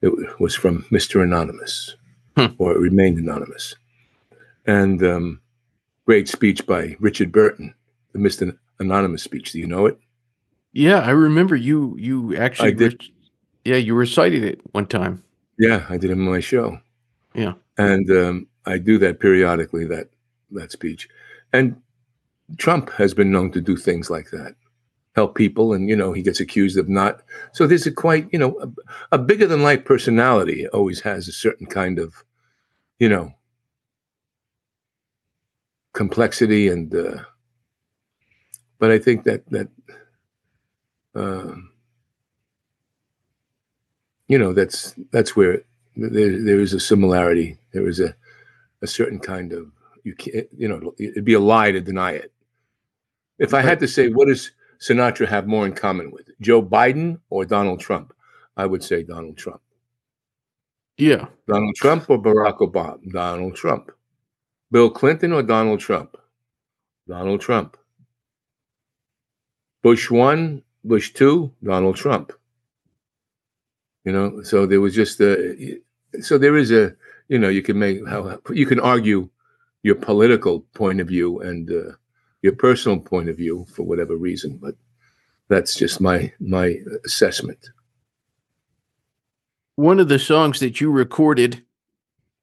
It 0.00 0.40
was 0.40 0.54
from 0.54 0.82
Mr. 0.90 1.22
Anonymous, 1.22 1.94
hmm. 2.36 2.46
or 2.58 2.72
it 2.72 2.80
remained 2.80 3.18
anonymous. 3.18 3.76
And 4.66 5.02
um, 5.04 5.40
great 6.06 6.28
speech 6.28 6.66
by 6.66 6.96
Richard 6.98 7.30
Burton, 7.30 7.74
the 8.12 8.18
Mr. 8.18 8.56
Anonymous 8.80 9.22
speech. 9.22 9.52
Do 9.52 9.60
you 9.60 9.66
know 9.66 9.86
it? 9.86 9.98
Yeah, 10.72 11.00
I 11.00 11.10
remember 11.10 11.54
you. 11.54 11.96
You 11.98 12.36
actually, 12.36 12.70
I 12.70 12.72
did. 12.72 13.04
yeah, 13.64 13.76
you 13.76 13.94
recited 13.94 14.42
it 14.42 14.60
one 14.72 14.86
time. 14.86 15.22
Yeah, 15.58 15.84
I 15.88 15.98
did 15.98 16.10
it 16.10 16.14
in 16.14 16.20
my 16.20 16.40
show. 16.40 16.78
Yeah, 17.34 17.54
and 17.76 18.10
um, 18.10 18.48
I 18.64 18.78
do 18.78 18.98
that 18.98 19.20
periodically. 19.20 19.84
That 19.86 20.08
that 20.52 20.72
speech, 20.72 21.08
and 21.52 21.76
Trump 22.56 22.90
has 22.92 23.12
been 23.12 23.30
known 23.30 23.52
to 23.52 23.60
do 23.60 23.76
things 23.76 24.08
like 24.08 24.30
that, 24.30 24.54
help 25.14 25.34
people, 25.34 25.74
and 25.74 25.88
you 25.90 25.96
know 25.96 26.12
he 26.12 26.22
gets 26.22 26.40
accused 26.40 26.78
of 26.78 26.88
not. 26.88 27.22
So 27.52 27.66
there's 27.66 27.86
a 27.86 27.92
quite 27.92 28.28
you 28.32 28.38
know 28.38 28.58
a, 28.60 29.16
a 29.16 29.18
bigger 29.18 29.46
than 29.46 29.62
life 29.62 29.84
personality 29.84 30.68
always 30.68 31.00
has 31.00 31.28
a 31.28 31.32
certain 31.32 31.66
kind 31.66 31.98
of, 31.98 32.24
you 32.98 33.10
know, 33.10 33.34
complexity 35.92 36.68
and. 36.68 36.94
Uh, 36.94 37.24
but 38.78 38.90
I 38.90 38.98
think 38.98 39.22
that 39.24 39.48
that 39.50 39.68
um, 41.14 41.70
you 44.28 44.38
know 44.38 44.52
that's 44.52 44.94
that's 45.10 45.36
where 45.36 45.62
there, 45.96 46.42
there 46.42 46.60
is 46.60 46.72
a 46.72 46.80
similarity 46.80 47.58
there 47.72 47.86
is 47.86 48.00
a 48.00 48.14
a 48.80 48.86
certain 48.86 49.18
kind 49.18 49.52
of 49.52 49.70
you 50.04 50.14
can't 50.14 50.48
you 50.56 50.68
know 50.68 50.94
it'd 50.98 51.24
be 51.24 51.34
a 51.34 51.40
lie 51.40 51.70
to 51.70 51.80
deny 51.80 52.12
it. 52.12 52.32
If 53.38 53.54
I 53.54 53.60
had 53.60 53.80
to 53.80 53.88
say 53.88 54.08
what 54.08 54.28
does 54.28 54.52
Sinatra 54.80 55.28
have 55.28 55.46
more 55.46 55.66
in 55.66 55.74
common 55.74 56.10
with 56.10 56.30
Joe 56.40 56.62
Biden 56.62 57.20
or 57.30 57.44
Donald 57.44 57.80
Trump, 57.80 58.12
I 58.56 58.66
would 58.66 58.82
say 58.82 59.02
Donald 59.02 59.36
Trump. 59.36 59.60
Yeah. 60.98 61.26
Donald 61.46 61.74
Trump 61.76 62.10
or 62.10 62.18
Barack 62.20 62.58
Obama? 62.58 62.98
Donald 63.10 63.54
Trump. 63.54 63.92
Bill 64.70 64.90
Clinton 64.90 65.32
or 65.32 65.42
Donald 65.42 65.80
Trump? 65.80 66.16
Donald 67.06 67.40
Trump. 67.40 67.76
Bush 69.82 70.10
one, 70.10 70.62
Bush 70.84 71.12
two, 71.12 71.52
Donald 71.62 71.96
Trump. 71.96 72.32
You 74.04 74.12
know, 74.12 74.42
so 74.42 74.66
there 74.66 74.80
was 74.80 74.94
just 74.94 75.20
a, 75.20 75.78
so 76.20 76.38
there 76.38 76.56
is 76.56 76.72
a, 76.72 76.94
you 77.28 77.38
know, 77.38 77.48
you 77.48 77.62
can 77.62 77.78
make 77.78 78.06
how 78.06 78.40
you 78.50 78.66
can 78.66 78.80
argue 78.80 79.28
your 79.82 79.94
political 79.94 80.60
point 80.74 81.00
of 81.00 81.08
view 81.08 81.40
and 81.40 81.70
uh, 81.70 81.92
your 82.42 82.54
personal 82.54 82.98
point 82.98 83.28
of 83.28 83.36
view 83.36 83.66
for 83.74 83.84
whatever 83.84 84.16
reason, 84.16 84.56
but 84.56 84.74
that's 85.48 85.74
just 85.74 86.00
my 86.00 86.32
my 86.40 86.80
assessment. 87.04 87.70
One 89.76 90.00
of 90.00 90.08
the 90.08 90.18
songs 90.18 90.60
that 90.60 90.80
you 90.80 90.90
recorded, 90.90 91.64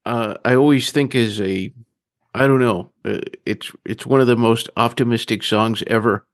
uh, 0.06 0.34
I 0.44 0.54
always 0.54 0.90
think 0.90 1.14
is 1.14 1.40
a, 1.40 1.72
I 2.34 2.46
don't 2.46 2.60
know, 2.60 2.90
uh, 3.04 3.20
it's 3.44 3.70
it's 3.84 4.06
one 4.06 4.20
of 4.20 4.26
the 4.26 4.36
most 4.36 4.70
optimistic 4.76 5.42
songs 5.42 5.82
ever. 5.86 6.26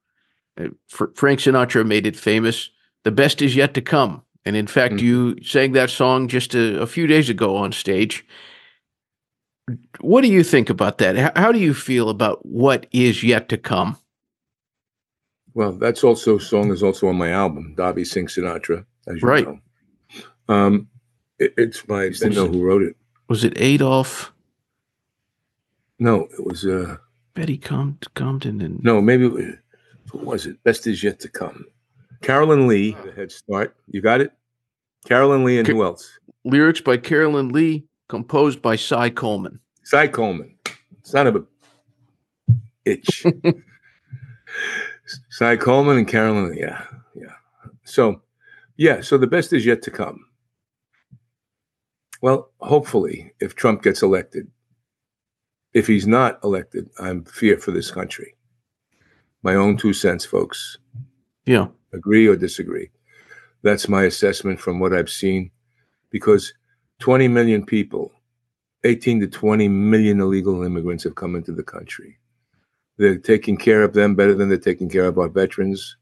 Uh, 0.58 0.68
Frank 0.88 1.40
Sinatra 1.40 1.86
made 1.86 2.06
it 2.06 2.16
famous. 2.16 2.70
The 3.04 3.10
best 3.10 3.42
is 3.42 3.54
yet 3.54 3.74
to 3.74 3.82
come. 3.82 4.22
And 4.44 4.54
in 4.56 4.66
fact, 4.66 4.94
mm-hmm. 4.94 5.06
you 5.06 5.42
sang 5.42 5.72
that 5.72 5.90
song 5.90 6.28
just 6.28 6.54
a, 6.54 6.80
a, 6.80 6.86
few 6.86 7.06
days 7.08 7.28
ago 7.28 7.56
on 7.56 7.72
stage. 7.72 8.24
What 10.00 10.20
do 10.20 10.28
you 10.28 10.44
think 10.44 10.70
about 10.70 10.98
that? 10.98 11.16
How, 11.16 11.32
how, 11.34 11.52
do 11.52 11.58
you 11.58 11.74
feel 11.74 12.08
about 12.08 12.46
what 12.46 12.86
is 12.92 13.24
yet 13.24 13.48
to 13.48 13.58
come? 13.58 13.96
Well, 15.54 15.72
that's 15.72 16.04
also 16.04 16.38
song 16.38 16.70
is 16.70 16.82
also 16.82 17.08
on 17.08 17.16
my 17.16 17.30
album, 17.30 17.74
Davi 17.76 18.06
Sing 18.06 18.28
Sinatra, 18.28 18.84
as 19.08 19.20
you 19.20 19.28
right. 19.28 19.46
know. 19.46 19.58
Um, 20.48 20.88
it, 21.38 21.54
it's 21.56 21.86
my 21.88 22.04
I 22.04 22.08
didn't 22.10 22.34
know 22.34 22.46
who 22.46 22.62
wrote 22.62 22.82
it. 22.82 22.96
Was 23.28 23.42
it 23.42 23.54
Adolf? 23.56 24.32
No, 25.98 26.28
it 26.38 26.44
was 26.44 26.64
uh 26.64 26.98
Betty 27.34 27.58
Comden 27.58 28.64
and 28.64 28.82
no, 28.84 29.00
maybe 29.00 29.28
was 30.24 30.46
it? 30.46 30.62
Best 30.64 30.86
is 30.86 31.02
yet 31.02 31.20
to 31.20 31.28
come. 31.28 31.64
Carolyn 32.22 32.66
Leigh, 32.66 32.92
the 33.04 33.12
head 33.12 33.30
start. 33.30 33.76
You 33.88 34.00
got 34.00 34.20
it? 34.20 34.32
Carolyn 35.06 35.44
Leigh 35.44 35.58
and 35.58 35.66
Ca- 35.66 35.72
who 35.72 35.84
else? 35.84 36.18
Lyrics 36.44 36.80
by 36.80 36.96
Carolyn 36.96 37.50
Leigh, 37.50 37.84
composed 38.08 38.62
by 38.62 38.76
Cy 38.76 39.10
Coleman. 39.10 39.60
Cy 39.84 40.08
Coleman. 40.08 40.56
Son 41.02 41.26
of 41.26 41.36
a 41.36 41.44
itch. 42.84 43.24
Cy 45.30 45.56
Coleman 45.56 45.98
and 45.98 46.08
Carolyn. 46.08 46.56
Yeah. 46.56 46.84
Yeah. 47.14 47.32
So, 47.84 48.22
yeah. 48.76 49.00
So 49.00 49.18
the 49.18 49.26
best 49.26 49.52
is 49.52 49.66
yet 49.66 49.82
to 49.82 49.90
come. 49.90 50.24
Well, 52.22 52.50
hopefully, 52.60 53.32
if 53.40 53.54
Trump 53.54 53.82
gets 53.82 54.02
elected, 54.02 54.50
if 55.74 55.86
he's 55.86 56.06
not 56.06 56.42
elected, 56.42 56.88
I'm 56.98 57.24
fear 57.24 57.58
for 57.58 57.70
this 57.70 57.90
country. 57.90 58.34
My 59.42 59.54
own 59.54 59.76
two 59.76 59.92
cents, 59.92 60.24
folks. 60.24 60.78
Yeah. 61.44 61.68
Agree 61.92 62.26
or 62.26 62.36
disagree. 62.36 62.90
That's 63.62 63.88
my 63.88 64.04
assessment 64.04 64.60
from 64.60 64.80
what 64.80 64.92
I've 64.92 65.10
seen. 65.10 65.50
Because 66.10 66.52
20 67.00 67.28
million 67.28 67.64
people, 67.64 68.12
18 68.84 69.20
to 69.20 69.26
20 69.26 69.68
million 69.68 70.20
illegal 70.20 70.62
immigrants 70.62 71.04
have 71.04 71.14
come 71.14 71.34
into 71.34 71.52
the 71.52 71.62
country. 71.62 72.18
They're 72.96 73.18
taking 73.18 73.56
care 73.56 73.82
of 73.82 73.92
them 73.92 74.14
better 74.14 74.34
than 74.34 74.48
they're 74.48 74.58
taking 74.58 74.88
care 74.88 75.06
of 75.06 75.18
our 75.18 75.28
veterans 75.28 75.96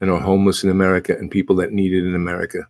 and 0.00 0.10
our 0.10 0.20
homeless 0.20 0.62
in 0.64 0.70
America 0.70 1.16
and 1.16 1.30
people 1.30 1.56
that 1.56 1.72
need 1.72 1.92
it 1.92 2.06
in 2.06 2.14
America. 2.14 2.66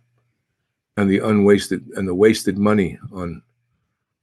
And 0.97 1.09
the 1.09 1.19
unwasted 1.19 1.85
and 1.95 2.07
the 2.07 2.15
wasted 2.15 2.57
money 2.57 2.99
on 3.13 3.41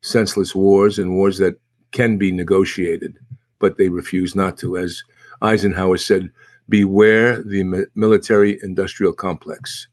senseless 0.02 0.54
wars 0.54 0.98
and 0.98 1.14
wars 1.14 1.38
that 1.38 1.58
can 1.92 2.18
be 2.18 2.30
negotiated, 2.30 3.18
but 3.58 3.78
they 3.78 3.88
refuse 3.88 4.34
not 4.34 4.58
to. 4.58 4.76
As 4.76 5.02
Eisenhower 5.42 5.96
said, 5.96 6.30
beware 6.68 7.42
the 7.42 7.86
military 7.94 8.58
industrial 8.62 9.12
complex. 9.12 9.88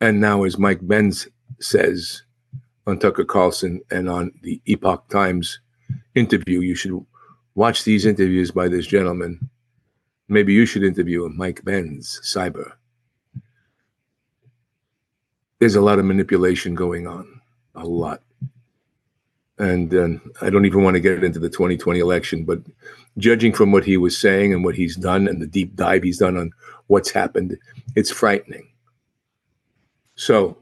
And 0.00 0.20
now, 0.20 0.44
as 0.44 0.58
Mike 0.58 0.80
Benz 0.82 1.28
says 1.60 2.22
on 2.86 2.98
Tucker 2.98 3.24
Carlson 3.24 3.80
and 3.90 4.08
on 4.08 4.32
the 4.42 4.60
Epoch 4.66 5.08
Times 5.08 5.60
interview, 6.14 6.60
you 6.60 6.74
should 6.74 7.04
watch 7.54 7.84
these 7.84 8.06
interviews 8.06 8.50
by 8.50 8.68
this 8.68 8.86
gentleman. 8.86 9.50
Maybe 10.28 10.52
you 10.54 10.64
should 10.64 10.84
interview 10.84 11.28
Mike 11.28 11.64
Benz, 11.64 12.20
cyber. 12.24 12.72
There's 15.58 15.76
a 15.76 15.82
lot 15.82 15.98
of 15.98 16.06
manipulation 16.06 16.74
going 16.74 17.06
on, 17.06 17.40
a 17.74 17.84
lot 17.84 18.22
and 19.60 19.94
uh, 19.94 20.08
I 20.40 20.48
don't 20.48 20.64
even 20.64 20.82
want 20.82 20.94
to 20.94 21.00
get 21.00 21.22
into 21.22 21.38
the 21.38 21.50
2020 21.50 22.00
election, 22.00 22.44
but 22.44 22.60
judging 23.18 23.52
from 23.52 23.72
what 23.72 23.84
he 23.84 23.98
was 23.98 24.16
saying 24.16 24.54
and 24.54 24.64
what 24.64 24.74
he's 24.74 24.96
done 24.96 25.28
and 25.28 25.40
the 25.40 25.46
deep 25.46 25.76
dive 25.76 26.02
he's 26.02 26.18
done 26.18 26.38
on 26.38 26.50
what's 26.86 27.10
happened, 27.10 27.58
it's 27.94 28.10
frightening. 28.10 28.66
So, 30.14 30.56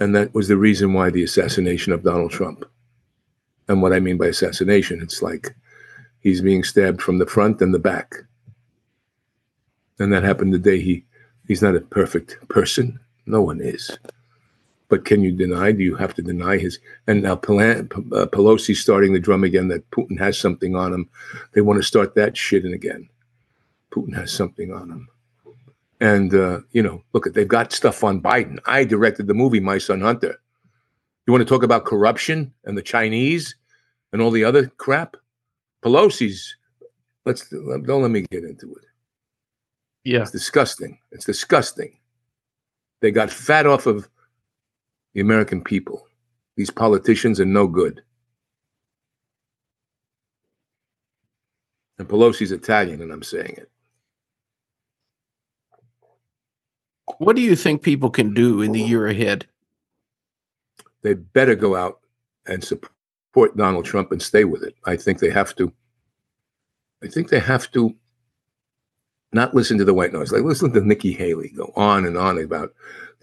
and 0.00 0.14
that 0.14 0.34
was 0.34 0.48
the 0.48 0.58
reason 0.58 0.92
why 0.92 1.08
the 1.08 1.24
assassination 1.24 1.94
of 1.94 2.02
Donald 2.02 2.30
Trump. 2.30 2.66
And 3.68 3.80
what 3.80 3.94
I 3.94 4.00
mean 4.00 4.18
by 4.18 4.26
assassination, 4.26 5.00
it's 5.00 5.22
like 5.22 5.56
he's 6.20 6.42
being 6.42 6.62
stabbed 6.62 7.00
from 7.00 7.16
the 7.18 7.26
front 7.26 7.62
and 7.62 7.72
the 7.72 7.78
back. 7.78 8.16
And 9.98 10.12
that 10.12 10.24
happened 10.24 10.52
the 10.52 10.58
day 10.58 10.78
he 10.78 11.06
he's 11.48 11.62
not 11.62 11.74
a 11.74 11.80
perfect 11.80 12.36
person. 12.48 13.00
No 13.24 13.40
one 13.40 13.62
is. 13.62 13.96
But 14.94 15.04
can 15.04 15.24
you 15.24 15.32
deny? 15.32 15.72
Do 15.72 15.82
you 15.82 15.96
have 15.96 16.14
to 16.14 16.22
deny 16.22 16.56
his? 16.56 16.78
And 17.08 17.24
now 17.24 17.32
uh, 17.32 17.36
Pelosi's 17.36 18.78
starting 18.78 19.12
the 19.12 19.18
drum 19.18 19.42
again 19.42 19.66
that 19.66 19.90
Putin 19.90 20.16
has 20.20 20.38
something 20.38 20.76
on 20.76 20.92
him. 20.92 21.10
They 21.52 21.62
want 21.62 21.80
to 21.80 21.82
start 21.82 22.14
that 22.14 22.36
shit 22.36 22.64
again. 22.64 23.08
Putin 23.92 24.14
has 24.14 24.30
something 24.30 24.72
on 24.72 24.88
him. 24.88 25.08
And, 26.00 26.32
uh, 26.32 26.60
you 26.70 26.80
know, 26.80 27.02
look, 27.12 27.24
they've 27.34 27.48
got 27.48 27.72
stuff 27.72 28.04
on 28.04 28.22
Biden. 28.22 28.60
I 28.66 28.84
directed 28.84 29.26
the 29.26 29.34
movie 29.34 29.58
My 29.58 29.78
Son 29.78 30.00
Hunter. 30.00 30.40
You 31.26 31.32
want 31.32 31.42
to 31.42 31.52
talk 31.52 31.64
about 31.64 31.86
corruption 31.86 32.54
and 32.64 32.78
the 32.78 32.82
Chinese 32.82 33.56
and 34.12 34.22
all 34.22 34.30
the 34.30 34.44
other 34.44 34.68
crap? 34.76 35.16
Pelosi's, 35.84 36.54
let's, 37.24 37.48
don't 37.48 38.02
let 38.02 38.12
me 38.12 38.26
get 38.30 38.44
into 38.44 38.72
it. 38.76 38.84
Yeah. 40.04 40.20
It's 40.20 40.30
disgusting. 40.30 41.00
It's 41.10 41.24
disgusting. 41.24 41.98
They 43.00 43.10
got 43.10 43.28
fat 43.28 43.66
off 43.66 43.86
of 43.86 44.08
the 45.14 45.20
American 45.20 45.62
people. 45.62 46.06
These 46.56 46.70
politicians 46.70 47.40
are 47.40 47.46
no 47.46 47.66
good. 47.66 48.02
And 51.98 52.08
Pelosi's 52.08 52.52
Italian, 52.52 53.00
and 53.00 53.12
I'm 53.12 53.22
saying 53.22 53.54
it. 53.56 53.70
What 57.18 57.36
do 57.36 57.42
you 57.42 57.54
think 57.54 57.82
people 57.82 58.10
can 58.10 58.34
do 58.34 58.60
in 58.60 58.72
the 58.72 58.80
year 58.80 59.06
ahead? 59.06 59.46
They 61.02 61.14
better 61.14 61.54
go 61.54 61.76
out 61.76 62.00
and 62.46 62.64
support 62.64 63.56
Donald 63.56 63.84
Trump 63.84 64.10
and 64.10 64.20
stay 64.20 64.44
with 64.44 64.62
it. 64.64 64.74
I 64.84 64.96
think 64.96 65.20
they 65.20 65.30
have 65.30 65.54
to. 65.56 65.72
I 67.02 67.08
think 67.08 67.28
they 67.28 67.38
have 67.38 67.70
to 67.72 67.94
not 69.32 69.54
listen 69.54 69.78
to 69.78 69.84
the 69.84 69.94
white 69.94 70.12
noise. 70.12 70.32
Like 70.32 70.42
listen 70.42 70.72
to 70.72 70.80
Nikki 70.80 71.12
Haley 71.12 71.50
go 71.50 71.72
on 71.76 72.06
and 72.06 72.16
on 72.16 72.38
about 72.38 72.72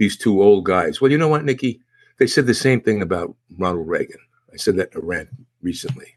these 0.01 0.17
two 0.17 0.41
old 0.41 0.65
guys. 0.65 0.99
Well, 0.99 1.11
you 1.11 1.17
know 1.19 1.27
what, 1.27 1.45
Nikki? 1.45 1.79
They 2.17 2.25
said 2.25 2.47
the 2.47 2.55
same 2.55 2.81
thing 2.81 3.03
about 3.03 3.35
Ronald 3.59 3.87
Reagan. 3.87 4.17
I 4.51 4.57
said 4.57 4.75
that 4.77 4.91
in 4.95 4.97
a 4.97 5.05
rant 5.05 5.29
recently. 5.61 6.15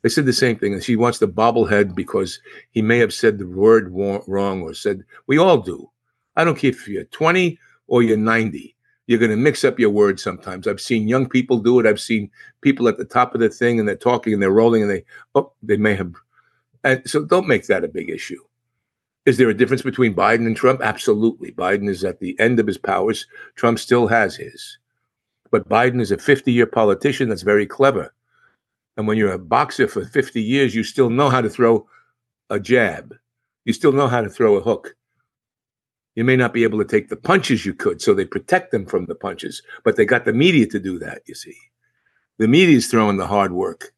They 0.00 0.08
said 0.08 0.24
the 0.24 0.32
same 0.32 0.56
thing, 0.56 0.72
and 0.72 0.82
she 0.82 0.96
wants 0.96 1.18
the 1.18 1.28
bobblehead 1.28 1.94
because 1.94 2.40
he 2.70 2.80
may 2.80 2.96
have 2.96 3.12
said 3.12 3.36
the 3.36 3.46
word 3.46 3.92
wrong 3.92 4.62
or 4.62 4.72
said, 4.72 5.04
we 5.26 5.36
all 5.36 5.58
do. 5.58 5.90
I 6.36 6.44
don't 6.44 6.56
care 6.56 6.70
if 6.70 6.88
you're 6.88 7.04
20 7.04 7.58
or 7.86 8.02
you're 8.02 8.16
90. 8.16 8.74
You're 9.06 9.18
going 9.18 9.30
to 9.30 9.36
mix 9.36 9.62
up 9.62 9.78
your 9.78 9.90
words 9.90 10.22
sometimes. 10.22 10.66
I've 10.66 10.80
seen 10.80 11.06
young 11.06 11.28
people 11.28 11.58
do 11.58 11.80
it. 11.80 11.86
I've 11.86 12.00
seen 12.00 12.30
people 12.62 12.88
at 12.88 12.96
the 12.96 13.04
top 13.04 13.34
of 13.34 13.42
the 13.42 13.50
thing 13.50 13.78
and 13.78 13.86
they're 13.86 13.94
talking 13.94 14.32
and 14.32 14.42
they're 14.42 14.52
rolling 14.52 14.80
and 14.80 14.90
they, 14.90 15.04
oh, 15.34 15.52
they 15.62 15.76
may 15.76 15.94
have. 15.96 16.14
And 16.82 17.02
so 17.04 17.26
don't 17.26 17.46
make 17.46 17.66
that 17.66 17.84
a 17.84 17.88
big 17.88 18.08
issue. 18.08 18.42
Is 19.26 19.36
there 19.36 19.50
a 19.50 19.56
difference 19.56 19.82
between 19.82 20.14
Biden 20.14 20.46
and 20.46 20.56
Trump? 20.56 20.80
Absolutely. 20.82 21.52
Biden 21.52 21.88
is 21.88 22.04
at 22.04 22.20
the 22.20 22.38
end 22.40 22.58
of 22.58 22.66
his 22.66 22.78
powers. 22.78 23.26
Trump 23.54 23.78
still 23.78 24.06
has 24.06 24.36
his. 24.36 24.78
But 25.50 25.68
Biden 25.68 26.00
is 26.00 26.10
a 26.10 26.18
50 26.18 26.52
year 26.52 26.66
politician 26.66 27.28
that's 27.28 27.42
very 27.42 27.66
clever. 27.66 28.14
And 28.96 29.06
when 29.06 29.18
you're 29.18 29.32
a 29.32 29.38
boxer 29.38 29.88
for 29.88 30.04
50 30.04 30.42
years, 30.42 30.74
you 30.74 30.84
still 30.84 31.10
know 31.10 31.28
how 31.28 31.40
to 31.40 31.50
throw 31.50 31.86
a 32.50 32.58
jab, 32.58 33.14
you 33.64 33.72
still 33.72 33.92
know 33.92 34.08
how 34.08 34.20
to 34.20 34.28
throw 34.28 34.56
a 34.56 34.60
hook. 34.60 34.96
You 36.16 36.24
may 36.24 36.36
not 36.36 36.52
be 36.52 36.64
able 36.64 36.78
to 36.80 36.84
take 36.84 37.08
the 37.08 37.16
punches 37.16 37.64
you 37.64 37.72
could, 37.72 38.02
so 38.02 38.12
they 38.12 38.24
protect 38.24 38.72
them 38.72 38.84
from 38.84 39.06
the 39.06 39.14
punches, 39.14 39.62
but 39.84 39.96
they 39.96 40.04
got 40.04 40.24
the 40.24 40.32
media 40.32 40.66
to 40.66 40.80
do 40.80 40.98
that, 40.98 41.22
you 41.26 41.34
see. 41.34 41.56
The 42.38 42.48
media 42.48 42.76
is 42.76 42.88
throwing 42.88 43.16
the 43.16 43.26
hard 43.26 43.52
work 43.52 43.94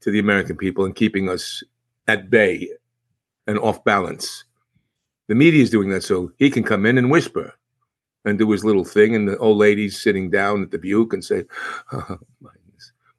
to 0.00 0.10
the 0.10 0.18
American 0.18 0.56
people 0.56 0.84
and 0.84 0.94
keeping 0.94 1.28
us 1.28 1.62
at 2.08 2.30
bay 2.30 2.68
and 3.50 3.58
off 3.58 3.82
balance. 3.84 4.44
The 5.28 5.34
media 5.34 5.62
is 5.62 5.70
doing 5.70 5.90
that 5.90 6.02
so 6.02 6.32
he 6.38 6.50
can 6.50 6.62
come 6.62 6.86
in 6.86 6.98
and 6.98 7.10
whisper 7.10 7.52
and 8.24 8.38
do 8.38 8.50
his 8.50 8.64
little 8.64 8.84
thing, 8.84 9.14
and 9.14 9.28
the 9.28 9.36
old 9.38 9.58
lady's 9.58 10.00
sitting 10.00 10.30
down 10.30 10.62
at 10.62 10.70
the 10.70 10.78
Buick 10.78 11.12
and 11.12 11.24
say, 11.24 11.44
oh, 11.92 12.18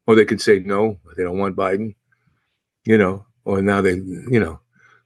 or 0.07 0.15
they 0.15 0.25
could 0.25 0.41
say 0.41 0.59
no, 0.59 0.99
they 1.17 1.23
don't 1.23 1.37
want 1.37 1.55
Biden, 1.55 1.95
you 2.85 2.97
know, 2.97 3.25
or 3.45 3.61
now 3.61 3.81
they, 3.81 3.95
you 3.95 4.39
know, 4.39 4.59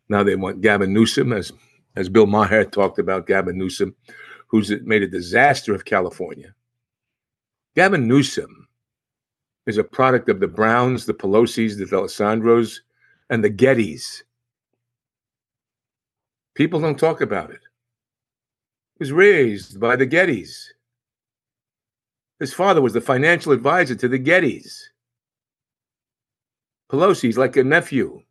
now 0.10 0.24
they 0.24 0.36
want 0.36 0.62
Gavin 0.62 0.94
Newsom, 0.94 1.34
as 1.34 1.52
as 1.96 2.10
Bill 2.10 2.28
Maher 2.28 2.66
talked 2.66 3.00
about 3.00 3.28
Gavin 3.28 3.58
Newsom, 3.58 3.96
who's 4.48 4.72
made 4.82 5.02
a 5.02 5.08
disaster 5.08 5.74
of 5.74 5.86
California. 5.86 6.54
Gavin 7.76 8.08
Newsom 8.08 8.68
is 9.66 9.78
a 9.78 9.84
product 9.84 10.30
of 10.30 10.40
the 10.40 10.48
Browns, 10.48 11.06
the 11.06 11.14
Pelosi's, 11.14 11.78
the 11.78 11.86
Alessandros, 11.86 12.80
and 13.30 13.44
the 13.44 13.50
Gettys. 13.50 14.24
People 16.56 16.80
don't 16.80 16.98
talk 16.98 17.22
about 17.22 17.52
it. 17.52 17.60
He 18.98 19.04
was 19.04 19.12
raised 19.12 19.80
by 19.80 19.96
the 19.96 20.08
Gettys. 20.08 20.68
His 22.40 22.54
father 22.54 22.82
was 22.82 22.94
the 22.94 23.02
financial 23.02 23.52
advisor 23.52 23.96
to 23.96 24.08
the 24.08 24.20
Gettys. 24.20 24.80
Pelosi's 26.90 27.38
like 27.38 27.58
a 27.58 27.64
nephew. 27.64 28.22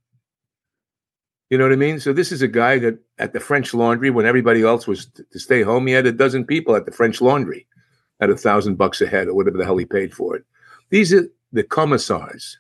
You 1.51 1.59
know 1.59 1.65
what 1.65 1.73
I 1.73 1.77
mean? 1.77 2.01
So 2.01 2.13
this 2.13 2.33
is 2.33 2.41
a 2.43 2.49
guy 2.49 2.79
that 2.79 2.99
at 3.19 3.33
the 3.33 3.41
French 3.41 3.75
Laundry, 3.75 4.11
when 4.11 4.27
everybody 4.27 4.63
else 4.63 4.87
was 4.87 5.07
t- 5.07 5.23
to 5.31 5.39
stay 5.39 5.63
home, 5.63 5.87
he 5.87 5.93
had 5.93 6.07
a 6.07 6.13
dozen 6.13 6.45
people 6.45 6.75
at 6.75 6.87
the 6.87 6.93
French 6.93 7.21
Laundry 7.21 7.67
at 8.21 8.31
a 8.31 8.37
thousand 8.37 8.77
bucks 8.77 9.01
a 9.01 9.07
head 9.07 9.29
or 9.29 9.35
whatever 9.35 9.59
the 9.59 9.65
hell 9.65 9.77
he 9.77 9.85
paid 9.85 10.15
for 10.15 10.35
it. 10.37 10.45
These 10.91 11.13
are 11.13 11.29
the 11.53 11.63
commissars. 11.63 12.59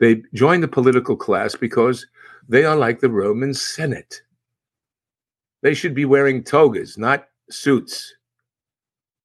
They 0.00 0.22
join 0.34 0.60
the 0.60 0.68
political 0.68 1.16
class 1.16 1.54
because 1.54 2.06
they 2.48 2.64
are 2.64 2.76
like 2.76 3.00
the 3.00 3.08
Roman 3.10 3.54
Senate. 3.54 4.20
They 5.64 5.72
should 5.72 5.94
be 5.94 6.04
wearing 6.04 6.44
togas, 6.44 6.98
not 6.98 7.26
suits. 7.50 8.14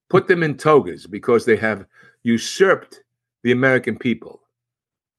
Put 0.10 0.26
them 0.30 0.42
in 0.42 0.56
togas 0.56 1.06
because 1.06 1.44
they 1.44 1.58
have 1.58 1.86
usurped 2.24 3.04
the 3.44 3.52
American 3.52 4.00
people. 4.00 4.40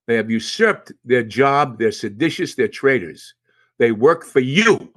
They 0.06 0.16
have 0.16 0.30
usurped 0.30 0.92
their 1.04 1.22
job. 1.22 1.78
They're 1.78 1.92
seditious. 1.92 2.54
They're 2.54 2.68
traitors. 2.68 3.34
They 3.78 3.92
work 3.92 4.24
for 4.24 4.40
you. 4.40 4.94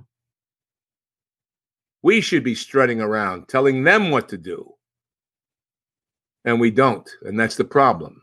We 2.03 2.21
should 2.21 2.43
be 2.45 2.55
strutting 2.55 3.01
around 3.01 3.49
telling 3.49 3.83
them 3.83 4.09
what 4.09 4.29
to 4.29 4.37
do. 4.37 4.75
And 6.45 6.57
we 6.57 6.71
don't. 6.71 7.09
And 7.23 7.37
that's 7.37 7.57
the 7.57 7.65
problem. 7.65 8.21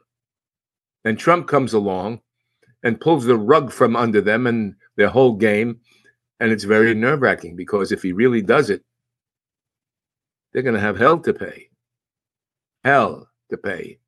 And 1.04 1.18
Trump 1.18 1.48
comes 1.48 1.74
along 1.74 2.22
and 2.82 3.00
pulls 3.00 3.26
the 3.26 3.36
rug 3.36 3.70
from 3.70 3.94
under 3.94 4.22
them 4.22 4.46
and 4.46 4.74
their 4.96 5.08
whole 5.08 5.34
game. 5.34 5.80
And 6.40 6.50
it's 6.50 6.64
very 6.64 6.94
nerve 6.94 7.20
wracking 7.22 7.54
because 7.54 7.92
if 7.92 8.02
he 8.02 8.12
really 8.12 8.42
does 8.42 8.70
it, 8.70 8.82
they're 10.52 10.62
going 10.62 10.74
to 10.74 10.80
have 10.80 10.98
hell 10.98 11.18
to 11.20 11.32
pay. 11.32 11.68
Hell 12.82 13.28
to 13.50 13.56
pay. 13.56 13.98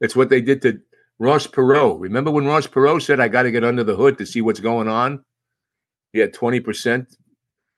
It's 0.00 0.16
what 0.16 0.30
they 0.30 0.40
did 0.40 0.62
to 0.62 0.80
Ross 1.18 1.46
Perot. 1.46 2.00
Remember 2.00 2.30
when 2.30 2.46
Ross 2.46 2.66
Perot 2.66 3.02
said, 3.02 3.20
I 3.20 3.28
got 3.28 3.42
to 3.42 3.50
get 3.50 3.64
under 3.64 3.84
the 3.84 3.96
hood 3.96 4.18
to 4.18 4.26
see 4.26 4.40
what's 4.40 4.60
going 4.60 4.88
on? 4.88 5.24
He 6.12 6.20
had 6.20 6.32
20%. 6.32 7.06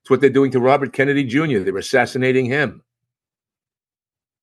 It's 0.03 0.09
what 0.09 0.21
they're 0.21 0.31
doing 0.31 0.53
to 0.53 0.61
Robert 0.61 0.93
Kennedy 0.93 1.25
Jr. 1.25 1.59
They're 1.59 1.77
assassinating 1.77 2.47
him. 2.47 2.83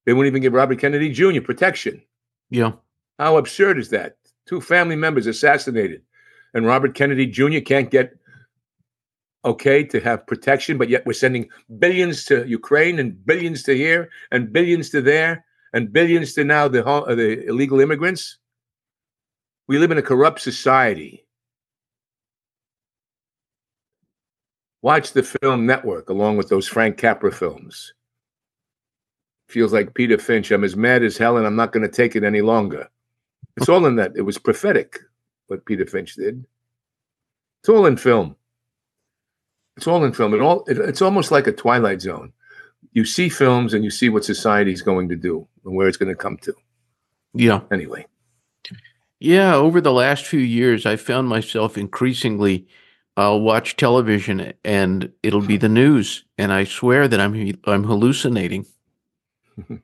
They 0.06 0.14
won't 0.14 0.28
even 0.28 0.42
give 0.42 0.54
Robert 0.54 0.80
Kennedy 0.80 1.10
Jr. 1.10 1.42
protection. 1.42 2.02
Yeah. 2.50 2.74
How 3.20 3.38
absurd 3.38 3.78
is 3.78 3.90
that? 3.90 4.18
Two 4.46 4.62
family 4.62 4.96
members 4.96 5.28
assassinated, 5.28 6.02
and 6.54 6.66
Robert 6.66 6.96
Kennedy 6.96 7.26
Jr. 7.26 7.60
can't 7.60 7.92
get 7.92 8.18
okay 9.46 9.84
to 9.84 10.00
have 10.00 10.28
protection, 10.28 10.78
but 10.78 10.90
yet 10.90 11.06
we're 11.06 11.14
sending 11.14 11.50
billions 11.80 12.26
to 12.26 12.46
Ukraine 12.48 13.00
and 13.00 13.26
billions 13.26 13.64
to 13.64 13.76
here 13.76 14.10
and 14.32 14.52
billions 14.52 14.90
to 14.90 15.02
there 15.02 15.46
and 15.74 15.92
billions 15.92 16.34
to 16.34 16.44
now 16.44 16.68
the, 16.68 16.86
uh, 16.86 17.16
the 17.16 17.46
illegal 17.46 17.80
immigrants. 17.80 18.38
We 19.68 19.78
live 19.78 19.92
in 19.92 19.98
a 19.98 20.02
corrupt 20.04 20.42
society. 20.42 21.26
Watch 24.82 25.12
the 25.12 25.24
film 25.24 25.66
Network 25.66 26.10
along 26.10 26.38
with 26.38 26.50
those 26.50 26.68
Frank 26.68 26.98
Capra 26.98 27.32
films. 27.32 27.94
Feels 29.50 29.74
like 29.74 29.94
Peter 29.94 30.18
Finch. 30.18 30.52
I'm 30.52 30.64
as 30.64 30.76
mad 30.76 31.04
as 31.04 31.18
hell, 31.18 31.38
and 31.38 31.48
I'm 31.48 31.56
not 31.56 31.72
going 31.72 31.84
to 31.84 31.94
take 31.94 32.16
it 32.16 32.24
any 32.24 32.42
longer. 32.42 32.88
It's 33.56 33.70
all 33.70 33.86
in 33.86 33.96
that. 33.96 34.14
It 34.16 34.22
was 34.22 34.38
prophetic 34.38 35.00
what 35.48 35.66
Peter 35.66 35.86
Finch 35.86 36.16
did. 36.16 36.46
It's 37.62 37.70
all 37.70 37.86
in 37.86 37.98
film. 37.98 38.36
It's 39.78 39.88
all 39.88 40.04
in 40.04 40.12
film. 40.12 40.34
It 40.34 40.42
all. 40.42 40.64
It, 40.68 40.78
it's 40.78 41.02
almost 41.02 41.32
like 41.32 41.48
a 41.48 41.52
Twilight 41.52 42.02
Zone. 42.02 42.34
You 42.94 43.06
see 43.06 43.30
films 43.30 43.74
and 43.74 43.84
you 43.84 43.92
see 43.92 44.10
what 44.10 44.26
society's 44.26 44.82
going 44.82 45.10
to 45.10 45.16
do 45.16 45.48
and 45.64 45.76
where 45.76 45.88
it's 45.88 45.98
going 45.98 46.10
to 46.10 46.16
come 46.16 46.38
to. 46.38 46.54
Yeah. 47.34 47.62
Anyway. 47.72 48.08
Yeah. 49.20 49.56
Over 49.56 49.80
the 49.80 49.94
last 49.94 50.26
few 50.26 50.40
years, 50.40 50.86
I 50.86 50.96
found 50.96 51.28
myself 51.28 51.78
increasingly 51.78 52.68
I'll 53.18 53.42
watch 53.42 53.76
television 53.76 54.54
and 54.64 55.12
it'll 55.24 55.42
be 55.42 55.58
the 55.58 55.68
news, 55.68 56.24
and 56.38 56.54
I 56.54 56.66
swear 56.66 57.08
that 57.08 57.20
I'm 57.20 57.60
I'm 57.66 57.84
hallucinating. 57.84 58.68
you 59.68 59.82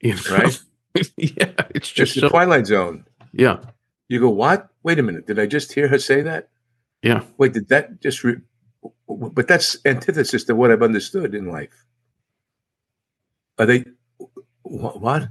know? 0.14 0.20
Right? 0.30 0.60
yeah, 1.16 1.52
it's 1.70 1.90
just 1.90 2.12
it's 2.12 2.14
the 2.14 2.20
so, 2.20 2.28
Twilight 2.28 2.68
Zone. 2.68 3.04
Yeah. 3.32 3.58
You 4.08 4.20
go, 4.20 4.30
what? 4.30 4.68
Wait 4.84 5.00
a 5.00 5.02
minute. 5.02 5.26
Did 5.26 5.40
I 5.40 5.46
just 5.46 5.72
hear 5.72 5.88
her 5.88 5.98
say 5.98 6.22
that? 6.22 6.48
Yeah. 7.02 7.24
Wait, 7.38 7.52
did 7.52 7.68
that 7.68 8.00
just? 8.00 8.22
Re- 8.22 8.40
but 9.08 9.48
that's 9.48 9.76
antithesis 9.84 10.44
to 10.44 10.54
what 10.54 10.70
I've 10.70 10.82
understood 10.82 11.34
in 11.34 11.46
life. 11.46 11.84
Are 13.58 13.66
they? 13.66 13.84
What? 14.62 15.28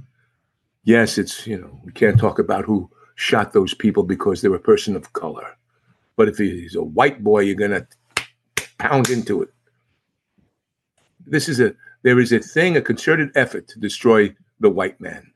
Yes, 0.84 1.18
it's 1.18 1.46
you 1.46 1.58
know 1.60 1.80
we 1.84 1.92
can't 1.92 2.18
talk 2.18 2.38
about 2.38 2.64
who 2.64 2.90
shot 3.14 3.52
those 3.52 3.74
people 3.74 4.02
because 4.02 4.40
they're 4.40 4.54
a 4.54 4.60
person 4.60 4.96
of 4.96 5.12
color. 5.12 5.56
But 6.16 6.28
if 6.28 6.38
he's 6.38 6.74
a 6.74 6.82
white 6.82 7.22
boy, 7.22 7.40
you're 7.40 7.68
to 7.68 7.86
pound 8.78 9.10
into 9.10 9.42
it. 9.42 9.50
This 11.26 11.48
is 11.48 11.60
a 11.60 11.74
there 12.02 12.20
is 12.20 12.32
a 12.32 12.38
thing, 12.38 12.76
a 12.76 12.82
concerted 12.82 13.30
effort 13.34 13.68
to 13.68 13.78
destroy 13.78 14.34
the 14.60 14.70
white 14.70 15.00
man. 15.00 15.32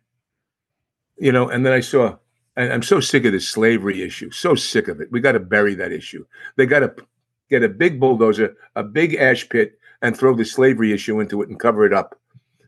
You 1.18 1.32
know, 1.32 1.49
and 1.49 1.64
then 1.64 1.72
I 1.72 1.80
saw, 1.80 2.16
and 2.57 2.72
I'm 2.72 2.82
so 2.82 3.01
sick 3.01 3.24
of 3.24 3.32
this 3.32 3.49
slavery 3.49 4.03
issue, 4.03 4.30
so 4.30 4.55
sick 4.55 4.88
of 4.88 5.01
it. 5.01 5.11
We 5.12 5.20
got 5.20 5.32
to 5.32 5.40
bury 5.40 5.74
that 5.76 5.93
issue. 5.93 6.24
They 6.57 6.66
got 6.66 6.80
to 6.80 6.95
get 7.53 7.63
a 7.63 7.69
big 7.69 8.01
bulldozer, 8.01 8.57
a 8.77 8.83
big 8.83 9.15
ash 9.15 9.47
pit, 9.47 9.79
and 10.01 10.17
throw 10.17 10.35
the 10.35 10.45
slavery 10.45 10.91
issue 10.91 11.21
into 11.21 11.43
it 11.43 11.51
and 11.51 11.61
cover 11.61 11.85
it 11.85 11.93
up 11.93 12.19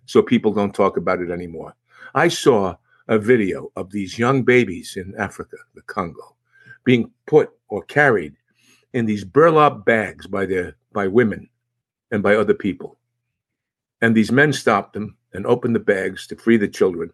so 0.05 0.21
people 0.21 0.53
don't 0.53 0.75
talk 0.75 0.99
about 0.99 1.21
it 1.21 1.31
anymore. 1.31 1.75
I 2.15 2.29
saw 2.29 2.77
a 3.09 3.19
video 3.19 3.73
of 3.77 3.91
these 3.91 4.19
young 4.19 4.43
babies 4.43 4.97
in 4.97 5.15
Africa, 5.19 5.57
the 5.75 5.81
Congo, 5.83 6.37
being 6.85 7.11
put 7.27 7.51
or 7.69 7.83
carried 7.85 8.35
in 8.93 9.07
these 9.07 9.25
burlap 9.25 9.87
bags 9.87 10.27
by 10.27 10.45
their 10.45 10.77
by 10.93 11.09
women 11.09 11.49
and 12.11 12.23
by 12.23 12.37
other 12.37 12.55
people. 12.55 12.99
And 14.03 14.15
these 14.15 14.31
men 14.31 14.53
stopped 14.53 14.93
them 14.93 15.17
and 15.33 15.47
opened 15.47 15.75
the 15.75 15.81
bags 15.81 16.27
to 16.27 16.37
free 16.37 16.59
the 16.59 16.69
children. 16.69 17.11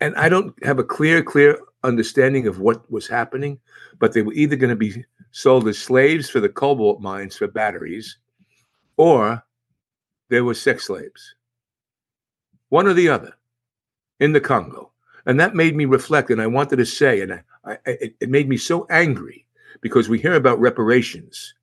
And 0.00 0.16
I 0.16 0.30
don't 0.30 0.54
have 0.64 0.78
a 0.78 0.84
clear, 0.84 1.22
clear 1.22 1.58
understanding 1.84 2.46
of 2.46 2.58
what 2.58 2.90
was 2.90 3.06
happening, 3.06 3.60
but 3.98 4.12
they 4.12 4.22
were 4.22 4.32
either 4.32 4.56
going 4.56 4.70
to 4.70 4.76
be 4.76 5.04
sold 5.30 5.68
as 5.68 5.78
slaves 5.78 6.28
for 6.28 6.40
the 6.40 6.48
cobalt 6.48 7.00
mines 7.00 7.36
for 7.36 7.46
batteries, 7.46 8.18
or 8.96 9.44
they 10.30 10.40
were 10.40 10.54
sex 10.54 10.86
slaves. 10.86 11.34
One 12.70 12.86
or 12.86 12.94
the 12.94 13.08
other 13.08 13.34
in 14.20 14.32
the 14.32 14.40
Congo. 14.40 14.90
And 15.26 15.38
that 15.40 15.54
made 15.54 15.76
me 15.76 15.84
reflect. 15.84 16.30
And 16.30 16.40
I 16.40 16.46
wanted 16.46 16.76
to 16.76 16.86
say, 16.86 17.20
and 17.20 17.32
I, 17.32 17.42
I, 17.64 17.78
it, 17.86 18.16
it 18.20 18.30
made 18.30 18.48
me 18.48 18.56
so 18.56 18.86
angry 18.90 19.46
because 19.80 20.08
we 20.08 20.18
hear 20.18 20.34
about 20.34 20.60
reparations. 20.60 21.54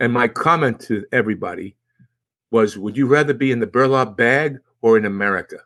And 0.00 0.12
my 0.12 0.28
comment 0.28 0.80
to 0.82 1.04
everybody 1.12 1.76
was 2.50 2.76
Would 2.76 2.96
you 2.96 3.06
rather 3.06 3.34
be 3.34 3.52
in 3.52 3.60
the 3.60 3.66
burlap 3.66 4.16
bag 4.16 4.58
or 4.82 4.96
in 4.96 5.04
America? 5.04 5.58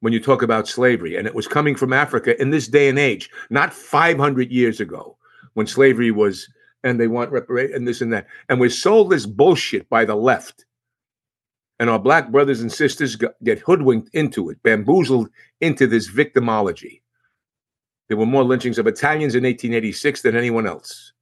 When 0.00 0.12
you 0.12 0.20
talk 0.20 0.42
about 0.42 0.68
slavery, 0.68 1.16
and 1.16 1.26
it 1.26 1.34
was 1.34 1.48
coming 1.48 1.74
from 1.74 1.92
Africa 1.92 2.40
in 2.40 2.50
this 2.50 2.68
day 2.68 2.88
and 2.88 2.98
age, 2.98 3.30
not 3.50 3.74
500 3.74 4.50
years 4.50 4.80
ago 4.80 5.16
when 5.54 5.66
slavery 5.66 6.12
was, 6.12 6.48
and 6.84 7.00
they 7.00 7.08
want 7.08 7.32
reparation 7.32 7.74
and 7.74 7.88
this 7.88 8.00
and 8.00 8.12
that. 8.12 8.26
And 8.48 8.60
we're 8.60 8.70
sold 8.70 9.10
this 9.10 9.26
bullshit 9.26 9.88
by 9.88 10.04
the 10.04 10.14
left. 10.14 10.64
And 11.80 11.90
our 11.90 11.98
black 11.98 12.30
brothers 12.30 12.60
and 12.60 12.72
sisters 12.72 13.16
get 13.42 13.58
hoodwinked 13.60 14.10
into 14.12 14.50
it, 14.50 14.62
bamboozled 14.62 15.28
into 15.60 15.86
this 15.86 16.10
victimology. 16.10 17.02
There 18.08 18.16
were 18.16 18.26
more 18.26 18.44
lynchings 18.44 18.78
of 18.78 18.86
Italians 18.86 19.34
in 19.34 19.44
1886 19.44 20.22
than 20.22 20.36
anyone 20.36 20.66
else. 20.66 21.12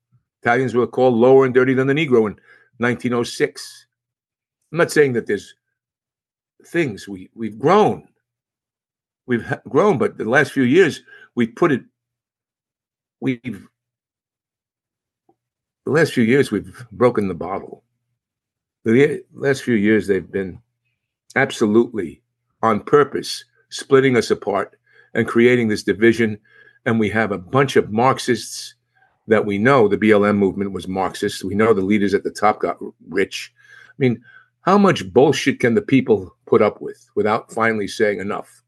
Italians 0.42 0.74
were 0.74 0.86
called 0.86 1.14
lower 1.14 1.44
and 1.44 1.52
dirty 1.52 1.74
than 1.74 1.88
the 1.88 1.94
Negro 1.94 2.26
in 2.26 2.38
1906. 2.78 3.86
I'm 4.70 4.78
not 4.78 4.92
saying 4.92 5.14
that 5.14 5.26
there's 5.26 5.54
things 6.66 7.08
we 7.08 7.28
we've 7.34 7.58
grown. 7.58 8.08
We've 9.26 9.52
grown, 9.68 9.98
but 9.98 10.18
the 10.18 10.28
last 10.28 10.52
few 10.52 10.62
years 10.62 11.02
we've 11.34 11.54
put 11.54 11.72
it. 11.72 11.82
We've 13.20 13.66
the 15.84 15.92
last 15.92 16.12
few 16.12 16.24
years 16.24 16.50
we've 16.50 16.84
broken 16.92 17.28
the 17.28 17.34
bottle. 17.34 17.84
The 18.84 19.22
last 19.32 19.62
few 19.62 19.74
years 19.74 20.06
they've 20.06 20.30
been 20.30 20.60
absolutely 21.36 22.22
on 22.62 22.80
purpose 22.80 23.44
splitting 23.68 24.16
us 24.16 24.30
apart 24.30 24.76
and 25.14 25.26
creating 25.26 25.68
this 25.68 25.82
division. 25.82 26.38
And 26.84 27.00
we 27.00 27.08
have 27.10 27.32
a 27.32 27.38
bunch 27.38 27.76
of 27.76 27.92
Marxists 27.92 28.74
that 29.28 29.44
we 29.44 29.58
know 29.58 29.88
the 29.88 29.98
BLM 29.98 30.36
movement 30.36 30.72
was 30.72 30.86
Marxist. 30.86 31.44
We 31.44 31.54
know 31.54 31.72
the 31.72 31.82
leaders 31.82 32.14
at 32.14 32.22
the 32.22 32.30
top 32.30 32.60
got 32.60 32.78
rich. 33.08 33.52
I 33.88 33.94
mean, 33.98 34.22
how 34.62 34.78
much 34.78 35.12
bullshit 35.12 35.60
can 35.60 35.74
the 35.74 35.82
people 35.82 36.36
put 36.46 36.62
up 36.62 36.80
with 36.80 37.08
without 37.14 37.52
finally 37.52 37.88
saying 37.88 38.20
enough? 38.20 38.62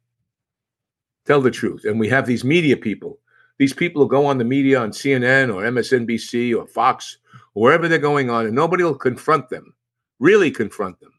Tell 1.28 1.42
the 1.42 1.50
truth. 1.50 1.84
And 1.84 2.00
we 2.00 2.08
have 2.08 2.24
these 2.24 2.42
media 2.42 2.74
people. 2.74 3.18
These 3.58 3.74
people 3.74 4.00
who 4.00 4.08
go 4.08 4.24
on 4.24 4.38
the 4.38 4.44
media 4.44 4.80
on 4.80 4.92
CNN 4.92 5.54
or 5.54 5.62
MSNBC 5.62 6.56
or 6.56 6.66
Fox, 6.66 7.18
or 7.54 7.64
wherever 7.64 7.86
they're 7.86 7.98
going 7.98 8.30
on, 8.30 8.46
and 8.46 8.54
nobody 8.54 8.82
will 8.82 8.94
confront 8.94 9.50
them, 9.50 9.74
really 10.20 10.50
confront 10.50 10.98
them. 11.00 11.12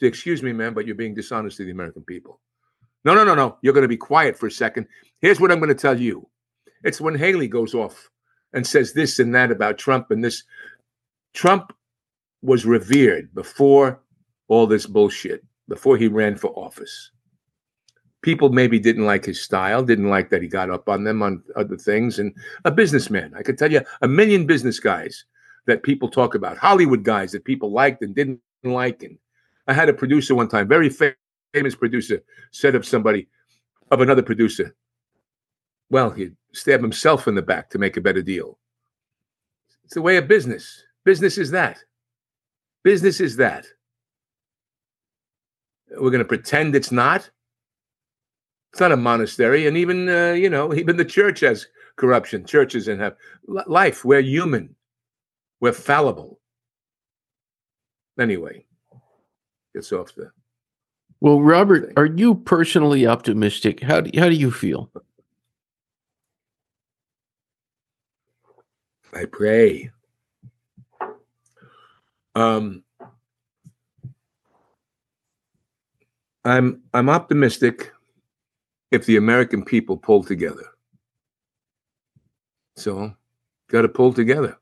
Say, 0.00 0.08
excuse 0.08 0.42
me, 0.42 0.52
man, 0.52 0.74
but 0.74 0.84
you're 0.84 0.96
being 0.96 1.14
dishonest 1.14 1.58
to 1.58 1.64
the 1.64 1.70
American 1.70 2.02
people. 2.02 2.40
No, 3.04 3.14
no, 3.14 3.22
no, 3.22 3.36
no. 3.36 3.56
You're 3.62 3.72
going 3.72 3.82
to 3.82 3.88
be 3.88 3.96
quiet 3.96 4.36
for 4.36 4.48
a 4.48 4.50
second. 4.50 4.88
Here's 5.20 5.38
what 5.38 5.52
I'm 5.52 5.60
going 5.60 5.68
to 5.68 5.76
tell 5.76 6.00
you. 6.00 6.28
It's 6.82 7.00
when 7.00 7.14
Haley 7.14 7.46
goes 7.46 7.72
off 7.72 8.10
and 8.52 8.66
says 8.66 8.94
this 8.94 9.20
and 9.20 9.32
that 9.36 9.52
about 9.52 9.78
Trump 9.78 10.10
and 10.10 10.24
this. 10.24 10.42
Trump 11.34 11.72
was 12.42 12.66
revered 12.66 13.32
before 13.32 14.00
all 14.48 14.66
this 14.66 14.86
bullshit, 14.86 15.44
before 15.68 15.96
he 15.96 16.08
ran 16.08 16.34
for 16.34 16.48
office. 16.58 17.12
People 18.24 18.48
maybe 18.48 18.78
didn't 18.78 19.04
like 19.04 19.26
his 19.26 19.42
style, 19.42 19.82
didn't 19.82 20.08
like 20.08 20.30
that 20.30 20.40
he 20.40 20.48
got 20.48 20.70
up 20.70 20.88
on 20.88 21.04
them 21.04 21.22
on 21.22 21.42
other 21.56 21.76
things. 21.76 22.18
And 22.18 22.34
a 22.64 22.70
businessman, 22.70 23.34
I 23.36 23.42
could 23.42 23.58
tell 23.58 23.70
you 23.70 23.82
a 24.00 24.08
million 24.08 24.46
business 24.46 24.80
guys 24.80 25.26
that 25.66 25.82
people 25.82 26.08
talk 26.08 26.34
about, 26.34 26.56
Hollywood 26.56 27.02
guys 27.04 27.32
that 27.32 27.44
people 27.44 27.70
liked 27.70 28.00
and 28.00 28.14
didn't 28.14 28.40
like. 28.62 29.02
And 29.02 29.18
I 29.66 29.74
had 29.74 29.90
a 29.90 29.92
producer 29.92 30.34
one 30.34 30.48
time, 30.48 30.68
very 30.68 30.88
famous 30.88 31.74
producer, 31.74 32.22
said 32.50 32.74
of 32.74 32.86
somebody, 32.86 33.28
of 33.90 34.00
another 34.00 34.22
producer, 34.22 34.74
well, 35.90 36.08
he'd 36.08 36.34
stab 36.52 36.80
himself 36.80 37.28
in 37.28 37.34
the 37.34 37.42
back 37.42 37.68
to 37.70 37.78
make 37.78 37.98
a 37.98 38.00
better 38.00 38.22
deal. 38.22 38.58
It's 39.84 39.92
the 39.92 40.00
way 40.00 40.16
of 40.16 40.26
business. 40.26 40.82
Business 41.04 41.36
is 41.36 41.50
that. 41.50 41.78
Business 42.84 43.20
is 43.20 43.36
that. 43.36 43.66
We're 45.90 46.10
going 46.10 46.20
to 46.20 46.24
pretend 46.24 46.74
it's 46.74 46.90
not. 46.90 47.28
It's 48.74 48.80
not 48.80 48.90
a 48.90 48.96
monastery, 48.96 49.68
and 49.68 49.76
even 49.76 50.08
uh, 50.08 50.32
you 50.32 50.50
know, 50.50 50.74
even 50.74 50.96
the 50.96 51.04
church 51.04 51.38
has 51.40 51.68
corruption. 51.94 52.44
Churches 52.44 52.88
and 52.88 53.00
have 53.00 53.14
life. 53.46 54.04
We're 54.04 54.18
human. 54.18 54.74
We're 55.60 55.72
fallible. 55.72 56.40
Anyway, 58.18 58.66
gets 59.76 59.92
off 59.92 60.12
the. 60.16 60.32
Well, 61.20 61.40
Robert, 61.40 61.86
thing. 61.86 61.92
are 61.96 62.06
you 62.06 62.34
personally 62.34 63.06
optimistic? 63.06 63.80
How 63.80 64.00
do, 64.00 64.10
how 64.18 64.28
do 64.28 64.34
you 64.34 64.50
feel? 64.50 64.90
I 69.12 69.26
pray. 69.26 69.92
Um, 72.34 72.82
I'm 76.44 76.82
I'm 76.92 77.08
optimistic 77.08 77.93
if 78.94 79.06
the 79.06 79.16
American 79.16 79.64
people 79.64 79.96
pull 79.96 80.22
together. 80.22 80.64
So, 82.76 83.12
got 83.68 83.82
to 83.82 83.88
pull 83.88 84.12
together. 84.12 84.56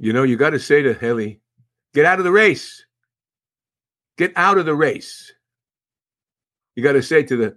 You 0.00 0.12
know, 0.12 0.22
you 0.22 0.36
got 0.36 0.50
to 0.50 0.58
say 0.58 0.82
to 0.82 0.94
Haley, 0.94 1.40
get 1.92 2.06
out 2.06 2.18
of 2.18 2.24
the 2.24 2.32
race. 2.32 2.84
Get 4.16 4.32
out 4.36 4.58
of 4.58 4.66
the 4.66 4.74
race. 4.74 5.32
You 6.74 6.82
got 6.82 6.92
to 6.92 7.02
say 7.02 7.22
to 7.22 7.36
the 7.36 7.56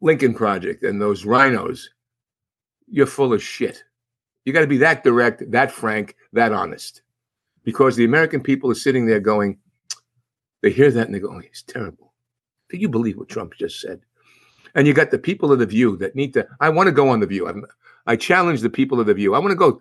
Lincoln 0.00 0.34
Project 0.34 0.82
and 0.82 1.00
those 1.00 1.24
RINOs, 1.24 1.86
you're 2.88 3.06
full 3.06 3.32
of 3.32 3.42
shit. 3.42 3.84
You 4.44 4.52
got 4.52 4.60
to 4.60 4.66
be 4.66 4.78
that 4.78 5.04
direct, 5.04 5.50
that 5.50 5.70
frank, 5.70 6.16
that 6.32 6.52
honest. 6.52 7.02
Because 7.62 7.96
the 7.96 8.04
American 8.04 8.42
people 8.42 8.70
are 8.70 8.74
sitting 8.74 9.06
there 9.06 9.20
going, 9.20 9.58
they 10.62 10.70
hear 10.70 10.90
that 10.90 11.06
and 11.06 11.14
they 11.14 11.20
go, 11.20 11.34
oh, 11.34 11.38
he's 11.38 11.62
terrible. 11.62 12.12
Do 12.70 12.76
you 12.76 12.88
believe 12.88 13.16
what 13.16 13.28
Trump 13.28 13.54
just 13.54 13.80
said? 13.80 14.00
And 14.74 14.86
you 14.86 14.94
got 14.94 15.10
the 15.10 15.18
people 15.18 15.52
of 15.52 15.58
the 15.58 15.66
view 15.66 15.96
that 15.98 16.16
need 16.16 16.32
to, 16.34 16.46
I 16.60 16.68
want 16.68 16.88
to 16.88 16.92
go 16.92 17.08
on 17.08 17.20
the 17.20 17.26
view. 17.26 17.46
I'm, 17.46 17.64
I 18.06 18.16
challenge 18.16 18.60
the 18.60 18.70
people 18.70 19.00
of 19.00 19.06
the 19.06 19.14
view. 19.14 19.34
I 19.34 19.38
want 19.38 19.52
to 19.52 19.56
go 19.56 19.80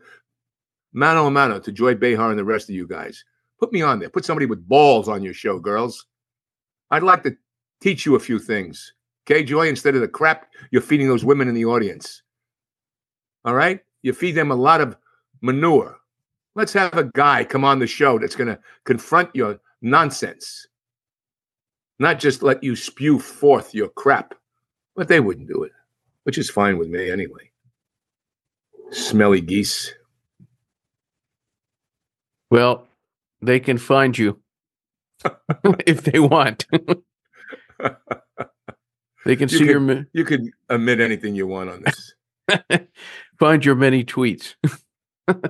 mano 0.93 1.25
a 1.25 1.31
mano 1.31 1.59
to 1.59 1.71
Joy 1.71 1.95
Behar 1.95 2.29
and 2.29 2.39
the 2.39 2.43
rest 2.43 2.69
of 2.69 2.75
you 2.75 2.87
guys. 2.87 3.25
Put 3.59 3.73
me 3.73 3.81
on 3.81 3.99
there. 3.99 4.09
Put 4.09 4.25
somebody 4.25 4.45
with 4.45 4.67
balls 4.67 5.09
on 5.09 5.23
your 5.23 5.33
show, 5.33 5.59
girls. 5.59 6.05
I'd 6.91 7.03
like 7.03 7.23
to 7.23 7.35
teach 7.81 8.05
you 8.05 8.15
a 8.15 8.19
few 8.19 8.37
things. 8.37 8.93
Okay, 9.25 9.43
Joy, 9.43 9.67
instead 9.67 9.95
of 9.95 10.01
the 10.01 10.07
crap 10.07 10.47
you're 10.71 10.81
feeding 10.81 11.07
those 11.07 11.25
women 11.25 11.47
in 11.47 11.55
the 11.55 11.65
audience. 11.65 12.21
All 13.45 13.55
right? 13.55 13.79
You 14.01 14.13
feed 14.13 14.33
them 14.33 14.51
a 14.51 14.55
lot 14.55 14.81
of 14.81 14.97
manure. 15.41 15.97
Let's 16.55 16.73
have 16.73 16.97
a 16.97 17.05
guy 17.05 17.43
come 17.43 17.65
on 17.65 17.79
the 17.79 17.87
show 17.87 18.19
that's 18.19 18.35
going 18.35 18.47
to 18.47 18.59
confront 18.83 19.35
your 19.35 19.59
nonsense, 19.81 20.67
not 21.99 22.19
just 22.19 22.43
let 22.43 22.63
you 22.63 22.75
spew 22.75 23.17
forth 23.19 23.73
your 23.73 23.89
crap. 23.89 24.35
But 24.95 25.07
they 25.07 25.19
wouldn't 25.19 25.47
do 25.47 25.63
it, 25.63 25.71
which 26.23 26.37
is 26.37 26.49
fine 26.49 26.77
with 26.77 26.89
me 26.89 27.09
anyway. 27.09 27.49
Smelly 28.91 29.41
geese. 29.41 29.93
Well, 32.51 32.87
they 33.41 33.59
can 33.59 33.77
find 33.79 34.15
you 34.17 34.39
if 35.85 36.03
they 36.03 36.19
want. 36.19 36.67
they 39.25 39.35
can 39.35 39.49
you 39.49 39.57
see 39.57 39.65
could, 39.65 39.67
your. 39.67 40.05
You 40.13 40.25
could 40.25 40.51
admit 40.69 40.99
anything 40.99 41.35
you 41.35 41.47
want 41.47 41.71
on 41.71 41.83
this. 41.83 42.13
find 43.39 43.65
your 43.65 43.75
many 43.75 44.03
tweets. 44.03 44.53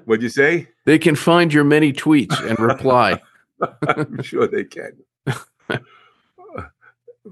What'd 0.05 0.23
you 0.23 0.29
say? 0.29 0.69
They 0.85 0.99
can 0.99 1.15
find 1.15 1.51
your 1.51 1.63
many 1.63 1.91
tweets 1.91 2.39
and 2.47 2.57
reply. 2.59 3.19
I'm 3.87 4.21
sure 4.21 4.47
they 4.47 4.63
can. 4.63 4.93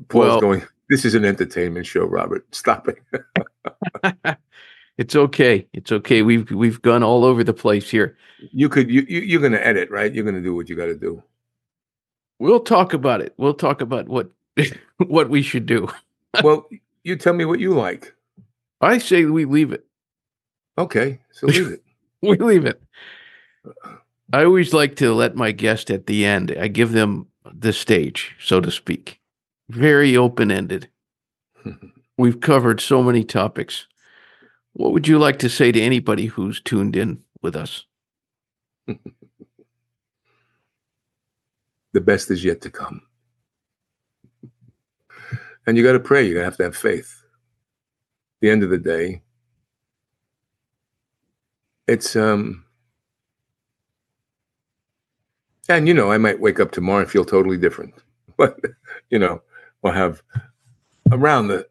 Paul's 0.07 0.25
well, 0.27 0.41
going. 0.41 0.63
This 0.91 1.05
is 1.05 1.15
an 1.15 1.23
entertainment 1.23 1.85
show, 1.85 2.03
Robert. 2.03 2.45
Stop 2.53 2.89
it. 2.89 4.37
it's 4.97 5.15
okay. 5.15 5.65
It's 5.71 5.89
okay. 5.89 6.21
We've 6.21 6.51
we've 6.51 6.81
gone 6.81 7.01
all 7.01 7.23
over 7.23 7.45
the 7.45 7.53
place 7.53 7.89
here. 7.89 8.17
You 8.51 8.67
could 8.67 8.91
you, 8.91 9.05
you 9.07 9.21
you're 9.21 9.39
going 9.39 9.53
to 9.53 9.65
edit, 9.65 9.89
right? 9.89 10.13
You're 10.13 10.25
going 10.25 10.35
to 10.35 10.41
do 10.41 10.53
what 10.53 10.67
you 10.67 10.75
got 10.75 10.87
to 10.87 10.97
do. 10.97 11.23
We'll 12.39 12.59
talk 12.59 12.91
about 12.91 13.21
it. 13.21 13.33
We'll 13.37 13.53
talk 13.53 13.79
about 13.79 14.09
what 14.09 14.31
what 14.97 15.29
we 15.29 15.41
should 15.41 15.65
do. 15.65 15.87
well, 16.43 16.67
you 17.05 17.15
tell 17.15 17.35
me 17.35 17.45
what 17.45 17.61
you 17.61 17.73
like. 17.73 18.13
I 18.81 18.97
say 18.97 19.23
we 19.23 19.45
leave 19.45 19.71
it. 19.71 19.85
Okay, 20.77 21.21
so 21.31 21.47
leave 21.47 21.71
it. 21.71 21.83
we 22.21 22.35
leave 22.35 22.65
it. 22.65 22.83
I 24.33 24.43
always 24.43 24.73
like 24.73 24.97
to 24.97 25.13
let 25.13 25.37
my 25.37 25.53
guest 25.53 25.89
at 25.89 26.07
the 26.07 26.25
end. 26.25 26.53
I 26.59 26.67
give 26.67 26.91
them 26.91 27.27
the 27.49 27.71
stage, 27.71 28.35
so 28.41 28.59
to 28.59 28.69
speak. 28.69 29.20
Very 29.71 30.17
open 30.17 30.51
ended. 30.51 30.89
We've 32.17 32.41
covered 32.41 32.81
so 32.81 33.01
many 33.01 33.23
topics. 33.23 33.87
What 34.73 34.91
would 34.91 35.07
you 35.07 35.17
like 35.17 35.39
to 35.39 35.49
say 35.49 35.71
to 35.71 35.79
anybody 35.81 36.25
who's 36.25 36.59
tuned 36.59 36.97
in 36.97 37.21
with 37.41 37.55
us? 37.55 37.85
the 41.93 42.01
best 42.01 42.29
is 42.31 42.43
yet 42.43 42.59
to 42.61 42.69
come. 42.69 43.01
And 45.65 45.77
you 45.77 45.83
got 45.83 45.93
to 45.93 46.01
pray. 46.01 46.27
You 46.27 46.39
have 46.39 46.57
to 46.57 46.63
have 46.63 46.75
faith. 46.75 47.23
At 47.23 48.41
the 48.41 48.49
end 48.49 48.63
of 48.63 48.71
the 48.71 48.77
day, 48.77 49.21
it's 51.87 52.17
um 52.17 52.65
and 55.69 55.87
you 55.87 55.93
know, 55.93 56.11
I 56.11 56.17
might 56.17 56.41
wake 56.41 56.59
up 56.59 56.71
tomorrow 56.71 57.03
and 57.03 57.09
feel 57.09 57.23
totally 57.23 57.57
different. 57.57 57.93
But 58.37 58.59
you 59.09 59.19
know, 59.19 59.41
we'll 59.81 59.93
have 59.93 60.21
around 61.11 61.47
the 61.47 61.67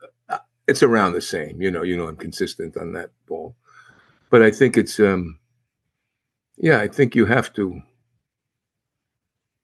it's 0.66 0.82
around 0.82 1.12
the 1.12 1.20
same. 1.20 1.61
You 1.61 1.70
know, 1.70 1.82
you 1.82 1.97
know, 1.97 2.07
I'm 2.07 2.16
consistent 2.16 2.77
on 2.77 2.93
that 2.93 3.11
ball. 3.27 3.57
But 4.31 4.43
I 4.43 4.51
think 4.51 4.77
it's 4.77 5.01
um 5.01 5.39
yeah, 6.57 6.81
I 6.81 6.89
think 6.89 7.15
you 7.15 7.27
have 7.27 7.53
to 7.55 7.81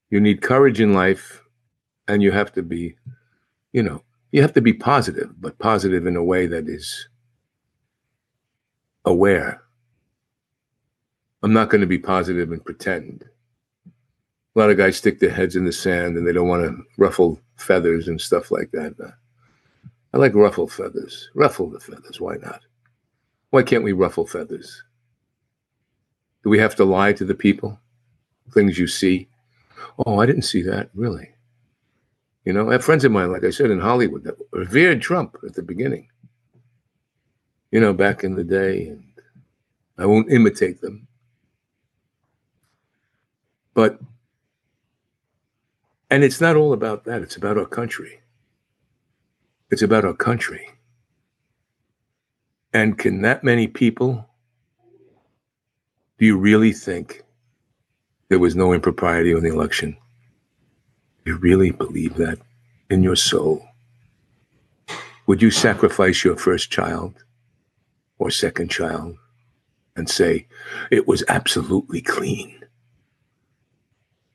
you 0.09 0.19
need 0.19 0.41
courage 0.41 0.79
in 0.81 0.93
life 0.93 1.41
and 2.07 2.23
you 2.23 2.31
have 2.31 2.53
to 2.53 2.63
be, 2.63 2.95
you 3.73 3.83
know, 3.83 4.03
you 4.31 4.41
have 4.41 4.53
to 4.53 4.61
be 4.61 4.73
positive, 4.73 5.33
but 5.39 5.59
positive 5.59 6.05
in 6.05 6.15
a 6.15 6.23
way 6.23 6.47
that 6.47 6.67
is 6.67 7.07
aware. 9.05 9.61
I'm 11.43 11.53
not 11.53 11.69
going 11.69 11.81
to 11.81 11.87
be 11.87 11.99
positive 11.99 12.51
and 12.51 12.63
pretend. 12.63 13.25
A 13.85 14.59
lot 14.59 14.69
of 14.69 14.77
guys 14.77 14.97
stick 14.97 15.19
their 15.19 15.29
heads 15.29 15.55
in 15.55 15.65
the 15.65 15.71
sand 15.71 16.17
and 16.17 16.27
they 16.27 16.33
don't 16.33 16.47
want 16.47 16.63
to 16.63 16.83
ruffle 16.97 17.39
feathers 17.57 18.07
and 18.07 18.19
stuff 18.19 18.51
like 18.51 18.71
that. 18.71 18.95
Uh, 19.03 19.11
I 20.13 20.17
like 20.17 20.33
ruffle 20.33 20.67
feathers. 20.67 21.29
Ruffle 21.35 21.69
the 21.69 21.79
feathers. 21.79 22.21
Why 22.21 22.37
not? 22.37 22.61
Why 23.49 23.63
can't 23.63 23.83
we 23.83 23.91
ruffle 23.91 24.25
feathers? 24.25 24.83
Do 26.43 26.49
we 26.49 26.59
have 26.59 26.75
to 26.75 26.85
lie 26.85 27.13
to 27.13 27.25
the 27.25 27.35
people? 27.35 27.79
Things 28.53 28.77
you 28.77 28.87
see? 28.87 29.27
Oh, 30.05 30.19
I 30.19 30.25
didn't 30.25 30.43
see 30.43 30.61
that. 30.63 30.89
Really? 30.93 31.31
You 32.45 32.53
know, 32.53 32.69
I 32.69 32.73
have 32.73 32.85
friends 32.85 33.03
of 33.03 33.11
mine, 33.11 33.31
like 33.31 33.43
I 33.43 33.49
said, 33.49 33.71
in 33.71 33.79
Hollywood 33.79 34.23
that 34.23 34.37
revered 34.51 35.01
Trump 35.01 35.37
at 35.45 35.53
the 35.53 35.61
beginning. 35.61 36.07
You 37.71 37.81
know, 37.81 37.93
back 37.93 38.23
in 38.23 38.35
the 38.35 38.43
day, 38.43 38.87
and 38.87 39.03
I 39.97 40.05
won't 40.05 40.31
imitate 40.31 40.79
them. 40.79 41.07
But, 43.73 43.99
and 46.09 46.23
it's 46.23 46.41
not 46.41 46.55
all 46.55 46.73
about 46.73 47.03
that, 47.05 47.21
it's 47.21 47.35
about 47.35 47.57
our 47.57 47.65
country. 47.65 48.21
It's 49.69 49.81
about 49.81 50.05
our 50.05 50.13
country. 50.13 50.69
And 52.73 52.97
can 52.97 53.21
that 53.21 53.43
many 53.43 53.67
people, 53.67 54.27
do 56.17 56.25
you 56.25 56.37
really 56.37 56.71
think 56.73 57.23
there 58.29 58.39
was 58.39 58.55
no 58.55 58.73
impropriety 58.73 59.31
in 59.31 59.43
the 59.43 59.51
election? 59.51 59.97
Do 61.25 61.31
you 61.31 61.37
really 61.37 61.71
believe 61.71 62.15
that 62.15 62.39
in 62.89 63.03
your 63.03 63.15
soul? 63.15 63.65
Would 65.25 65.41
you 65.41 65.51
sacrifice 65.51 66.23
your 66.23 66.37
first 66.37 66.71
child 66.71 67.13
or 68.17 68.31
second 68.31 68.69
child 68.69 69.17
and 69.95 70.09
say, 70.09 70.47
it 70.89 71.07
was 71.07 71.23
absolutely 71.27 72.01
clean? 72.01 72.63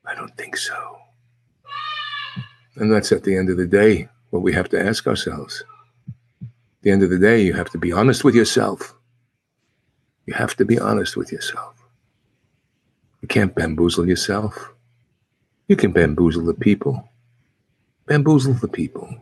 I 0.04 0.14
don't 0.14 0.36
think 0.36 0.56
so. 0.56 1.01
And 2.76 2.90
that's 2.92 3.12
at 3.12 3.24
the 3.24 3.36
end 3.36 3.50
of 3.50 3.56
the 3.56 3.66
day 3.66 4.08
what 4.30 4.42
we 4.42 4.52
have 4.54 4.68
to 4.70 4.80
ask 4.80 5.06
ourselves. 5.06 5.64
At 6.42 6.48
the 6.82 6.90
end 6.90 7.02
of 7.02 7.10
the 7.10 7.18
day, 7.18 7.42
you 7.42 7.52
have 7.52 7.70
to 7.70 7.78
be 7.78 7.92
honest 7.92 8.24
with 8.24 8.34
yourself. 8.34 8.94
You 10.26 10.34
have 10.34 10.56
to 10.56 10.64
be 10.64 10.78
honest 10.78 11.16
with 11.16 11.30
yourself. 11.32 11.74
You 13.20 13.28
can't 13.28 13.54
bamboozle 13.54 14.08
yourself. 14.08 14.72
You 15.68 15.76
can 15.76 15.92
bamboozle 15.92 16.44
the 16.44 16.54
people. 16.54 17.08
Bamboozle 18.06 18.54
the 18.54 18.68
people. 18.68 19.16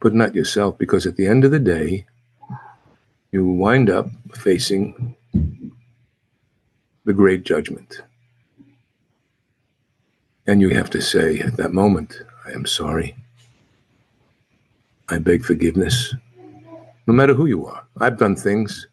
But 0.00 0.14
not 0.14 0.34
yourself, 0.34 0.78
because 0.78 1.06
at 1.06 1.16
the 1.16 1.26
end 1.26 1.44
of 1.44 1.50
the 1.50 1.58
day, 1.58 2.06
you 3.32 3.46
wind 3.46 3.90
up 3.90 4.08
facing 4.32 5.16
the 7.04 7.12
great 7.12 7.42
judgment. 7.42 8.02
And 10.48 10.62
you 10.62 10.70
have 10.70 10.88
to 10.90 11.02
say 11.02 11.40
at 11.40 11.58
that 11.58 11.74
moment, 11.74 12.22
I 12.46 12.52
am 12.52 12.64
sorry. 12.64 13.14
I 15.10 15.18
beg 15.18 15.44
forgiveness, 15.44 16.14
no 17.06 17.12
matter 17.12 17.34
who 17.34 17.44
you 17.44 17.66
are. 17.66 17.86
I've 18.00 18.16
done 18.18 18.34
things 18.34 18.88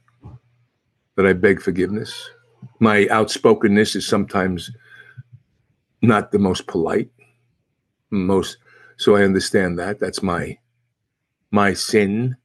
that 1.16 1.26
I 1.26 1.32
beg 1.32 1.62
forgiveness. 1.62 2.30
My 2.80 3.08
outspokenness 3.10 3.96
is 3.96 4.06
sometimes 4.06 4.70
not 6.02 6.34
the 6.34 6.40
most 6.40 6.68
polite, 6.68 7.10
most 8.12 8.58
so 8.98 9.16
I 9.16 9.24
understand 9.24 9.80
that. 9.80 10.00
That's 10.00 10.22
my 10.22 10.58
my 11.52 11.74
sin. 11.74 12.36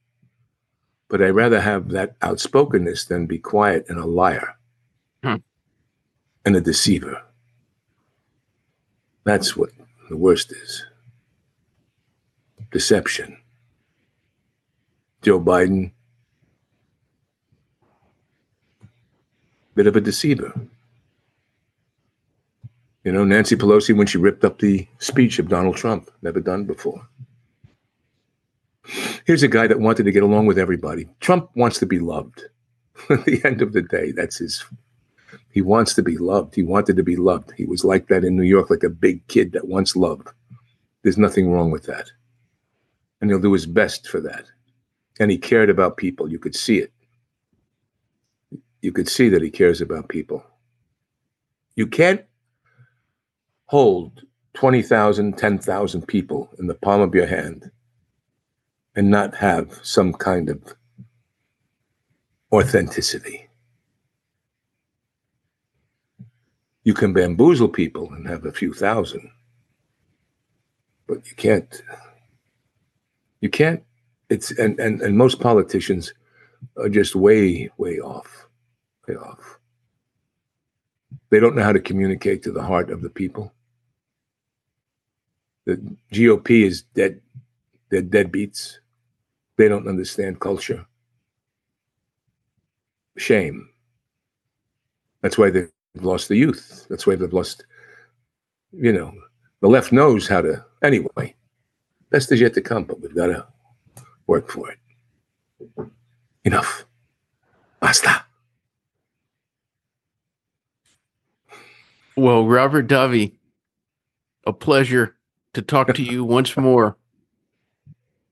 But 1.09 1.21
I'd 1.21 1.31
rather 1.31 1.59
have 1.59 1.89
that 1.89 2.15
outspokenness 2.23 3.05
than 3.05 3.25
be 3.25 3.39
quiet 3.39 3.85
and 3.89 3.99
a 3.99 4.05
liar 4.05 4.55
Hmm. 5.21 5.35
and 6.45 6.55
a 6.55 6.61
deceiver. 6.61 7.21
That's 9.23 9.55
what 9.55 9.69
the 10.09 10.17
worst 10.17 10.51
is. 10.51 10.85
Deception. 12.71 13.37
Joe 15.21 15.39
Biden, 15.39 15.91
bit 19.75 19.87
of 19.87 19.95
a 19.95 20.01
deceiver. 20.01 20.53
You 23.03 23.11
know, 23.11 23.23
Nancy 23.23 23.55
Pelosi, 23.55 23.95
when 23.95 24.07
she 24.07 24.17
ripped 24.17 24.43
up 24.43 24.59
the 24.59 24.87
speech 24.99 25.39
of 25.39 25.49
Donald 25.49 25.75
Trump, 25.75 26.09
never 26.21 26.39
done 26.39 26.65
before. 26.65 27.07
Here's 29.25 29.43
a 29.43 29.47
guy 29.47 29.67
that 29.67 29.79
wanted 29.79 30.03
to 30.03 30.11
get 30.11 30.23
along 30.23 30.47
with 30.47 30.57
everybody. 30.59 31.07
Trump 31.19 31.49
wants 31.55 31.79
to 31.79 31.85
be 31.85 31.99
loved. 31.99 32.43
At 33.09 33.25
the 33.25 33.41
end 33.45 33.61
of 33.61 33.73
the 33.73 33.81
day, 33.81 34.11
that's 34.11 34.37
his. 34.37 34.63
He 35.51 35.61
wants 35.61 35.93
to 35.95 36.03
be 36.03 36.17
loved. 36.17 36.55
He 36.55 36.63
wanted 36.63 36.95
to 36.95 37.03
be 37.03 37.15
loved. 37.15 37.51
He 37.57 37.65
was 37.65 37.83
like 37.83 38.07
that 38.07 38.23
in 38.23 38.35
New 38.35 38.43
York, 38.43 38.69
like 38.69 38.83
a 38.83 38.89
big 38.89 39.25
kid 39.27 39.51
that 39.51 39.67
wants 39.67 39.95
love. 39.95 40.25
There's 41.03 41.17
nothing 41.17 41.51
wrong 41.51 41.71
with 41.71 41.83
that. 41.83 42.09
And 43.19 43.29
he'll 43.29 43.39
do 43.39 43.53
his 43.53 43.65
best 43.65 44.07
for 44.07 44.21
that. 44.21 44.45
And 45.19 45.29
he 45.29 45.37
cared 45.37 45.69
about 45.69 45.97
people. 45.97 46.31
You 46.31 46.39
could 46.39 46.55
see 46.55 46.79
it. 46.79 46.91
You 48.81 48.91
could 48.91 49.09
see 49.09 49.29
that 49.29 49.41
he 49.41 49.51
cares 49.51 49.81
about 49.81 50.09
people. 50.09 50.43
You 51.75 51.85
can't 51.85 52.23
hold 53.65 54.23
20,000, 54.53 55.37
10,000 55.37 56.07
people 56.07 56.49
in 56.59 56.67
the 56.67 56.75
palm 56.75 57.01
of 57.01 57.13
your 57.13 57.27
hand 57.27 57.71
and 58.95 59.09
not 59.09 59.35
have 59.35 59.79
some 59.83 60.13
kind 60.13 60.49
of 60.49 60.75
authenticity. 62.51 63.47
You 66.83 66.93
can 66.93 67.13
bamboozle 67.13 67.69
people 67.69 68.11
and 68.13 68.27
have 68.27 68.45
a 68.45 68.51
few 68.51 68.73
thousand, 68.73 69.29
but 71.07 71.27
you 71.29 71.35
can't. 71.35 71.81
You 73.41 73.49
can't. 73.49 73.83
It's 74.29 74.51
and 74.51 74.79
and 74.79 75.01
and 75.01 75.17
most 75.17 75.39
politicians 75.39 76.13
are 76.77 76.89
just 76.89 77.15
way 77.15 77.69
way 77.77 77.99
off, 77.99 78.47
way 79.07 79.15
off. 79.15 79.59
They 81.29 81.39
don't 81.39 81.55
know 81.55 81.63
how 81.63 81.73
to 81.73 81.79
communicate 81.79 82.43
to 82.43 82.51
the 82.51 82.63
heart 82.63 82.89
of 82.89 83.01
the 83.01 83.09
people. 83.09 83.53
The 85.65 85.77
GOP 86.11 86.65
is 86.65 86.81
dead. 86.81 87.21
They're 87.89 88.01
deadbeats. 88.01 88.77
They 89.57 89.67
don't 89.67 89.87
understand 89.87 90.39
culture. 90.39 90.85
Shame. 93.17 93.69
That's 95.21 95.37
why 95.37 95.51
they've 95.93 96.03
lost 96.03 96.27
the 96.27 96.35
youth. 96.35 96.85
That's 96.89 97.05
why 97.05 97.15
they've 97.15 97.33
lost, 97.33 97.65
you 98.71 98.91
know, 98.93 99.13
the 99.61 99.67
left 99.67 99.91
knows 99.91 100.27
how 100.27 100.41
to. 100.41 100.65
Anyway, 100.83 101.35
best 102.09 102.31
is 102.31 102.41
yet 102.41 102.53
to 102.55 102.61
come, 102.61 102.83
but 102.83 103.01
we've 103.01 103.15
got 103.15 103.27
to 103.27 103.47
work 104.27 104.49
for 104.49 104.71
it. 104.71 104.77
Enough. 106.43 106.85
Basta. 107.79 108.25
Well, 112.15 112.47
Robert 112.47 112.87
Davi, 112.87 113.33
a 114.45 114.53
pleasure 114.53 115.15
to 115.53 115.61
talk 115.61 115.93
to 115.93 116.03
you 116.03 116.23
once 116.37 116.55
more. 116.57 116.97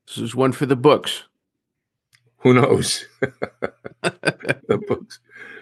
This 0.06 0.18
is 0.18 0.34
one 0.34 0.52
for 0.52 0.66
the 0.66 0.76
books. 0.76 1.24
Who 2.38 2.54
knows? 2.54 3.06
the 4.02 4.82
books. 4.88 5.20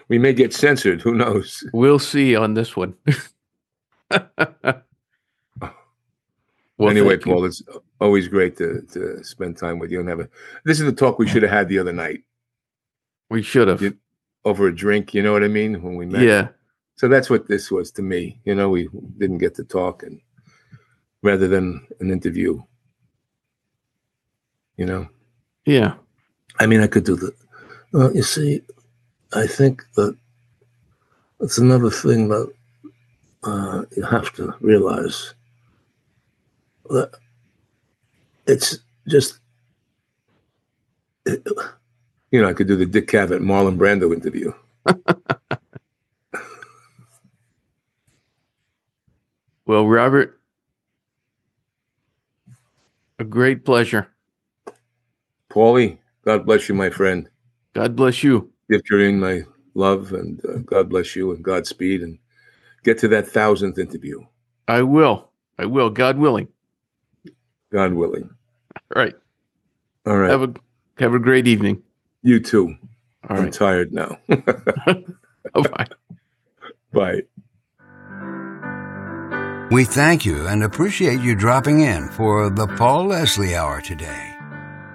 We 0.09 0.19
may 0.19 0.33
get 0.33 0.53
censored. 0.55 1.03
Who 1.03 1.15
knows? 1.15 1.63
We'll 1.73 1.99
see 1.99 2.35
on 2.37 2.55
this 2.55 2.77
one. 2.77 2.95
Well, 6.79 6.91
anyway. 6.91 7.17
Paul, 7.17 7.45
it's 7.45 7.61
always 8.01 8.29
great 8.29 8.57
to, 8.59 8.83
to 8.93 9.25
spend 9.25 9.57
time 9.59 9.81
with 9.81 9.91
you 9.91 9.99
and 9.99 10.09
have 10.09 10.21
a. 10.21 10.29
This 10.65 10.79
is 10.79 10.87
the 10.87 10.93
talk 10.93 11.19
we 11.19 11.27
should 11.27 11.43
have 11.43 11.51
had 11.51 11.69
the 11.69 11.81
other 11.81 11.93
night 11.93 12.23
we 13.31 13.43
should 13.43 13.67
have. 13.69 13.83
You- 13.83 13.99
over 14.45 14.69
a 14.69 14.75
drink. 14.75 15.13
You 15.13 15.23
know 15.25 15.33
what 15.33 15.43
I 15.43 15.49
mean? 15.49 15.83
When 15.83 15.97
we 15.97 16.07
met. 16.07 16.23
Yeah. 16.23 16.49
So 16.97 17.09
that's 17.09 17.29
what 17.29 17.49
this 17.49 17.73
was 17.73 17.91
to 17.93 18.03
me. 18.03 18.39
You 18.45 18.55
know, 18.55 18.69
we 18.71 18.89
didn't 19.19 19.39
get 19.39 19.57
to 19.57 19.65
talk, 19.65 20.05
and 20.05 20.21
rather 21.25 21.49
than 21.49 21.85
an 21.99 22.13
interview. 22.13 22.63
You 24.77 24.87
know, 24.87 25.09
Yeah. 25.67 25.95
I 26.61 26.67
mean, 26.67 26.81
I 26.81 26.87
could 26.87 27.03
do 27.05 27.17
the. 27.17 27.35
Well, 27.93 28.15
you 28.15 28.23
see, 28.23 28.63
I 29.33 29.47
think 29.47 29.85
that 29.97 30.17
it's 31.41 31.59
another 31.59 31.91
thing 31.91 32.29
that 32.29 32.53
uh, 33.45 33.85
you 33.97 34.03
have 34.05 34.33
to 34.35 34.55
realize 34.61 35.35
that 36.91 37.13
it's 38.47 38.79
just. 39.09 39.39
it- 41.27 41.47
you 42.31 42.43
know, 42.43 42.49
I 42.49 42.53
could 42.53 42.69
do 42.69 42.77
the 42.77 42.87
Dick 42.87 43.09
Cavett 43.09 43.41
Marlon 43.43 43.79
Brando 43.79 44.13
interview. 44.15 44.53
Well, 49.67 49.87
Robert, 49.87 50.41
a 53.19 53.25
great 53.25 53.65
pleasure. 53.67 54.09
Paulie, 55.51 55.99
God 56.25 56.47
bless 56.47 56.69
you, 56.69 56.75
my 56.75 56.91
friend. 56.91 57.29
God 57.75 57.95
bless 57.95 58.23
you. 58.25 58.51
Give 58.71 58.85
Doreen 58.85 59.19
my 59.21 59.43
love 59.75 60.13
and 60.13 60.41
uh, 60.47 60.59
God 60.59 60.89
bless 60.91 61.17
you 61.17 61.33
and 61.33 61.43
Godspeed 61.43 62.03
and 62.03 62.19
get 62.85 62.99
to 62.99 63.09
that 63.09 63.29
thousandth 63.29 63.79
interview, 63.79 64.21
I 64.67 64.83
will. 64.83 65.31
I 65.59 65.67
will. 65.67 65.91
God 65.91 66.19
willing. 66.19 66.49
God 67.73 67.93
willing. 67.95 68.31
All 68.95 69.03
right. 69.03 69.15
All 70.07 70.17
right. 70.17 70.31
Have 70.31 70.43
a 70.43 70.55
have 70.99 71.15
a 71.15 71.19
great 71.19 71.47
evening. 71.47 71.83
you 72.23 72.41
too. 72.41 72.75
All 73.29 73.37
I'm 73.37 73.45
right. 73.45 73.53
tired 73.53 73.93
now. 73.93 74.19
Bye. 75.55 75.87
Bye. 76.93 77.23
We 79.71 79.85
thank 79.85 80.25
you 80.25 80.47
and 80.47 80.63
appreciate 80.65 81.21
you 81.21 81.35
dropping 81.35 81.81
in 81.81 82.09
for 82.11 82.49
the 82.49 82.67
Paul 82.67 83.07
Leslie 83.09 83.55
Hour 83.55 83.83
today. 83.83 84.38